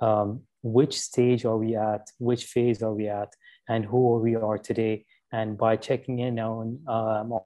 um, 0.00 0.40
which 0.62 0.98
stage 0.98 1.44
are 1.44 1.56
we 1.56 1.76
at, 1.76 2.08
which 2.18 2.46
phase 2.46 2.82
are 2.82 2.94
we 2.94 3.08
at, 3.08 3.32
and 3.68 3.84
who 3.84 4.18
we 4.18 4.34
are 4.34 4.58
today. 4.58 5.04
And 5.32 5.56
by 5.56 5.76
checking 5.76 6.20
in 6.20 6.38
on 6.38 6.80
um, 6.88 7.38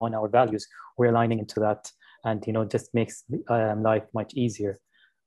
on 0.00 0.14
our 0.14 0.28
values, 0.28 0.66
we're 0.96 1.06
aligning 1.08 1.40
into 1.40 1.60
that, 1.60 1.90
and 2.24 2.46
you 2.46 2.52
know, 2.52 2.64
just 2.64 2.94
makes 2.94 3.24
um, 3.48 3.82
life 3.82 4.04
much 4.14 4.34
easier. 4.34 4.78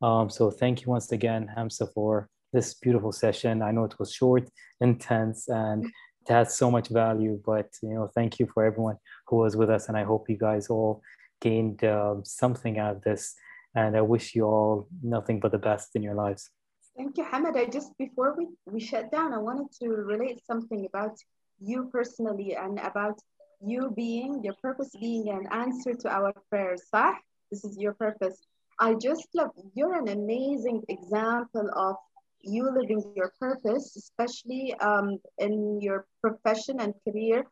Um, 0.02 0.30
so 0.30 0.50
thank 0.50 0.82
you 0.82 0.88
once 0.90 1.12
again, 1.12 1.48
Hamza, 1.56 1.88
for 1.88 2.30
this 2.54 2.74
beautiful 2.74 3.12
session. 3.12 3.62
I 3.62 3.72
know 3.72 3.86
it 3.86 4.00
was 4.00 4.12
short, 4.12 4.50
intense, 4.80 5.48
and 5.48 5.86
it 5.86 6.30
has 6.30 6.58
so 6.58 6.72
much 6.72 6.90
value. 6.90 7.42
But 7.46 7.70
you 7.82 7.94
know, 7.94 8.10
thank 8.14 8.40
you 8.40 8.48
for 8.54 8.66
everyone 8.66 8.98
who 9.28 9.38
was 9.38 9.56
with 9.56 9.70
us, 9.70 9.88
and 9.88 9.98
I 9.98 10.04
hope 10.04 10.30
you 10.30 10.38
guys 10.38 10.68
all 10.68 11.02
gained 11.40 11.84
uh, 11.84 12.16
something 12.24 12.80
out 12.80 12.98
of 12.98 13.02
this. 13.02 13.36
And 13.74 13.96
I 13.96 14.02
wish 14.02 14.36
you 14.36 14.44
all 14.44 14.88
nothing 15.02 15.40
but 15.40 15.52
the 15.52 15.58
best 15.58 15.96
in 15.96 16.04
your 16.04 16.16
lives. 16.16 16.50
Thank 16.98 17.18
you, 17.18 17.24
Hamad. 17.24 17.56
I 17.56 17.66
just 17.68 17.98
before 17.98 18.36
we, 18.38 18.48
we 18.66 18.80
shut 18.82 19.12
down, 19.12 19.34
I 19.34 19.38
wanted 19.38 19.72
to 19.82 19.88
relate 19.90 20.42
something 20.46 20.86
about 20.86 21.18
you 21.60 21.90
personally 21.92 22.56
and 22.56 22.80
about 22.80 23.20
you 23.64 23.94
being 23.96 24.44
your 24.44 24.56
purpose 24.62 24.90
being 25.00 25.30
an 25.30 25.48
answer 25.52 25.94
to 25.94 26.10
our 26.10 26.34
prayers. 26.50 26.84
Sah? 26.90 27.14
This 27.52 27.64
is 27.64 27.78
your 27.78 27.94
purpose. 27.94 28.38
I 28.82 28.96
just 28.96 29.28
love 29.36 29.52
you're 29.76 29.94
an 29.94 30.08
amazing 30.08 30.82
example 30.90 31.70
of 31.76 31.98
you 32.42 32.64
living 32.64 33.14
your 33.16 33.32
purpose, 33.40 33.96
especially 33.96 34.74
um, 34.82 35.20
in 35.38 35.80
your 35.80 36.08
profession 36.20 36.80
and 36.80 36.96
career, 37.04 37.44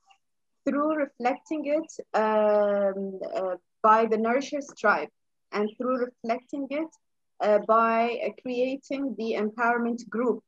through 0.65 0.95
reflecting 0.95 1.65
it 1.65 1.91
um, 2.15 3.19
uh, 3.35 3.55
by 3.83 4.07
the 4.07 4.17
Nourishers 4.17 4.73
Tribe 4.75 5.09
and 5.51 5.69
through 5.77 6.07
reflecting 6.07 6.65
it 6.71 6.89
uh, 7.41 7.59
by 7.67 8.19
uh, 8.25 8.29
creating 8.41 9.15
the 9.19 9.37
empowerment 9.37 10.09
group. 10.09 10.43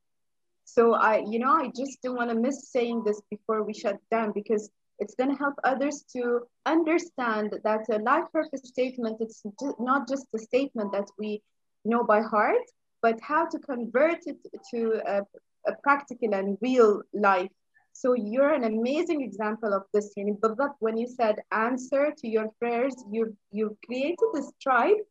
So 0.65 0.95
I, 0.95 1.23
you 1.27 1.37
know, 1.37 1.53
I 1.53 1.69
just 1.75 2.01
don't 2.01 2.15
want 2.15 2.31
to 2.31 2.35
miss 2.35 2.71
saying 2.71 3.03
this 3.05 3.21
before 3.29 3.61
we 3.61 3.73
shut 3.73 3.97
down 4.09 4.31
because 4.33 4.71
it's 5.01 5.15
going 5.15 5.31
to 5.31 5.43
help 5.45 5.55
others 5.63 6.05
to 6.13 6.41
understand 6.67 7.47
that 7.63 7.89
a 7.89 7.97
life 7.97 8.27
purpose 8.31 8.61
statement, 8.63 9.17
it's 9.19 9.41
not 9.79 10.07
just 10.07 10.27
a 10.35 10.39
statement 10.39 10.91
that 10.93 11.09
we 11.17 11.41
know 11.83 12.03
by 12.03 12.21
heart, 12.21 12.67
but 13.01 13.19
how 13.19 13.47
to 13.47 13.57
convert 13.57 14.19
it 14.27 14.37
to 14.71 15.01
a, 15.07 15.21
a 15.67 15.73
practical 15.81 16.35
and 16.35 16.57
real 16.61 17.01
life. 17.13 17.49
So 17.93 18.13
you're 18.13 18.53
an 18.53 18.63
amazing 18.63 19.21
example 19.23 19.73
of 19.73 19.83
this. 19.91 20.13
But 20.41 20.75
when 20.79 20.97
you 20.97 21.07
said 21.07 21.35
answer 21.51 22.13
to 22.19 22.27
your 22.27 22.47
prayers, 22.59 22.95
you 23.11 23.35
you 23.51 23.75
created 23.85 24.29
this 24.33 24.51
tribe. 24.61 25.01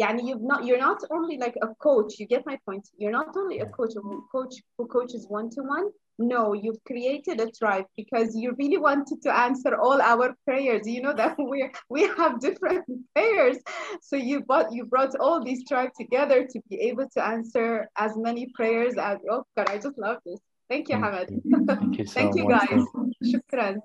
Yani 0.00 0.26
you've 0.28 0.40
not 0.40 0.64
you're 0.64 0.84
not 0.90 1.00
only 1.10 1.36
like 1.36 1.56
a 1.60 1.68
coach, 1.88 2.18
you 2.18 2.26
get 2.26 2.46
my 2.46 2.58
point. 2.64 2.88
You're 2.96 3.18
not 3.20 3.36
only 3.36 3.58
a 3.58 3.66
coach, 3.66 3.94
a 3.96 4.02
coach 4.30 4.54
who 4.78 4.86
coaches 4.86 5.26
one-to-one, 5.28 5.90
no, 6.28 6.52
you've 6.52 6.82
created 6.84 7.40
a 7.40 7.50
tribe 7.50 7.84
because 7.96 8.34
you 8.34 8.54
really 8.58 8.78
wanted 8.78 9.22
to 9.22 9.34
answer 9.34 9.76
all 9.76 10.00
our 10.00 10.34
prayers. 10.44 10.86
You 10.86 11.02
know 11.02 11.14
that 11.14 11.36
we 11.50 11.70
we 11.88 12.02
have 12.16 12.40
different 12.40 12.84
prayers, 13.14 13.58
so 14.00 14.16
you 14.16 14.40
brought 14.40 14.72
you 14.72 14.84
brought 14.86 15.14
all 15.16 15.42
these 15.44 15.66
tribes 15.68 15.92
together 15.98 16.46
to 16.46 16.60
be 16.68 16.80
able 16.80 17.08
to 17.14 17.24
answer 17.24 17.88
as 17.96 18.16
many 18.16 18.46
prayers 18.54 18.94
as. 18.98 19.18
Oh 19.30 19.44
God, 19.56 19.68
I 19.68 19.78
just 19.78 19.98
love 19.98 20.18
this. 20.24 20.40
Thank 20.68 20.88
you, 20.88 20.96
Hamad. 20.96 21.28
Thank 21.66 21.98
you, 21.98 22.06
so 22.06 22.12
Thank 22.14 22.36
you 22.36 22.44
much. 22.44 22.68
guys. 22.70 22.84
Shukran. 23.24 23.76